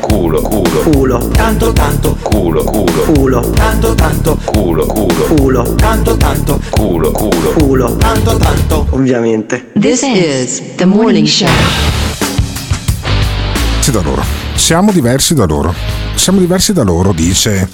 [0.00, 6.60] culo, culo, culo, tanto tanto, culo, culo, culo, tanto tanto, culo, culo, culo, tanto tanto,
[6.70, 8.86] culo, culo, culo, tanto tanto.
[8.90, 9.70] Ovviamente.
[9.78, 11.48] This is the morning show.
[13.90, 14.22] Da loro.
[14.54, 15.74] Siamo diversi da loro.
[16.14, 17.68] Siamo diversi da loro, dice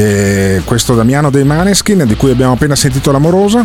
[0.00, 3.64] eh, questo Damiano dei Maneskin di cui abbiamo appena sentito l'amorosa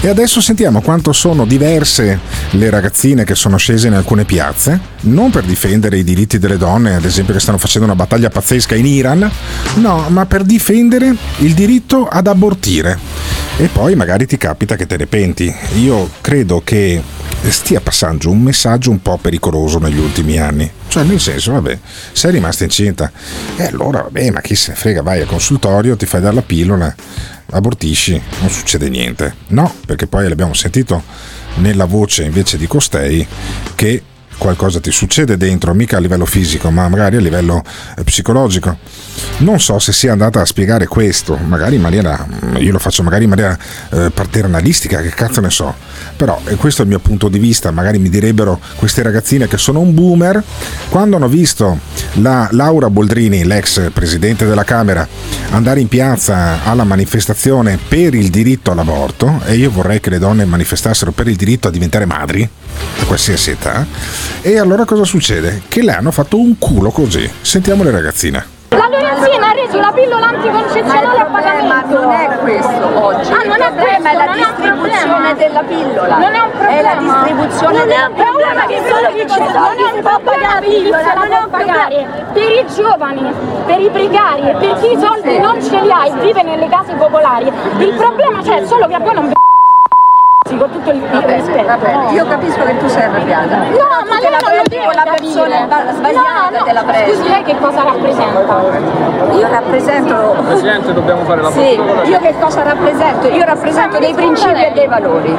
[0.00, 2.20] e adesso sentiamo quanto sono diverse
[2.50, 6.94] le ragazzine che sono scese in alcune piazze, non per difendere i diritti delle donne,
[6.94, 9.30] ad esempio che stanno facendo una battaglia pazzesca in Iran,
[9.76, 12.98] no, ma per difendere il diritto ad abortire.
[13.56, 15.54] E poi magari ti capita che te ne penti.
[15.76, 17.00] Io credo che
[17.50, 20.70] stia passando un messaggio un po' pericoloso negli ultimi anni.
[20.88, 21.78] Cioè, nel senso, vabbè,
[22.12, 23.10] sei rimasta incinta.
[23.56, 26.42] E allora, vabbè, ma chi se ne frega, vai al consultorio, ti fai dare la
[26.42, 26.94] pillola,
[27.50, 29.34] abortisci, non succede niente.
[29.48, 31.02] No, perché poi l'abbiamo sentito
[31.56, 33.26] nella voce invece di costei
[33.74, 34.02] che
[34.38, 37.62] qualcosa ti succede dentro, mica a livello fisico, ma magari a livello
[37.96, 38.76] eh, psicologico.
[39.38, 42.26] Non so se sia andata a spiegare questo, magari in maniera,
[42.58, 43.56] io lo faccio magari in maniera
[43.90, 45.74] eh, paternalistica, che cazzo ne so,
[46.16, 49.80] però questo è il mio punto di vista, magari mi direbbero queste ragazzine che sono
[49.80, 50.42] un boomer,
[50.88, 51.78] quando hanno visto
[52.14, 55.06] la Laura Boldrini, l'ex presidente della Camera,
[55.50, 60.44] andare in piazza alla manifestazione per il diritto all'aborto, e io vorrei che le donne
[60.44, 62.48] manifestassero per il diritto a diventare madri,
[63.00, 63.86] a qualsiasi età,
[64.42, 65.62] e allora cosa succede?
[65.68, 67.30] Che le hanno fatto un culo così.
[67.40, 68.52] Sentiamo le ragazzine.
[68.74, 72.00] La Lorenzina ha reso la pillola anticoncezionale a pagamento.
[72.00, 73.30] non è questo oggi.
[73.30, 75.32] Ah, non il è problema è questo, la non è un distribuzione problema.
[75.34, 76.16] della pillola.
[76.18, 76.74] Non è un problema.
[76.74, 80.02] È la distribuzione non è della un problema che solo chi c'è non è un
[80.02, 82.06] problema per chi se la può pagare.
[82.34, 83.32] Per i giovani,
[83.66, 86.94] per i precari per chi i soldi non ce li ha e vive nelle case
[86.94, 87.46] popolari.
[87.78, 89.32] Il problema c'è solo che a voi non
[90.50, 91.64] vi con tutto il il rispetto.
[91.64, 93.56] Vabbè, io capisco che tu sei arrabbiata.
[93.56, 96.72] No, Però ma lei la non lo con la persona ba- sbagliata No, no, te
[96.72, 97.14] la prendi.
[97.16, 99.32] Scusi, lei che cosa rappresenta?
[99.32, 101.58] Io rappresento Presidente, dobbiamo fare la Sì,
[102.10, 103.28] io che cosa rappresento?
[103.28, 105.34] Io rappresento dei principi e dei valori.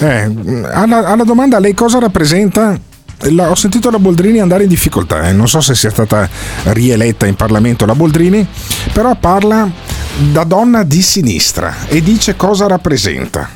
[0.00, 0.30] Eh,
[0.72, 2.76] alla, alla domanda lei cosa rappresenta?
[3.30, 6.28] La- ho sentito la Boldrini andare in difficoltà, eh, non so se sia stata
[6.64, 8.44] rieletta in Parlamento la Boldrini,
[8.92, 9.68] però parla
[10.32, 13.48] da donna di sinistra e dice cosa rappresenta.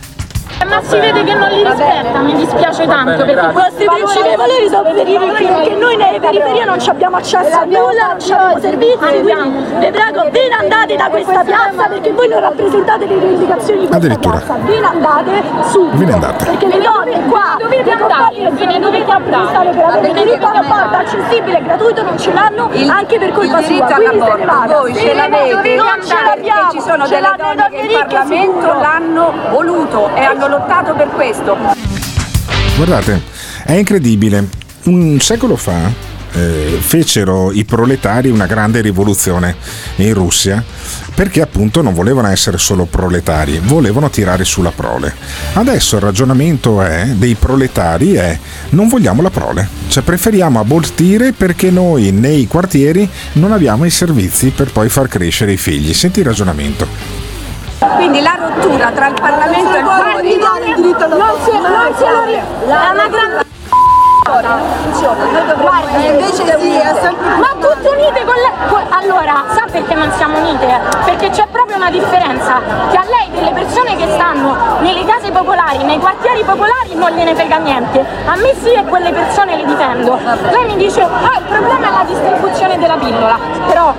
[0.64, 3.52] Ma si vede che non li rispetta, mi dispiace tanto perché grazie.
[3.52, 7.16] questi principi e valori sono per i ricchi perché noi nelle periferie non ci abbiamo
[7.16, 9.32] accesso a nulla, non ci abbiamo servizi, quindi
[9.78, 13.86] vi prego ve ne andate da questa piazza perché voi non rappresentate le rivendicazioni di
[13.86, 14.36] questa Addirittura.
[14.38, 15.96] piazza, ve ne andate subito.
[15.96, 16.44] Ve ne andate.
[16.46, 21.58] Perché le donne qua dovete andare, ve ne dovete andare per avere diritto all'aborto accessibile
[21.58, 24.78] e gratuito non ce l'hanno anche per colpa sua, quindi se ne vada.
[24.78, 25.74] voi ce l'avete?
[25.74, 26.70] non ce l'abbiamo.
[26.70, 31.08] ci sono ce delle l'hanno donne che in Parlamento l'hanno voluto e hanno lottato per
[31.08, 31.56] questo
[32.76, 33.22] Guardate,
[33.64, 34.48] è incredibile.
[34.84, 35.90] Un secolo fa
[36.32, 39.56] eh, fecero i proletari una grande rivoluzione
[39.96, 40.62] in Russia
[41.14, 45.14] perché appunto non volevano essere solo proletari, volevano tirare sulla prole.
[45.54, 48.38] Adesso il ragionamento è, dei proletari è
[48.70, 54.50] non vogliamo la prole, cioè preferiamo abortire perché noi nei quartieri non abbiamo i servizi
[54.50, 55.94] per poi far crescere i figli.
[55.94, 57.25] Senti il ragionamento.
[57.96, 62.34] Quindi la rottura tra il Parlamento e il fuori non si, non se lo ri-
[62.34, 63.44] è una grande
[65.56, 68.34] Guardi, invece sì, è sempre ma tutte unite con
[68.68, 70.80] con- allora sa perché non siamo unite?
[71.04, 72.60] Perché c'è proprio una differenza
[72.90, 77.34] che a lei delle persone che stanno nelle case popolari nei quartieri popolari non gliene
[77.34, 78.04] frega niente.
[78.24, 80.16] A me sì e quelle persone le difendo.
[80.50, 83.38] Lei mi dice ah il problema è la distribuzione della pillola.
[83.66, 83.92] Però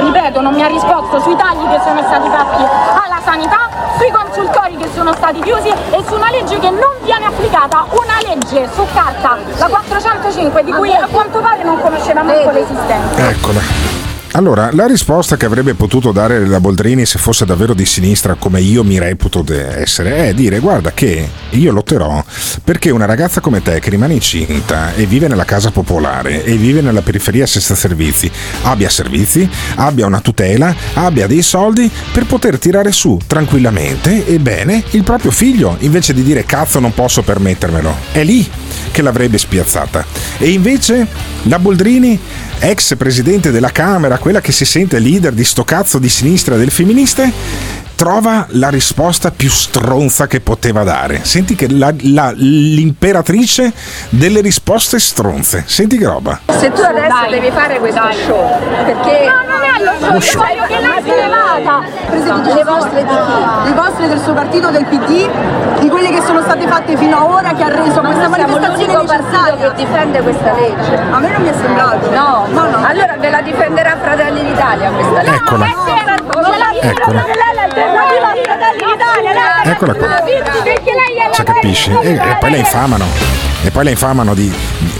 [0.00, 4.76] ripeto non mi ha risposto sui tagli che sono stati fatti alla sanità sui consultori
[4.76, 7.84] che sono stati chiusi e su una legge che non viene applicata.
[7.90, 13.28] Una legge su carta la 405 di cui a quanto pare non conosceva manco l'esistenza
[13.28, 13.97] Eccola.
[14.32, 18.60] Allora, la risposta che avrebbe potuto dare la Boldrini se fosse davvero di sinistra, come
[18.60, 22.22] io mi reputo de- essere, è dire: guarda, che io lotterò
[22.62, 26.82] perché una ragazza come te che rimane incinta e vive nella casa popolare e vive
[26.82, 28.30] nella periferia senza servizi,
[28.62, 34.84] abbia servizi, abbia una tutela, abbia dei soldi per poter tirare su tranquillamente e bene
[34.90, 37.94] il proprio figlio, invece di dire cazzo non posso permettermelo.
[38.12, 38.48] È lì
[38.92, 40.04] che l'avrebbe spiazzata.
[40.38, 41.06] E invece
[41.42, 42.18] la Boldrini,
[42.60, 46.70] ex presidente della Camera, quella che si sente leader di sto cazzo di sinistra del
[46.70, 47.32] femministe,
[47.98, 51.18] trova la risposta più stronza che poteva dare.
[51.24, 53.72] Senti che la- la- l'imperatrice
[54.10, 55.64] delle risposte stronze.
[55.66, 56.38] Senti che roba.
[56.46, 60.40] se tu adesso devi fare questo show perché no non è lo show, Lo show.
[60.42, 63.68] voglio che lei se ne vada le vostre di chi?
[63.68, 65.28] le vostre del suo partito del PD,
[65.80, 68.92] di quelle che sono state fatte fino ad ora che ha reso Ma questa manifestazione
[68.92, 69.70] partito necessaria.
[69.70, 70.96] che difende questa legge.
[71.10, 72.10] A me non mi è sembrato.
[72.10, 72.86] No, no, no.
[72.86, 75.34] Allora ve la difenderà Fratelli d'Italia questa legge.
[75.34, 75.66] Eccola.
[75.66, 75.96] Eccola.
[75.98, 77.87] l'alternativa a Fratelli d'Italia lei
[79.64, 80.24] Eccola qua.
[81.32, 81.90] Cioè, capisci?
[81.90, 83.04] E, e poi la infamano.
[83.62, 84.52] E poi la infamano di,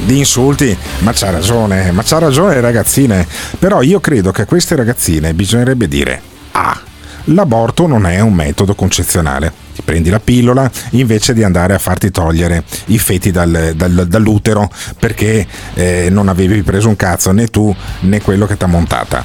[0.05, 0.77] di insulti.
[0.99, 3.27] Ma c'ha ragione, ma c'ha ragione le ragazzine.
[3.59, 6.21] Però io credo che a queste ragazzine bisognerebbe dire:
[6.53, 6.79] Ah,
[7.25, 9.67] l'aborto non è un metodo concezionale.
[9.89, 15.47] Prendi la pillola invece di andare a farti togliere i feti dal- dal- dall'utero perché
[15.73, 19.25] eh, non avevi preso un cazzo né tu né quello che ti ha montata.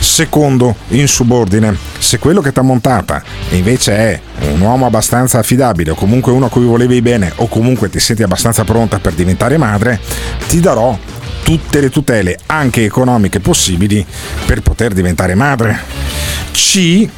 [0.00, 4.20] Secondo, in subordine, se quello che ti ha montata invece è
[4.50, 8.24] un uomo abbastanza affidabile o comunque uno a cui volevi bene o comunque ti senti
[8.24, 10.00] abbastanza pronta per diventare madre,
[10.48, 10.98] ti darò
[11.44, 14.04] tutte le tutele, anche economiche possibili,
[14.44, 15.78] per poter diventare madre.
[16.50, 17.08] C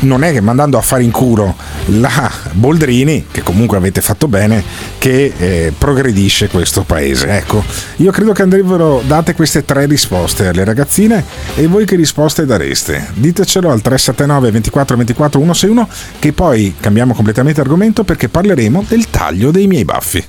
[0.00, 1.54] non è che mandando a fare in culo
[1.86, 4.62] la Boldrini, che comunque avete fatto bene,
[4.98, 7.28] che eh, progredisce questo paese.
[7.28, 7.62] Ecco,
[7.96, 11.24] io credo che andrebbero date queste tre risposte alle ragazzine
[11.54, 13.08] e voi che risposte dareste?
[13.14, 19.50] Ditecelo al 379 24 24 161 che poi cambiamo completamente argomento perché parleremo del taglio
[19.50, 20.24] dei miei baffi.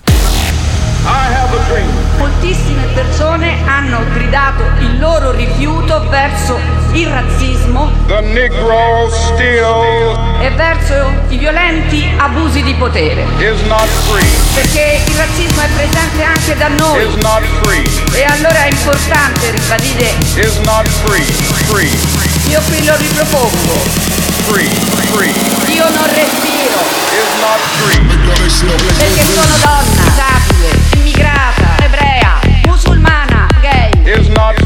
[2.17, 6.59] Moltissime persone hanno gridato il loro rifiuto verso
[6.91, 7.91] il razzismo
[10.39, 13.25] e verso i violenti abusi di potere.
[14.53, 17.01] Perché il razzismo è presente anche da noi.
[18.13, 20.13] E allora è importante ribadire.
[22.49, 24.09] Io qui lo ripropongo.
[25.67, 26.79] Io non respiro.
[28.97, 31.60] Perché sono donna, disabile, immigrata,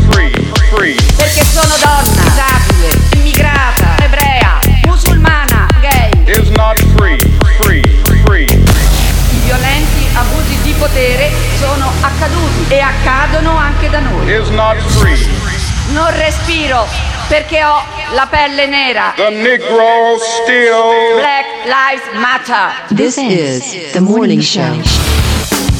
[0.09, 0.95] gay.
[1.15, 6.09] Perché sono donna, disabile, immigrata, ebrea, musulmana, gay.
[9.31, 14.25] I violenti abusi di potere sono accaduti e accadono anche da noi.
[15.89, 16.87] Non respiro
[17.27, 17.83] perché ho
[18.15, 19.13] la pelle nera.
[21.19, 22.71] Black Lives Matter.
[22.95, 25.04] This is the morning show.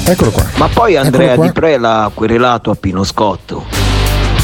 [0.07, 0.45] Eccolo qua.
[0.56, 1.36] Ma poi Andrea.
[1.36, 3.65] Di Prela ha querelato a Pino Scotto.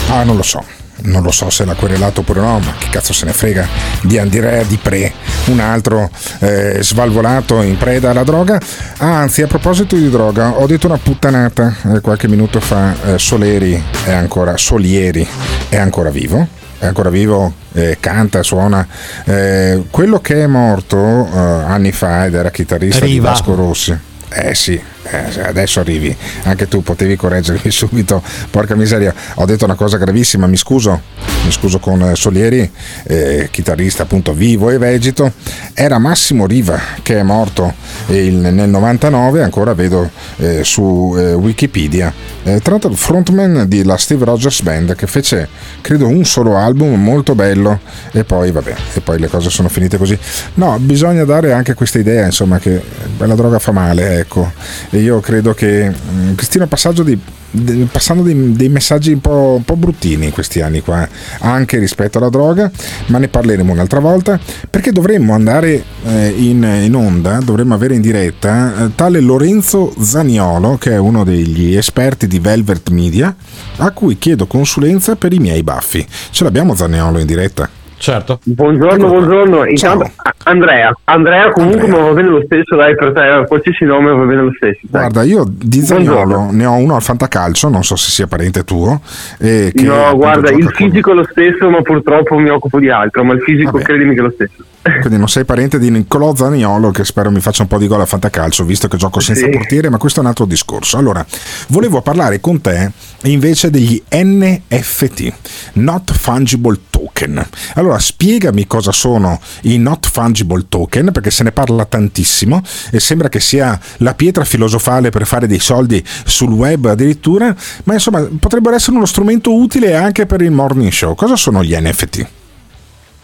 [0.10, 0.64] Ah, non lo so.
[1.04, 3.68] Non lo so se l'ha querelato oppure no, ma che cazzo se ne frega
[4.04, 5.12] di Andrea Di Pre,
[5.46, 6.08] un altro
[6.40, 8.60] eh, svalvolato in preda alla droga.
[8.98, 12.94] Ah, anzi, a proposito di droga, ho detto una puttanata eh, qualche minuto fa.
[13.14, 15.28] eh, Soleri è ancora, Solieri
[15.70, 16.48] è ancora vivo.
[16.78, 18.86] È ancora vivo, eh, canta, suona.
[19.26, 23.12] Eh, quello che è morto eh, anni fa ed era chitarrista Riva.
[23.12, 24.00] di Vasco Rossi.
[24.30, 26.16] Eh sì, eh, adesso arrivi.
[26.44, 28.22] Anche tu potevi correggermi subito.
[28.50, 31.02] Porca miseria, ho detto una cosa gravissima, mi scuso.
[31.44, 32.70] Mi scuso con eh, Solieri,
[33.06, 35.34] eh, chitarrista appunto vivo e vegeto.
[35.74, 37.74] Era Massimo Riva che è morto
[38.08, 42.14] il- nel 99, ancora vedo eh, su eh, Wikipedia.
[42.44, 45.48] Eh, tra l'altro il frontman di la Steve Rogers Band che fece
[45.82, 47.80] credo un solo album molto bello
[48.12, 50.18] e poi vabbè, e poi le cose sono finite così.
[50.56, 52.82] No, bisogna dare anche questa idea, insomma, che
[53.18, 54.52] la droga fa male, ecco.
[54.94, 57.18] E io credo che mm, Cristina Passaggio di,
[57.50, 61.08] de- passando dei, dei messaggi un po', un po' bruttini in questi anni qua,
[61.40, 62.70] anche rispetto alla droga,
[63.08, 64.38] ma ne parleremo un'altra volta,
[64.70, 70.78] perché dovremmo andare eh, in, in onda, dovremmo avere in diretta eh, tale Lorenzo Zaniolo,
[70.78, 73.34] che è uno degli esperti di Velvet Media,
[73.78, 76.06] a cui chiedo consulenza per i miei baffi.
[76.32, 77.81] Ce l'abbiamo Zaniolo in diretta?
[78.02, 78.40] Certo.
[78.44, 79.66] Buongiorno, buongiorno.
[79.68, 80.10] Intanto,
[80.46, 84.42] Andrea, Andrea comunque ma va bene lo stesso, dai, per te qualsiasi nome va bene
[84.42, 84.80] lo stesso.
[84.82, 85.02] dai.
[85.02, 89.02] Guarda, io di Zaniolo ne ho uno al Fantacalcio, non so se sia parente tuo.
[89.38, 93.24] eh, che no, guarda, il fisico è lo stesso, ma purtroppo mi occupo di altro,
[93.24, 94.64] ma il fisico credimi che è lo stesso.
[94.82, 98.02] Quindi non sei parente di Niccolò Zaniolo che spero mi faccia un po' di gol
[98.02, 99.52] a fantacalcio visto che gioco senza Sì.
[99.52, 100.98] portiere, ma questo è un altro discorso.
[100.98, 101.24] Allora,
[101.68, 102.92] volevo parlare con te
[103.24, 105.34] invece degli NFT,
[105.74, 107.46] Not Fungible Token.
[107.76, 113.30] Allora, spiegami cosa sono i Not Fungible Token perché se ne parla tantissimo e sembra
[113.30, 118.76] che sia la pietra filosofale per fare dei soldi sul web addirittura, ma insomma potrebbero
[118.76, 121.14] essere uno strumento utile anche per il morning show.
[121.14, 122.28] Cosa sono gli NFT?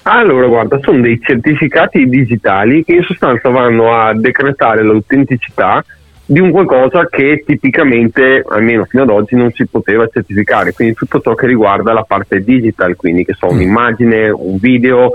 [0.09, 5.83] Allora, guarda, sono dei certificati digitali che in sostanza vanno a decretare l'autenticità
[6.25, 10.71] di un qualcosa che tipicamente, almeno fino ad oggi, non si poteva certificare.
[10.71, 15.11] Quindi tutto ciò che riguarda la parte digital, quindi che so, un'immagine, un video,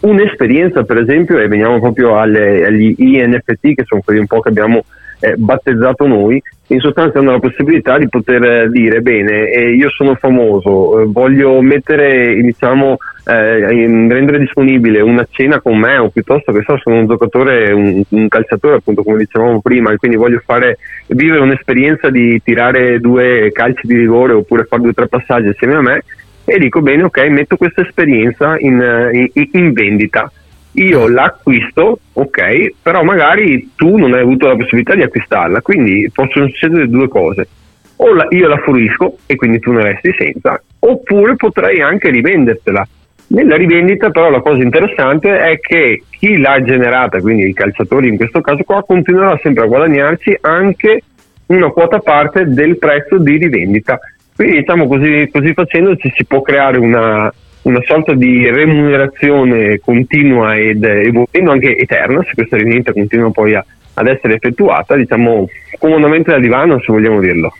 [0.00, 4.48] un'esperienza per esempio, e veniamo proprio alle- agli INFT, che sono quelli un po' che
[4.48, 4.84] abbiamo
[5.22, 9.88] eh, battezzato noi, in sostanza hanno la possibilità di poter eh, dire bene, eh, io
[9.90, 16.50] sono famoso, eh, voglio mettere, diciamo, eh, rendere disponibile una cena con me o piuttosto
[16.50, 20.42] che so, sono un giocatore, un, un calciatore appunto come dicevamo prima e quindi voglio
[20.44, 25.48] fare, vivere un'esperienza di tirare due calci di rigore oppure fare due o tre passaggi
[25.48, 26.02] assieme a me
[26.44, 30.30] e dico bene ok metto questa esperienza in, eh, in- in vendita
[30.72, 36.46] io l'acquisto, ok, però magari tu non hai avuto la possibilità di acquistarla, quindi possono
[36.48, 37.48] succedere due cose.
[37.96, 42.86] O la- io la fruisco e quindi tu ne resti senza, oppure potrei anche rivendertela.
[43.28, 48.16] Nella rivendita però la cosa interessante è che chi l'ha generata, quindi i calciatori in
[48.16, 51.02] questo caso qua, continuerà sempre a guadagnarci anche
[51.46, 53.98] una quota parte del prezzo di rivendita.
[54.34, 57.32] Quindi diciamo così, così facendo ci si può creare una,
[57.62, 63.64] una sorta di remunerazione continua ed evolvendo anche eterna, se questa rivendita continua poi a,
[63.94, 65.48] ad essere effettuata, diciamo
[65.78, 67.54] comodamente da divano se vogliamo dirlo.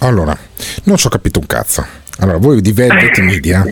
[0.00, 0.36] Allora,
[0.84, 1.84] non ci ho capito un cazzo.
[2.20, 3.64] Allora, voi di Velvet Media.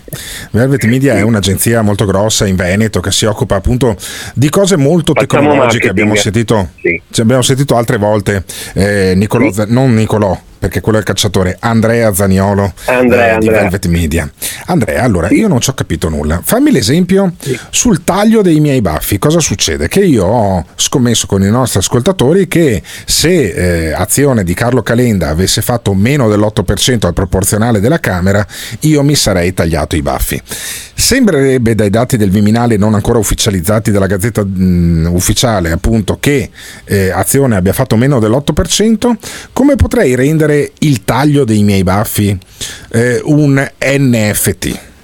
[0.53, 3.97] Velvet Media è un'agenzia molto grossa in Veneto che si occupa appunto
[4.35, 5.89] di cose molto Facciamo tecnologiche.
[5.89, 7.01] Abbiamo sentito, Sì.
[7.21, 8.45] abbiamo sentito altre volte
[8.75, 13.61] eh, Nicolò, non Nicolò, perché quello è il cacciatore, Andrea Zaniolo Andrea, eh, di Andrea.
[13.61, 14.31] Velvet Media.
[14.67, 16.41] Andrea, allora, io non ci ho capito nulla.
[16.43, 17.33] Fammi l'esempio
[17.71, 19.19] sul taglio dei miei baffi.
[19.19, 19.89] Cosa succede?
[19.89, 25.29] Che io ho scommesso con i nostri ascoltatori che se eh, azione di Carlo Calenda
[25.29, 28.45] avesse fatto meno dell'8% al proporzionale della Camera,
[28.81, 30.41] io mi sarei tagliato i baffi.
[30.99, 36.51] Sembrerebbe dai dati del Viminale non ancora ufficializzati dalla Gazzetta mh, Ufficiale, appunto, che
[36.85, 39.15] eh, Azione abbia fatto meno dell'8%.
[39.53, 42.37] Come potrei rendere il taglio dei miei baffi
[42.93, 44.95] eh, un NFT?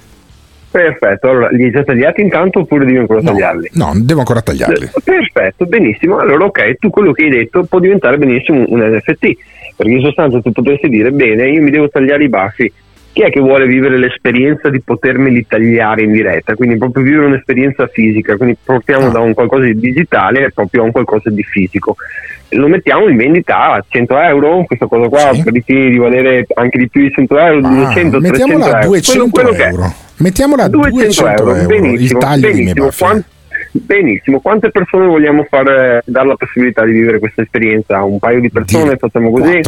[0.73, 3.69] Perfetto, allora li hai già tagliati intanto oppure devi ancora tagliarli?
[3.73, 4.89] No, devo ancora tagliarli.
[5.03, 6.17] Perfetto, benissimo.
[6.17, 9.37] Allora, ok, tu quello che hai detto può diventare benissimo un NFT,
[9.75, 12.73] perché in sostanza tu potresti dire, bene, io mi devo tagliare i baffi.
[13.13, 16.55] Chi è che vuole vivere l'esperienza di potermeli tagliare in diretta?
[16.55, 20.91] Quindi proprio vivere un'esperienza fisica, quindi portiamo da un qualcosa di digitale proprio a un
[20.91, 21.95] qualcosa di fisico.
[22.49, 26.89] Lo mettiamo in vendita a 100 euro, questa cosa qua ritieni di valere anche di
[26.89, 28.87] più di 100 euro, 200, 300 mettiamola a euro.
[28.87, 29.71] 200 Quello- quello che è.
[29.71, 29.93] euro.
[30.17, 32.85] Mettiamola a 200 200 euro, benissimo, benissimo.
[32.85, 33.03] baffi.
[33.03, 33.23] Quan-
[33.73, 38.03] benissimo, quante persone vogliamo fare, dare la possibilità di vivere questa esperienza?
[38.03, 39.61] Un paio di persone, facciamo così?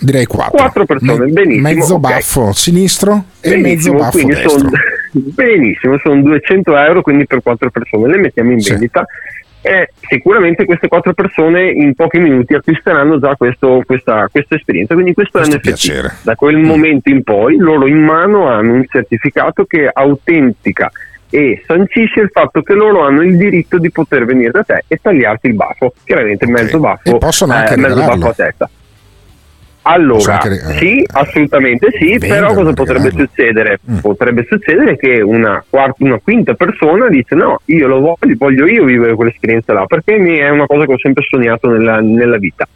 [0.00, 0.56] Direi 4.
[0.56, 2.00] Quattro persone, benissimo, Mezzo ok.
[2.00, 4.48] baffo sinistro e mezzo Benissimo, baffo destro.
[4.50, 4.70] sono,
[5.12, 9.04] benissimo, sono 200 euro quindi per quattro persone, le mettiamo in vendita
[9.62, 15.12] e sicuramente queste quattro persone in pochi minuti acquisteranno già questo- questa, questa esperienza, quindi
[15.12, 16.22] questo, è NFT.
[16.22, 16.64] Da quel Mm.
[16.64, 20.90] momento in poi loro in mano hanno un certificato che autentica
[21.28, 24.98] e sancisce il fatto che loro hanno il diritto di poter venire da te e
[25.00, 28.70] tagliarti il baffo, chiaramente mezzo baffo, E possono anche eh, mezzo baffo a testa.
[29.82, 33.26] Allora, re- sì, assolutamente sì, però venderlo, cosa potrebbe regalarlo.
[33.26, 33.80] succedere?
[34.00, 38.84] Potrebbe succedere che una, quarta, una quinta persona dice no, io lo voglio, voglio io
[38.84, 42.68] vivere quell'esperienza là, perché mi è una cosa che ho sempre sognato nella, nella vita.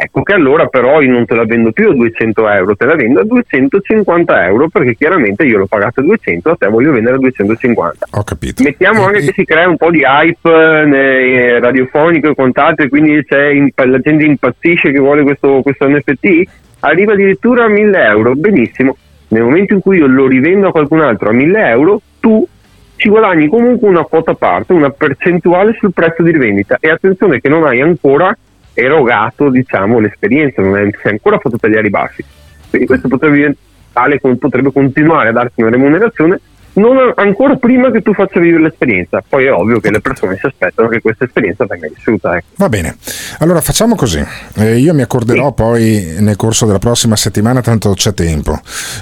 [0.00, 2.94] Ecco che allora però io non te la vendo più a 200 euro, te la
[2.94, 7.16] vendo a 250 euro perché chiaramente io l'ho pagata a 200, a te voglio vendere
[7.16, 8.06] a 250.
[8.12, 8.62] Ho capito.
[8.62, 13.26] Mettiamo anche che si crea un po' di hype eh, radiofonico e quant'altro e quindi
[13.26, 16.42] la gente impazzisce che vuole questo, questo NFT,
[16.80, 18.96] arriva addirittura a 1000 euro, benissimo.
[19.30, 22.46] Nel momento in cui io lo rivendo a qualcun altro a 1000 euro, tu
[22.94, 27.40] ci guadagni comunque una quota a parte, una percentuale sul prezzo di rivendita e attenzione
[27.40, 28.36] che non hai ancora
[28.80, 32.24] erogato diciamo, l'esperienza, non hai sei ancora fatto tagliare i baffi.
[32.70, 36.40] Quindi questo potrebbe, diventare- potrebbe continuare a darti una remunerazione
[36.78, 39.22] non ancora prima che tu faccia vivere l'esperienza.
[39.26, 42.36] Poi è ovvio che le persone si aspettano che questa esperienza venga vissuta.
[42.36, 42.46] Ecco.
[42.56, 42.96] Va bene,
[43.38, 44.24] allora facciamo così.
[44.54, 48.58] Eh, io mi accorderò poi nel corso della prossima settimana, tanto c'è tempo,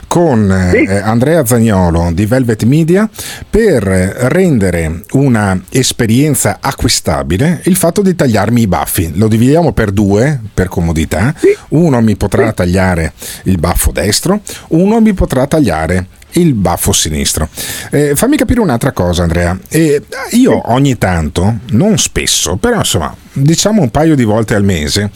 [0.09, 3.09] con eh, Andrea Zagnolo di Velvet Media
[3.49, 9.13] per eh, rendere una esperienza acquistabile il fatto di tagliarmi i baffi.
[9.17, 11.35] Lo dividiamo per due per comodità.
[11.71, 13.13] Uno mi potrà tagliare
[13.45, 17.49] il baffo destro, uno mi potrà tagliare il baffo sinistro.
[17.91, 19.59] Eh, fammi capire un'altra cosa, Andrea.
[19.69, 20.03] Eh,
[20.33, 25.11] io ogni tanto, non spesso, però insomma, diciamo un paio di volte al mese,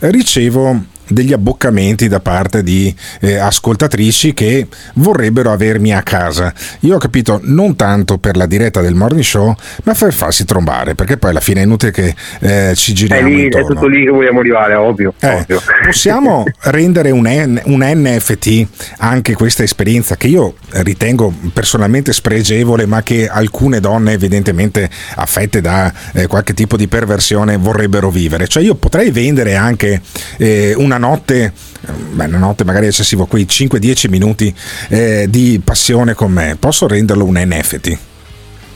[0.00, 6.52] ricevo degli abboccamenti da parte di eh, ascoltatrici che vorrebbero avermi a casa.
[6.80, 9.54] Io ho capito non tanto per la diretta del morning show,
[9.84, 13.28] ma per farsi trombare, perché poi alla fine è inutile che eh, ci È, giriamo
[13.28, 15.14] lì, è tutto lì che vogliamo arrivare, ovvio.
[15.20, 15.60] Eh, ovvio.
[15.84, 18.66] possiamo rendere un, N- un NFT
[18.98, 25.92] anche questa esperienza che io ritengo personalmente spregevole, ma che alcune donne, evidentemente affette da
[26.12, 28.46] eh, qualche tipo di perversione, vorrebbero vivere.
[28.46, 30.00] Cioè, io potrei vendere anche
[30.38, 31.52] eh, una notte,
[31.86, 34.54] eh, beh, una notte magari eccessivo, quei 5-10 minuti
[34.88, 36.56] eh, di passione con me.
[36.58, 37.98] Posso renderlo un NFT?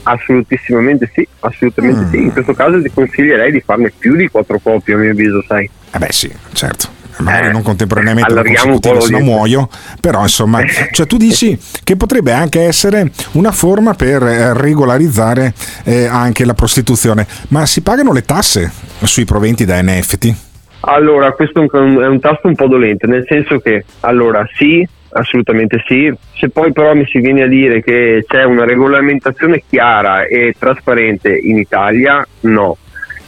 [0.03, 2.09] Assolutissimamente sì, assolutamente Mm.
[2.11, 2.17] sì.
[2.17, 5.67] In questo caso ti consiglierei di farne più di quattro copie, a mio avviso, sai.
[5.91, 6.89] Eh beh sì, certo.
[7.17, 9.69] Magari non contemporaneamente allarghiamo un po' se no muoio.
[10.01, 10.61] Però insomma,
[10.91, 15.53] cioè tu dici che potrebbe anche essere una forma per eh, regolarizzare
[15.85, 17.25] eh, anche la prostituzione.
[17.47, 18.69] Ma si pagano le tasse
[19.03, 20.35] sui proventi da NFT?
[20.87, 24.87] Allora, questo è un, è un tasto un po' dolente, nel senso che, allora, sì,
[25.09, 26.13] assolutamente sì.
[26.37, 31.35] Se poi però mi si viene a dire che c'è una regolamentazione chiara e trasparente
[31.35, 32.77] in Italia, no.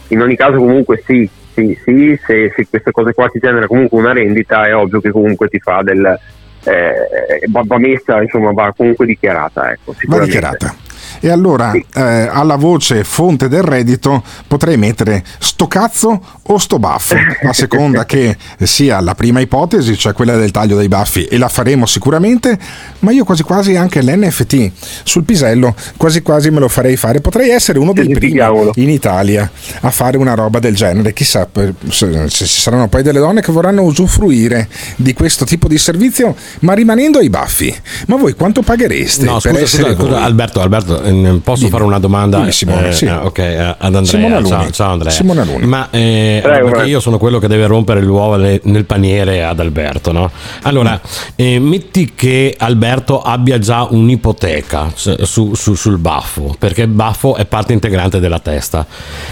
[0.09, 3.97] In ogni caso comunque sì, sì, sì se, se queste cose qua ti genera comunque
[3.97, 6.19] una rendita è ovvio che comunque ti fa del...
[6.63, 9.71] Eh, va, messa, insomma, va comunque dichiarata.
[9.71, 10.33] Ecco, Va sicuramente.
[10.33, 10.75] dichiarata.
[11.19, 17.15] E allora eh, alla voce fonte del reddito potrei mettere sto cazzo o sto baffo,
[17.43, 21.49] a seconda che sia la prima ipotesi, cioè quella del taglio dei baffi, e la
[21.49, 22.57] faremo sicuramente,
[22.99, 24.71] ma io quasi quasi anche l'NFT
[25.03, 27.21] sul pisello, quasi quasi me lo farei fare.
[27.21, 28.39] Potrei essere uno dei primi
[28.75, 29.49] in Italia
[29.81, 31.13] a fare una roba del genere.
[31.13, 31.47] Chissà
[31.89, 36.73] se, ci saranno poi delle donne che vorranno usufruire di questo tipo di servizio, ma
[36.73, 37.75] rimanendo ai baffi.
[38.07, 40.23] Ma voi quanto paghereste No, per scusa, essere scusa, scusa, voi?
[40.23, 42.37] Alberto, Alberto, ehm, posso fare una domanda?
[42.39, 43.05] Dimmi, Simone, Eh, sì.
[43.05, 44.43] eh, ok, eh, ad Andrea.
[44.43, 45.11] Ciao, ciao, Andrea.
[45.11, 45.65] Simone Aluni.
[45.65, 50.11] Ma eh, Prego, io sono quello che deve rompere le uova nel paniere ad Alberto,
[50.11, 50.29] no?
[50.63, 50.99] Allora,
[51.35, 57.45] eh, metti che Alberto abbia già un'ipoteca su- su- sul baffo, perché il baffo è
[57.45, 58.85] parte integrante della testa.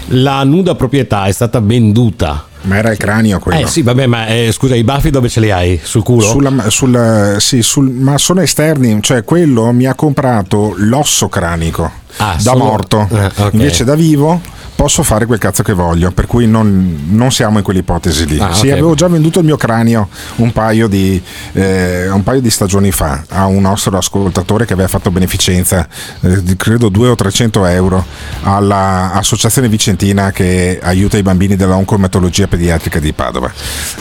[0.08, 2.46] La nuda proprietà è stata venduta.
[2.66, 3.60] Ma era il cranio quello.
[3.60, 5.80] Eh sì, vabbè, ma eh, scusa, i baffi dove ce li hai?
[5.82, 6.22] Sul culo?
[6.22, 12.30] Sulla- sul- sì, sul- ma sono esterni, cioè quello mi ha comprato l'osso cranico da
[12.32, 13.48] Ah, solo- morto, Eh, ok.
[13.52, 14.40] invece da vivo
[14.76, 18.38] posso fare quel cazzo che voglio, per cui non, non siamo in quell'ipotesi lì.
[18.38, 21.20] Ah, sì, avevo già venduto il mio cranio un paio, di,
[21.54, 25.88] eh, un paio di stagioni fa a un nostro ascoltatore che aveva fatto beneficenza,
[26.20, 28.04] eh, di credo 200 o 300 euro,
[28.42, 33.50] all'associazione vicentina che aiuta i bambini della oncomatologia pediatrica di Padova.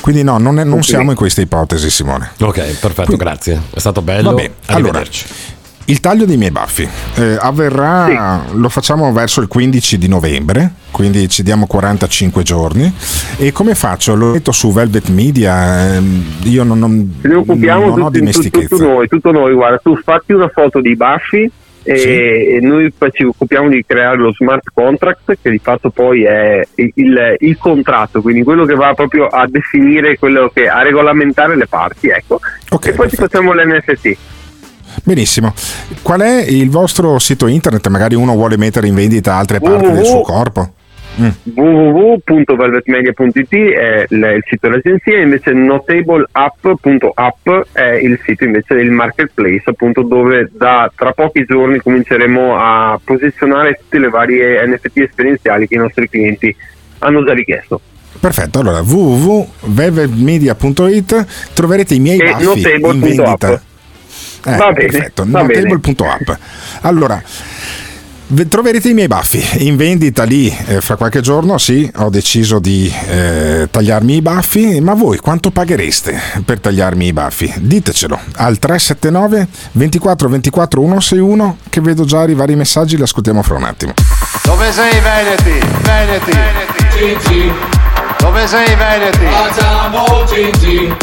[0.01, 0.85] Quindi no, non, è- non Ok.
[0.85, 2.31] siamo in questa ipotesi, Simone.
[2.41, 3.61] Ok, perfetto, grazie.
[3.73, 4.31] È stato bello.
[4.31, 5.01] Vabbè, allora.
[5.87, 11.29] Il taglio dei miei baffi eh, avverrà, lo facciamo verso il 15 di novembre, quindi
[11.29, 12.91] ci diamo 45 giorni.
[13.37, 14.15] E come faccio?
[14.15, 18.09] Lo metto su Velvet Media, ehm, io non, non, ne occupiamo non ho tutti- tu-
[18.11, 18.67] dimestichezza.
[18.67, 21.51] tutto noi, tutto noi, guarda, tu fatti una foto dei baffi
[21.83, 22.65] e, Sì.
[22.65, 27.57] noi ci occupiamo di creare lo smart contract che di fatto poi è il, il-
[27.59, 32.39] contratto, quindi quello che va proprio a definire quello che a regolamentare le parti, ecco.
[32.81, 34.17] e poi ci facciamo l'NFT.
[35.05, 35.53] Benissimo.
[36.01, 37.87] Qual è il vostro sito internet?
[37.89, 40.23] Magari uno vuole mettere in vendita altre parti del suo www.
[40.23, 40.71] corpo.
[41.43, 50.49] www.velvetmedia.it è il, sito dell'agenzia, invece notableapp.app è il sito invece del marketplace, appunto dove
[50.51, 56.09] da tra pochi giorni cominceremo a posizionare tutte le varie NFT esperienziali che i nostri
[56.09, 56.55] clienti
[56.99, 57.79] hanno già richiesto.
[58.19, 63.61] Perfetto, allora www.velvetmedia.it troverete i miei E baffi in vendita.
[64.45, 66.29] Eh, Va bene, perfetto, notable.app.
[66.81, 67.21] Allora,
[68.27, 71.57] ve- troverete i miei baffi in vendita lì eh, fra qualche giorno.
[71.57, 77.13] Sì, ho deciso di eh, tagliarmi i baffi, ma voi quanto paghereste per tagliarmi i
[77.13, 77.51] baffi?
[77.57, 83.55] Ditecelo al 379 24 24 161 che vedo già arrivare i messaggi, li ascoltiamo fra
[83.55, 83.93] un attimo.
[84.43, 85.67] Dove sei Veneti?
[85.81, 86.31] Veneti.
[86.97, 87.51] Gigi.
[88.19, 89.25] Dove sei Veneti?
[89.25, 90.93] Facciamo Gigi.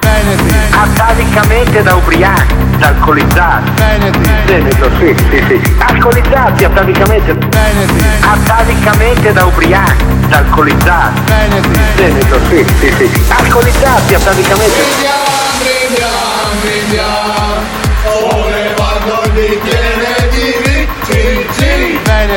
[0.00, 0.54] Veneti.
[0.70, 3.70] Atavicamente da ubriachi, da alcolizzati.
[3.76, 4.30] Veneti.
[4.46, 5.76] Veneto, sì, sì, sì.
[5.78, 7.34] Alcolizzati atavicamente.
[7.34, 8.04] Veneti.
[8.20, 11.20] Atavicamente da ubriachi, da alcolizzati.
[11.26, 11.80] Veneti.
[11.94, 13.22] Veneto, sì, sì, sì.
[13.28, 14.78] Alcolizzati atavicamente.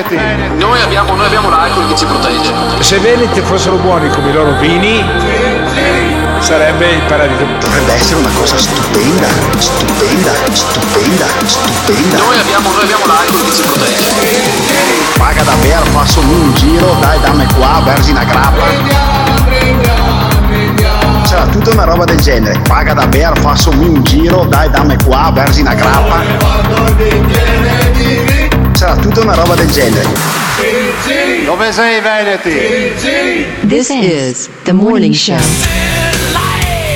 [0.07, 0.17] Veneti.
[0.57, 2.51] Noi abbiamo, noi abbiamo l'alcol che ci protegge.
[2.79, 5.03] Se Veneti fossero buoni come i loro vini,
[6.53, 7.45] sarebbe il paradiso.
[7.59, 9.27] Dovrebbe essere una cosa stupenda,
[9.57, 12.17] stupenda, stupenda, stupenda.
[12.17, 14.11] Noi abbiamo, noi abbiamo l'alcol che ci protegge.
[15.17, 18.65] Paga davvero, passami un giro, dai dammi qua, versi una grappa.
[21.25, 22.59] C'era tutta una roba del genere.
[22.67, 26.21] Paga davvero, passami un giro, dai dammi qua, versi una grappa.
[28.73, 30.07] C'era tutta una roba del genere.
[31.45, 32.93] Dove sei Veneti?
[33.67, 35.41] This is the morning show.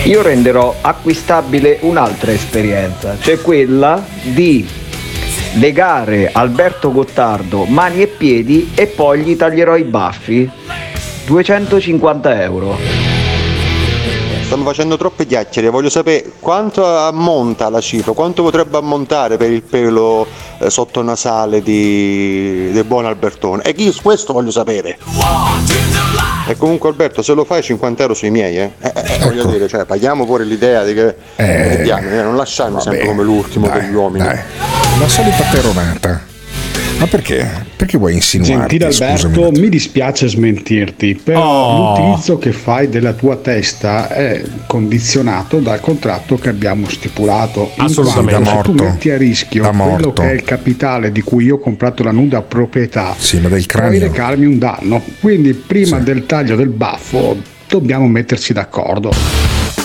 [0.05, 4.67] Io renderò acquistabile un'altra esperienza, cioè quella di
[5.55, 10.49] legare Alberto Gottardo mani e piedi e poi gli taglierò i baffi.
[11.25, 12.77] 250 euro.
[14.47, 19.61] Stanno facendo troppe chiacchiere, voglio sapere quanto ammonta la cifra, quanto potrebbe ammontare per il
[19.61, 20.25] pelo
[20.59, 23.63] eh, sottonasale di, del buon Albertone.
[23.63, 24.99] E io questo voglio sapere.
[26.49, 28.71] E comunque Alberto, se lo fai 50 euro sui miei, eh?
[28.79, 31.15] Eh, eh, voglio dire, cioè, paghiamo pure l'idea di che...
[31.35, 34.23] Eh, diamine, eh, non lasciarmi sempre come l'ultimo dai, degli uomini.
[34.23, 34.39] dai.
[34.99, 36.35] La solita peronata.
[36.99, 37.47] Ma perché?
[37.75, 38.77] Perché vuoi insinuarti?
[38.77, 39.59] Gentile Alberto, Scusami.
[39.59, 41.95] mi dispiace smentirti, però Oh.
[41.99, 47.71] l'utilizzo che fai della tua testa è condizionato dal contratto che abbiamo stipulato.
[47.77, 48.31] In Assolutamente.
[48.31, 48.83] quanto Da se tu morto.
[48.93, 50.13] metti a rischio Da quello morto.
[50.13, 53.65] che è il capitale di cui io ho comprato la nuda proprietà, Sì, ma del
[53.67, 55.01] puoi recarmi un danno.
[55.19, 57.37] Quindi prima del taglio del baffo
[57.69, 59.11] dobbiamo metterci d'accordo.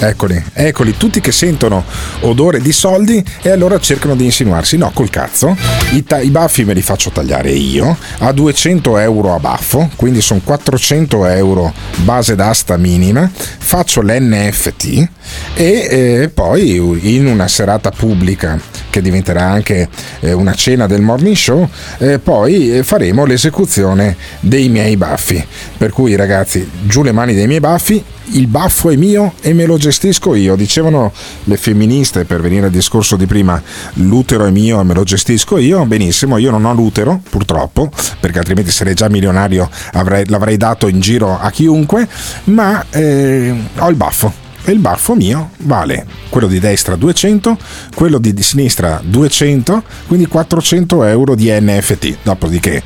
[0.05, 1.85] Eccoli, eccoli, tutti che sentono
[2.23, 4.77] odore di soldi e allora cercano di insinuarsi.
[4.77, 5.57] No, col cazzo,
[5.93, 10.21] i, ta- i baffi me li faccio tagliare io a 200 euro a baffo, quindi
[10.21, 15.09] sono 400 euro base d'asta minima, faccio l'NFT
[15.55, 18.59] e eh, poi in una serata pubblica
[18.91, 19.89] che diventerà anche
[20.19, 21.69] eh, una cena del morning show,
[21.99, 25.47] eh, poi eh, faremo l'esecuzione dei miei baffi.
[25.79, 28.03] Per cui ragazzi, giù le mani dei miei baffi,
[28.33, 30.57] il baffo è mio e me lo gestisco io.
[30.57, 31.13] Dicevano
[31.45, 33.61] le femministe per venire al discorso di prima,
[33.95, 35.85] l'utero è mio e me lo gestisco io.
[35.85, 37.91] Benissimo, io non ho l'utero purtroppo,
[38.21, 42.09] perché altrimenti sarei già milionario, avrei- l'avrei dato in giro a chiunque,
[42.45, 44.41] ma eh, ho il baffo.
[44.65, 47.59] E il baffo mio vale quello di destra 200,
[47.95, 52.19] quello di sinistra 200, quindi 400 euro di NFT.
[52.23, 52.83] Dopodiché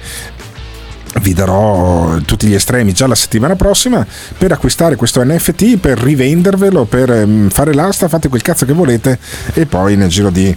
[1.20, 4.06] vi darò tutti gli estremi già la settimana prossima
[4.36, 9.18] per acquistare questo NFT, per rivendervelo, per ehm, fare l'asta, fate quel cazzo che volete
[9.54, 10.54] e poi nel giro di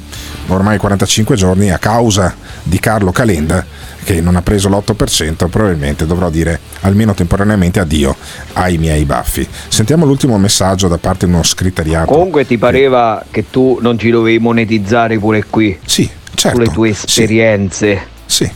[0.48, 3.66] ormai 45 giorni a causa di Carlo Calenda
[4.04, 8.16] che non ha preso l'8% probabilmente dovrò dire almeno temporaneamente addio
[8.54, 9.48] ai miei baffi.
[9.68, 12.12] Sentiamo l'ultimo messaggio da parte di uno scrittariato.
[12.12, 15.78] Comunque ti pareva che tu non ci dovevi monetizzare pure qui?
[15.86, 16.58] Sì, certo.
[16.58, 18.02] Sulle tue esperienze.
[18.26, 18.50] Sì.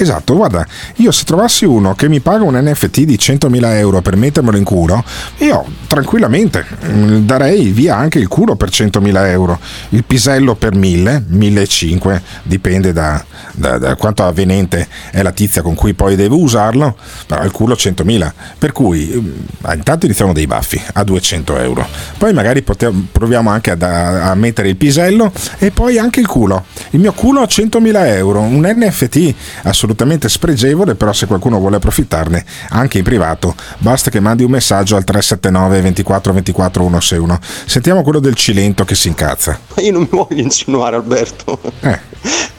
[0.00, 0.64] Esatto, guarda,
[0.96, 4.62] io se trovassi uno che mi paga un NFT di 100.000 euro per mettermelo in
[4.62, 5.02] culo,
[5.38, 9.58] io tranquillamente mm, darei via anche il culo per 100.000 euro,
[9.88, 15.74] il pisello per 1.000, 1.500, dipende da, da- da quanto avvenente è la tizia con
[15.74, 16.96] cui poi devo usarlo,
[17.26, 18.32] però il culo 100.000.
[18.56, 21.84] Per cui mm, intanto iniziamo dei baffi a 200 euro,
[22.18, 26.66] poi magari pote- proviamo anche a, a mettere il pisello e poi anche il culo.
[26.90, 29.34] Il mio culo a 100.000 euro, un NFT
[29.64, 29.86] assolutamente
[30.28, 35.04] spregevole, però se qualcuno vuole approfittarne anche in privato, basta che mandi un messaggio al
[35.04, 37.38] 379 24 24 161.
[37.66, 39.58] Sentiamo quello del Cilento che si incazza.
[39.74, 41.60] Ma io non mi voglio insinuare, Alberto.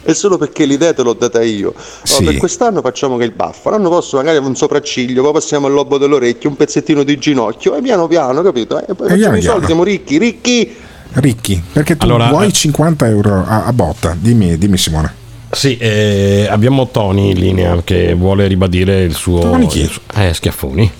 [0.01, 1.73] È solo perché l'idea te l'ho data io.
[1.73, 2.23] Allora, Sì.
[2.23, 5.97] Per quest'anno facciamo che il baffo, l'anno prossimo magari un sopracciglio, poi passiamo al lobo
[5.97, 8.79] dell'orecchio, un pezzettino di ginocchio e piano piano, capito?
[8.85, 9.65] E poi E facciamo piano i soldi, piano.
[9.65, 10.75] siamo ricchi, ricchi.
[11.11, 12.51] Ricchi, perché tu Allora, vuoi eh.
[12.51, 14.15] 50 euro a, a botta?
[14.17, 15.18] Dimmi, dimmi Simone.
[15.51, 19.39] Sì, eh, abbiamo Tony in linea che vuole ribadire il suo.
[19.39, 19.85] Tony chi?
[19.85, 20.91] suo- eh, Schiaffoni.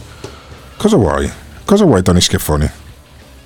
[0.75, 1.29] Cosa vuoi?
[1.65, 2.69] Cosa vuoi Tony Schiaffoni?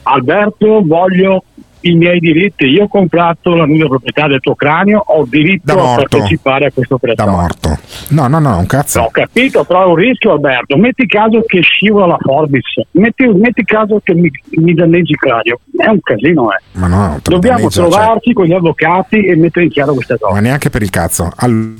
[0.03, 1.43] Alberto, voglio
[1.83, 2.65] i miei diritti.
[2.65, 6.71] Io ho comprato la nuda proprietà del tuo cranio, ho diritto Da a partecipare a
[6.71, 7.31] questa Da operazione.
[7.31, 7.77] morto.
[8.09, 9.01] No, no, no, un cazzo.
[9.01, 10.77] Ho capito, però è un rischio Alberto.
[10.77, 15.59] Metti caso che scivola la Forbis, metti, metti caso che mi, mi danneggi il cranio.
[15.75, 16.61] È un casino, eh.
[16.73, 20.33] Ma no, Dobbiamo cioè- trovarci con gli avvocati e mettere in chiaro queste cose.
[20.33, 21.31] Ma neanche per il cazzo.
[21.37, 21.73] Allora,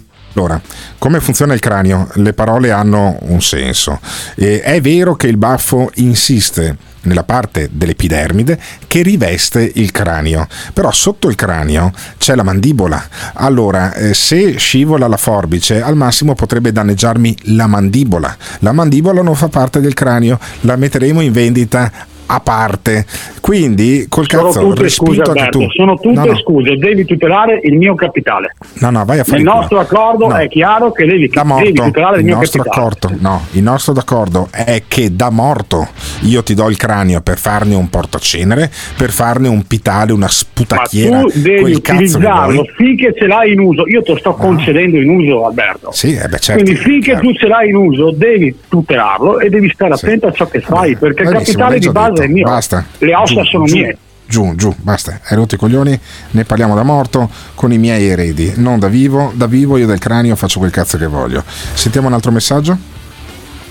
[0.97, 2.09] come funziona il cranio?
[2.15, 3.99] Le parole hanno un senso.
[4.35, 10.91] E è vero che il baffo insiste nella parte dell'epidermide che riveste il cranio, però
[10.91, 13.07] sotto il cranio c'è la mandibola.
[13.33, 18.35] Allora, eh, se scivola la forbice, al massimo potrebbe danneggiarmi la mandibola.
[18.59, 21.91] La mandibola non fa parte del cranio, la metteremo in vendita
[22.35, 23.05] a parte.
[23.41, 25.69] Quindi, col Sono cazzo, tutte scuse respinto anche Alberto, tu.
[25.71, 26.37] sono tutte No, no.
[26.37, 28.55] scuse, devi tutelare il mio capitale.
[28.75, 30.35] No, no, vai a fare il nostro accordo No.
[30.37, 32.87] è chiaro che devi, da devi morto, tutelare il il mio nostro capitale.
[32.87, 35.87] accordo, no, il nostro d'accordo è che da morto
[36.21, 40.31] io ti do il cranio per farne un portacenere, per farne un pitale, una Ma
[40.31, 43.87] sputacchiera, tu devi utilizzarlo finché ce l'hai in uso.
[43.87, 45.91] Io te lo sto concedendo in uso, Alberto.
[45.91, 46.61] Sì, eh beh, certo.
[46.63, 47.19] Quindi finché chiaro.
[47.27, 50.95] tu ce l'hai in uso devi tutelarlo e devi stare attento a ciò che fai,
[50.95, 52.22] perché il capitale di base.
[52.23, 52.45] È mio.
[52.45, 52.85] Basta.
[52.97, 53.97] Le ossa Giù, sono giù, mie.
[54.25, 55.19] Giù, giù, basta.
[55.23, 55.99] Hai rotto i coglioni,
[56.31, 59.31] ne parliamo da morto con i miei eredi, non da vivo.
[59.35, 61.43] Da vivo io del cranio faccio quel cazzo che voglio.
[61.45, 62.91] Sentiamo un altro messaggio?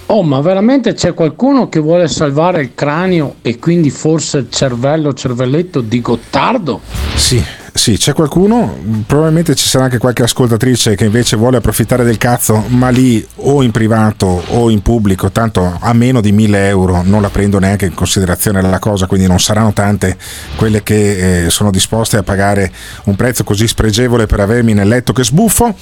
[0.06, 5.14] Oh, ma veramente c'è qualcuno che vuole salvare il cranio e quindi forse il cervello,
[5.14, 6.80] cervelletto di Gottardo?
[7.14, 7.42] Sì,
[7.74, 8.76] sì, c'è qualcuno,
[9.06, 13.62] probabilmente ci sarà anche qualche ascoltatrice che invece vuole approfittare del cazzo, ma lì o
[13.62, 17.86] in privato o in pubblico, tanto a meno di 1000 euro non la prendo neanche
[17.86, 20.16] in considerazione la cosa, quindi non saranno tante
[20.56, 22.70] quelle che eh, sono disposte a pagare
[23.04, 25.74] un prezzo così spregevole per avermi nel letto che sbuffo.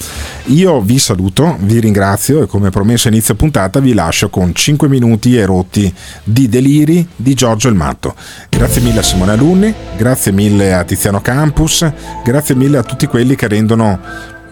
[0.47, 5.37] Io vi saluto, vi ringrazio e come promesso inizio puntata vi lascio con 5 minuti
[5.37, 5.93] e rotti
[6.23, 8.15] di deliri di Giorgio il Matto.
[8.49, 11.80] Grazie mille a Simone Alunni, grazie mille a Tiziano Campus,
[12.25, 13.99] grazie mille a tutti quelli che rendono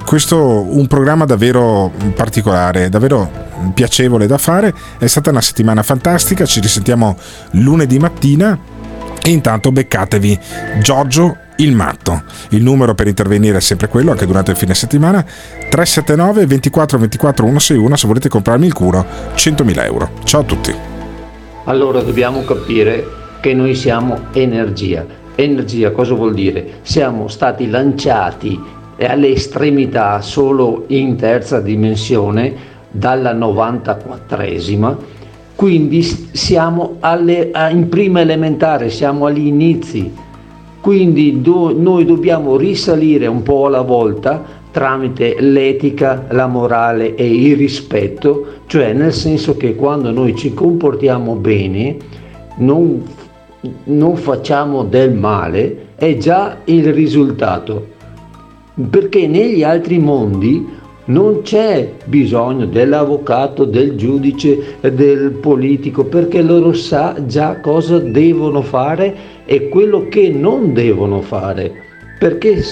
[0.05, 3.31] questo un programma davvero particolare, davvero
[3.75, 4.73] piacevole da fare.
[4.99, 7.17] È stata una settimana fantastica, ci risentiamo
[7.53, 8.59] lunedì mattina
[9.23, 10.39] e intanto beccatevi
[10.81, 12.23] Giorgio il matto.
[12.51, 17.45] Il numero per intervenire è sempre quello, anche durante il fine settimana, 379 24 24
[17.45, 20.11] 161 se volete comprarmi il culo, 100.000 euro.
[20.25, 20.75] Ciao a tutti.
[21.65, 23.07] Allora dobbiamo capire
[23.41, 25.05] che noi siamo energia.
[25.40, 26.81] Energia cosa vuol dire?
[26.82, 28.60] Siamo stati lanciati
[28.98, 32.52] alle estremità solo in terza dimensione
[32.90, 34.97] dalla 94esima,
[35.55, 40.12] quindi siamo alle, in prima elementare, siamo agli inizi,
[40.81, 44.43] quindi do, noi dobbiamo risalire un po' alla volta
[44.73, 51.35] tramite l'etica, la morale e il rispetto, cioè nel senso che quando noi ci comportiamo
[51.36, 51.97] bene,
[52.56, 53.05] non,
[53.85, 57.97] non facciamo del male, è già il risultato.
[58.91, 60.77] Perché negli altri mondi
[61.09, 69.17] non c'è bisogno dell'avvocato, del giudice, del politico, perché loro sa già cosa devono fare
[69.47, 71.73] e quello che non devono fare,
[72.19, 72.63] perché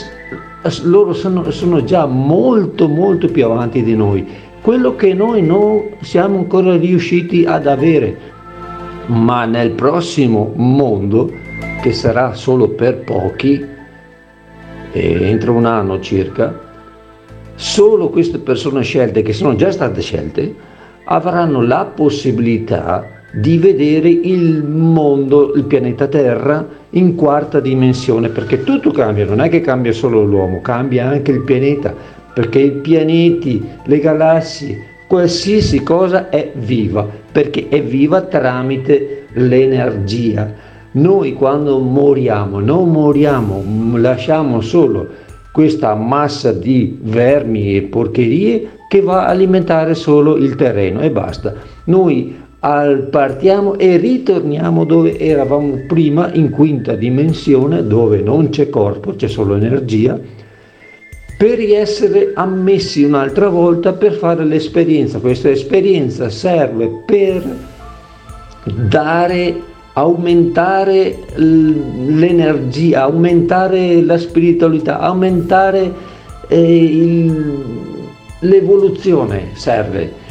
[0.83, 4.27] loro sono, sono già molto molto più avanti di noi,
[4.61, 8.35] quello che noi non siamo ancora riusciti ad avere,
[9.07, 11.33] ma nel prossimo mondo,
[11.83, 13.65] che sarà solo per pochi,
[14.93, 16.59] entro un anno circa,
[17.55, 20.55] solo queste persone scelte, che sono già state scelte,
[21.05, 28.91] avranno la possibilità di vedere il mondo, il pianeta Terra in quarta dimensione, perché tutto
[28.91, 31.95] cambia, non è che cambia solo l'uomo, cambia anche il pianeta,
[32.33, 40.53] perché i pianeti, le galassie, qualsiasi cosa è viva, perché è viva tramite l'energia.
[40.93, 43.63] Noi quando moriamo, non moriamo,
[43.97, 45.07] lasciamo solo
[45.53, 51.55] questa massa di vermi e porcherie che va a alimentare solo il terreno e basta.
[51.85, 59.29] Noi partiamo e ritorniamo dove eravamo prima in quinta dimensione dove non c'è corpo, c'è
[59.29, 60.19] solo energia
[61.37, 65.19] per essere ammessi un'altra volta per fare l'esperienza.
[65.19, 67.45] Questa esperienza serve per
[68.65, 75.93] dare aumentare l'energia, aumentare la spiritualità, aumentare
[76.49, 77.55] eh, il,
[78.41, 80.25] l'evoluzione serve.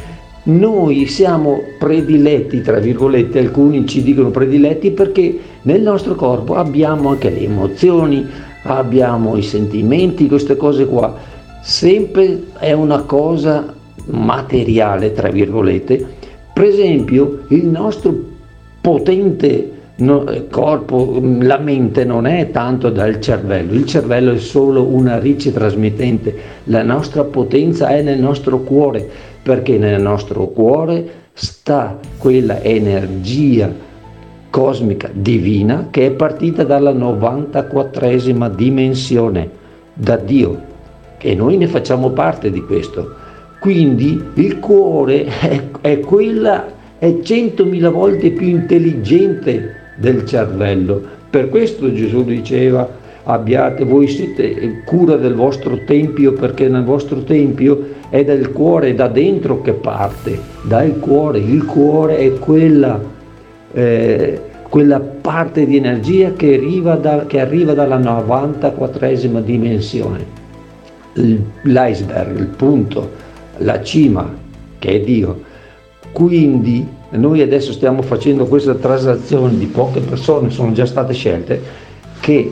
[0.44, 7.30] Noi siamo prediletti, tra virgolette, alcuni ci dicono prediletti perché nel nostro corpo abbiamo anche
[7.30, 8.24] le emozioni,
[8.66, 11.14] abbiamo i sentimenti, queste cose qua.
[11.62, 13.74] Sempre è una cosa
[14.06, 16.06] materiale, tra virgolette.
[16.52, 18.14] Per esempio, il nostro
[18.80, 19.72] potente
[20.50, 26.34] corpo, la mente non è tanto dal cervello, il cervello è solo una riccia trasmittente,
[26.64, 29.08] la nostra potenza è nel nostro cuore,
[29.42, 33.72] perché nel nostro cuore sta quella energia
[34.56, 39.50] cosmica divina che è partita dalla 94esima dimensione,
[39.92, 40.58] da Dio,
[41.18, 43.12] e noi ne facciamo parte di questo.
[43.58, 51.02] Quindi il cuore è, è quella è centomila volte più intelligente del cervello.
[51.28, 52.88] Per questo Gesù diceva
[53.24, 59.08] abbiate, voi siete cura del vostro tempio perché nel vostro tempio è dal cuore, da
[59.08, 61.40] dentro che parte, dal cuore.
[61.40, 62.98] Il cuore è quella,
[63.74, 70.44] eh, quella parte di energia che arriva, da, che arriva dalla 94esima dimensione.
[71.62, 73.10] L'iceberg, il punto,
[73.58, 74.30] la cima,
[74.78, 75.54] che è Dio
[76.16, 81.60] quindi noi adesso stiamo facendo questa traslazione di poche persone, sono già state scelte,
[82.20, 82.50] che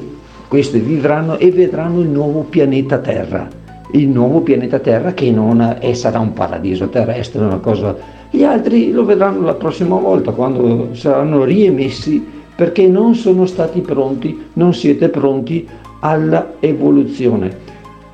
[0.49, 3.49] queste vivranno e vedranno il nuovo pianeta Terra.
[3.93, 7.97] Il nuovo pianeta Terra che non è, sarà un paradiso terrestre, una cosa...
[8.35, 12.21] Gli altri lo vedranno la prossima volta, quando saranno riemessi,
[12.57, 15.65] perché non sono stati pronti, non siete pronti
[16.01, 17.57] alla evoluzione.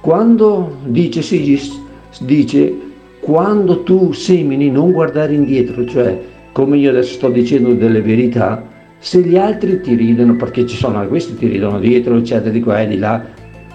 [0.03, 1.81] Quando dice Sigis,
[2.21, 2.71] dice
[3.19, 6.21] quando tu semini non guardare indietro, cioè
[6.53, 8.63] come io adesso sto dicendo delle verità,
[8.99, 12.83] se gli altri ti ridono perché ci sono questi ti ridono dietro, eccetera, di qua
[12.83, 13.25] e di là,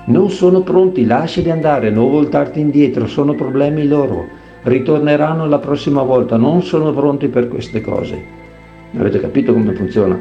[0.06, 6.38] non sono pronti, lasciali andare, non voltarti indietro, sono problemi loro, ritorneranno la prossima volta,
[6.38, 8.22] non sono pronti per queste cose.
[8.98, 10.20] Avete capito come funziona?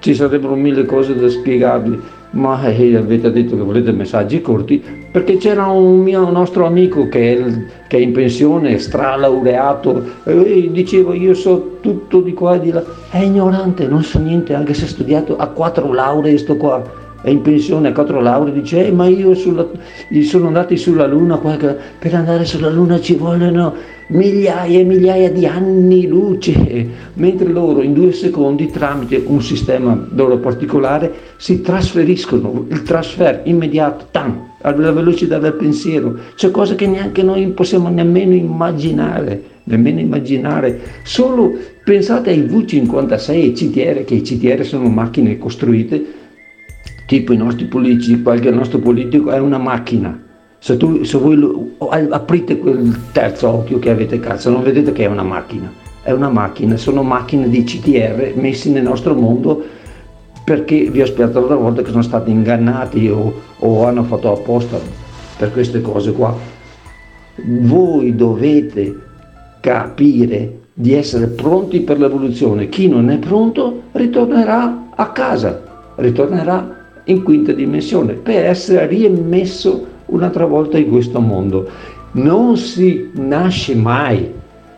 [0.00, 1.98] Ci sarebbero mille cose da spiegarvi,
[2.30, 7.36] ma eh, avete detto che volete messaggi corti perché c'era un mio nostro amico che
[7.36, 12.70] è, che è in pensione, stralaureato, e diceva io so tutto di qua e di
[12.70, 16.82] là, è ignorante, non so niente, anche se ha studiato a quattro lauree sto qua,
[17.20, 19.68] è in pensione a quattro lauree, dice "Eh, ma io sulla-
[20.22, 23.74] sono andati sulla luna, qualche- per andare sulla luna ci vogliono
[24.10, 30.38] migliaia e migliaia di anni luce, mentre loro in due secondi tramite un sistema loro
[30.38, 37.22] particolare si trasferiscono, il trasfer immediato, tam, alla velocità del pensiero, c'è cose che neanche
[37.22, 41.52] noi possiamo nemmeno immaginare, nemmeno immaginare, solo
[41.84, 46.04] pensate ai V56 e CTR, che i CTR sono macchine costruite
[47.08, 50.26] tipo i nostri politici, qualche nostro politico è una macchina.
[50.58, 51.70] Se, tu, se voi lo-
[52.10, 55.72] aprite quel terzo occhio che avete cazzo, non vedete che è una macchina.
[56.02, 59.64] È una macchina, sono macchine di CTR messi nel nostro mondo
[60.44, 64.78] perché vi ho spiegato l'altra volta che sono stati ingannati o, o hanno fatto apposta
[65.38, 66.36] per queste cose qua.
[67.36, 68.94] Voi dovete
[69.60, 72.68] capire di essere pronti per l'evoluzione.
[72.68, 75.62] Chi non è pronto ritornerà a casa,
[75.96, 76.77] ritornerà
[77.08, 81.68] in quinta dimensione per essere rimesso un'altra volta in questo mondo.
[82.12, 84.30] Non si nasce mai,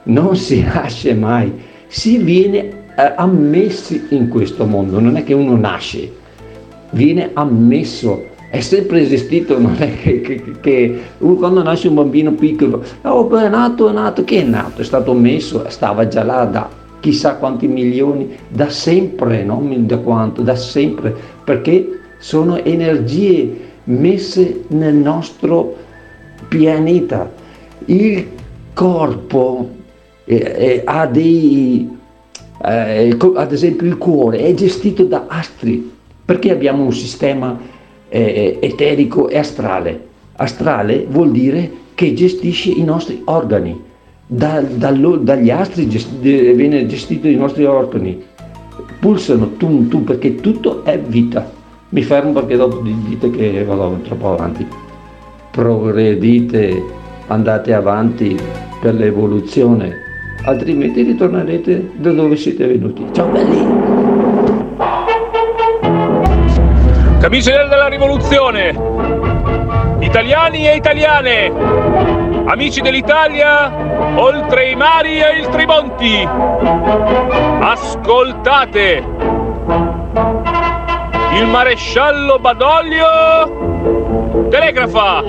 [0.05, 1.53] non si nasce mai,
[1.87, 2.59] si viene
[2.97, 6.11] eh, ammessi in questo mondo, non è che uno nasce,
[6.91, 12.83] viene ammesso, è sempre esistito, non è che, che- che- quando nasce un bambino piccolo,
[13.03, 14.81] oh è nato, è nato, che è nato?
[14.81, 20.43] È stato messo, stava già là da chissà quanti milioni, da sempre, non da quanto,
[20.43, 25.75] da sempre, perché sono energie messe nel nostro
[26.49, 27.33] pianeta.
[27.87, 28.29] Il
[28.75, 29.69] corpo
[30.27, 31.89] eh, eh, ha dei,
[32.63, 35.91] eh, ad esempio il cuore è gestito da astri,
[36.25, 37.59] perché abbiamo un sistema
[38.09, 40.09] eh, eterico e astrale.
[40.37, 43.89] Astrale vuol dire che gestisce i nostri organi.
[44.27, 48.23] Da- dallo- dagli astri gest- eh, viene gestito i nostri organi.
[49.01, 51.59] Pulsano tum tum perché tutto è vita.
[51.91, 54.65] Mi fermo perché dopo di- dite che vado troppo avanti.
[55.51, 56.85] Progredite,
[57.27, 58.39] andate avanti
[58.81, 59.97] per l'evoluzione,
[60.45, 63.05] altrimenti ritornerete da dove siete venuti.
[63.11, 63.67] Ciao belli!
[67.19, 68.69] Camisole della rivoluzione,
[69.99, 71.53] italiani e italiane,
[72.45, 76.25] amici dell'Italia, oltre i mari e il Trimonti,
[77.61, 79.03] ascoltate
[81.33, 85.23] il maresciallo Badoglio telegrafa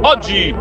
[0.00, 0.54] oggi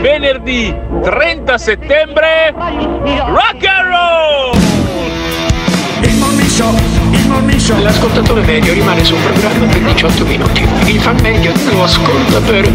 [0.00, 4.52] venerdì 30 settembre rock and roll
[6.02, 6.74] Il morning show,
[7.12, 7.80] il morning show.
[7.80, 10.68] L'ascoltatore medio rimane sul programma per 18 minuti.
[10.86, 12.68] Il fan medio lo ascolta per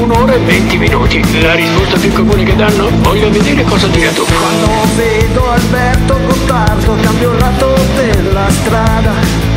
[0.00, 1.42] un'ora e 20 minuti.
[1.42, 2.88] La risposta più comune che danno?
[3.02, 4.24] Voglio vedere cosa dirà tu.
[4.24, 4.66] Quando
[4.96, 9.49] vedo Alberto Gottardo cambio il lato della strada.